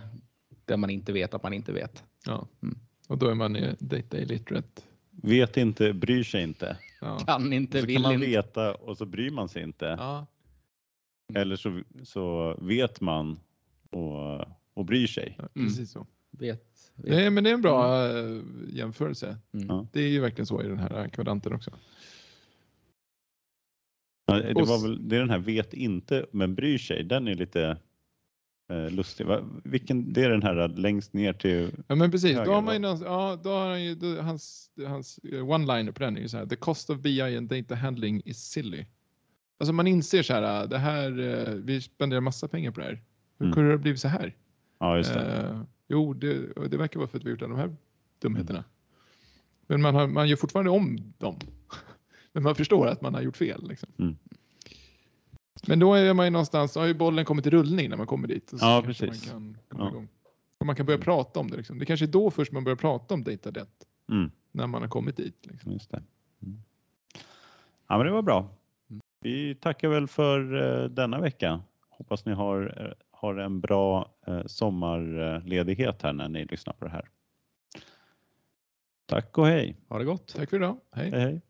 det 0.64 0.77
man 0.77 0.91
inte 0.91 1.12
vet 1.12 1.35
att 1.35 1.43
man 1.43 1.53
inte 1.53 1.72
vet. 1.72 2.05
Ja. 2.27 2.49
Mm. 2.62 2.79
Och 3.09 3.18
då 3.18 3.29
är 3.29 3.35
man 3.35 3.57
eh, 3.57 3.75
data 3.79 4.18
illiterate. 4.18 4.83
Vet 5.11 5.57
inte, 5.57 5.93
bryr 5.93 6.22
sig 6.25 6.43
inte. 6.43 6.77
Ja. 7.01 7.18
Kan 7.18 7.53
inte, 7.53 7.81
så 7.81 7.87
vill 7.87 7.97
kan 7.97 8.03
man 8.03 8.12
inte. 8.14 8.27
veta 8.27 8.75
och 8.75 8.97
så 8.99 9.07
bryr 9.07 9.31
man 9.31 9.49
sig 9.49 9.62
inte. 9.62 9.85
Ja. 9.99 10.27
Eller 11.35 11.57
så, 11.57 11.83
så 12.03 12.55
vet 12.61 13.01
man 13.01 13.41
och, 13.91 14.41
och 14.75 14.85
bryr 14.85 15.07
sig. 15.07 15.35
ja, 15.39 15.49
Mm. 15.55 15.68
precis 15.68 15.91
så. 15.91 16.07
Vet, 16.39 16.93
vet. 16.95 17.14
Nej, 17.14 17.30
men 17.30 17.45
det 17.45 17.51
är 17.51 17.55
en 17.55 17.62
bra 17.62 18.09
eh, 18.09 18.41
jämförelse. 18.68 19.37
Mm. 19.53 19.87
Det 19.93 20.01
är 20.01 20.09
ju 20.09 20.20
verkligen 20.20 20.47
så 20.47 20.62
i 20.62 20.68
den 20.68 20.78
här 20.78 21.09
kvadranten 21.09 21.53
också. 21.53 21.70
Ja, 24.26 24.35
det, 24.41 24.62
var 24.62 24.82
väl, 24.82 25.09
det 25.09 25.16
är 25.16 25.20
den 25.20 25.30
här 25.30 25.39
vet 25.39 25.74
inte 25.74 26.26
men 26.30 26.55
bryr 26.55 26.78
sig. 26.78 27.05
Den 27.05 27.28
är 27.28 27.35
lite 27.35 27.78
eh, 28.72 28.91
lustig. 28.91 29.26
Va? 29.26 29.41
Vilken, 29.64 30.12
det 30.12 30.22
är 30.24 30.28
den 30.28 30.43
här 30.43 30.68
längst 30.68 31.12
ner 31.12 31.32
till... 31.32 31.70
Ja 31.87 31.95
men 31.95 32.11
precis, 32.11 32.32
Höger, 32.32 32.45
då 32.45 32.53
har 32.53 32.62
man 32.62 32.74
ju, 32.74 32.80
någon, 32.80 33.03
ja, 33.03 33.41
då 33.45 33.51
har 33.51 33.68
han 33.70 33.85
ju, 33.85 33.95
då, 33.95 34.22
hans, 34.22 34.70
hans 34.87 35.18
eh, 35.18 35.45
one-liner 35.45 35.93
på 35.93 36.03
den 36.03 36.16
är 36.16 36.20
ju 36.20 36.28
så 36.28 36.37
här, 36.37 36.47
the 36.47 36.57
cost 36.57 36.91
of 36.91 36.99
BI 36.99 37.37
and 37.37 37.49
data 37.49 37.74
handling 37.74 38.22
is 38.24 38.39
silly. 38.39 38.87
Alltså 39.59 39.72
man 39.72 39.87
inser 39.87 40.22
så 40.22 40.32
här, 40.32 40.66
det 40.66 40.78
här, 40.78 41.18
eh, 41.18 41.55
vi 41.55 41.80
spenderar 41.80 42.20
massa 42.20 42.49
pengar 42.49 42.70
på 42.70 42.80
det 42.80 42.87
här. 42.87 43.03
Hur 43.39 43.47
Mm. 43.47 43.55
kunde 43.55 43.70
det 43.70 43.76
ha 43.76 43.82
blivit 43.82 44.01
så 44.01 44.09
här? 44.09 44.37
Ja, 44.78 44.97
just 44.97 45.14
det. 45.14 45.20
Eh, 45.20 45.62
jo, 45.89 46.12
det, 46.14 46.53
det 46.70 46.76
verkar 46.76 47.01
vara 47.01 47.09
för 47.09 47.18
att 47.18 47.24
vi 47.24 47.28
har 47.28 47.30
gjort 47.30 47.43
alla 47.43 47.53
de 47.55 47.61
här 47.61 47.76
dumheterna. 48.18 48.64
Men 49.66 49.82
man, 49.82 49.95
har, 49.95 50.07
man 50.07 50.28
gör 50.28 50.37
fortfarande 50.37 50.70
om 50.70 51.12
dem. 51.18 51.39
Men 52.32 52.43
man 52.43 52.55
förstår 52.55 52.87
att 52.87 53.01
man 53.03 53.14
har 53.14 53.22
gjort 53.22 53.37
fel. 53.37 53.68
Liksom. 53.68 53.89
Mm. 53.99 54.16
Men 55.66 55.78
då 55.78 55.95
är 55.95 56.14
man 56.14 56.26
ju 56.26 56.30
någonstans, 56.30 56.74
har 56.74 56.87
ju 56.87 56.95
bollen 56.95 57.24
kommit 57.24 57.47
i 57.47 57.51
rullning 57.51 57.91
när 57.91 57.97
man 57.97 58.07
kommer 58.07 58.28
dit. 58.28 58.53
Ja, 58.61 58.82
precis. 58.85 59.09
Man 59.09 59.18
kan 59.18 59.57
komma 59.68 59.85
Ja. 59.85 59.91
igång. 59.91 60.09
Och 60.59 60.66
man 60.66 60.76
kan 60.76 60.87
börja 60.87 60.99
prata 60.99 61.41
om 61.41 61.51
det. 61.51 61.57
Liksom. 61.57 61.78
Det 61.78 61.87
kanske 61.87 62.07
är 62.07 62.12
då 62.12 62.30
först 62.30 62.53
man 62.53 62.64
börjar 62.64 62.76
prata 62.76 63.14
om 63.14 63.24
data 63.24 63.51
debt. 63.51 63.87
Mm, 64.11 64.30
När 64.53 64.66
man 64.66 64.82
har 64.82 64.89
kommit 64.89 65.16
dit. 65.16 65.47
Liksom. 65.47 65.72
just 65.72 65.91
det. 65.91 66.03
Mm. 66.43 66.59
Ja, 67.89 67.97
men 67.97 68.07
det 68.07 68.12
var 68.12 68.22
bra. 68.22 68.49
Vi 69.20 69.55
tackar 69.55 69.89
väl 69.89 70.09
för 70.09 70.55
eh, 70.82 70.89
denna 70.89 71.20
vecka. 71.20 71.61
Hoppas 71.91 72.24
ni 72.24 72.32
har, 72.32 72.85
eh, 72.87 72.93
har 73.25 73.37
en 73.37 73.61
bra 73.61 74.14
eh, 74.27 74.43
sommarledighet 74.47 76.03
här 76.03 76.12
när 76.12 76.29
ni 76.29 76.45
lyssnar 76.45 76.75
på 76.75 76.85
det 76.85 76.91
här. 76.91 77.09
Tack 79.07 79.39
och 79.39 79.47
hej. 79.47 79.77
Ha 79.89 79.99
det 79.99 80.05
gott. 80.05 80.35
Tack 80.37 80.51
för 80.51 80.57
idag. 80.57 80.77
Hej. 80.93 81.11
Hej, 81.11 81.20
hej. 81.20 81.41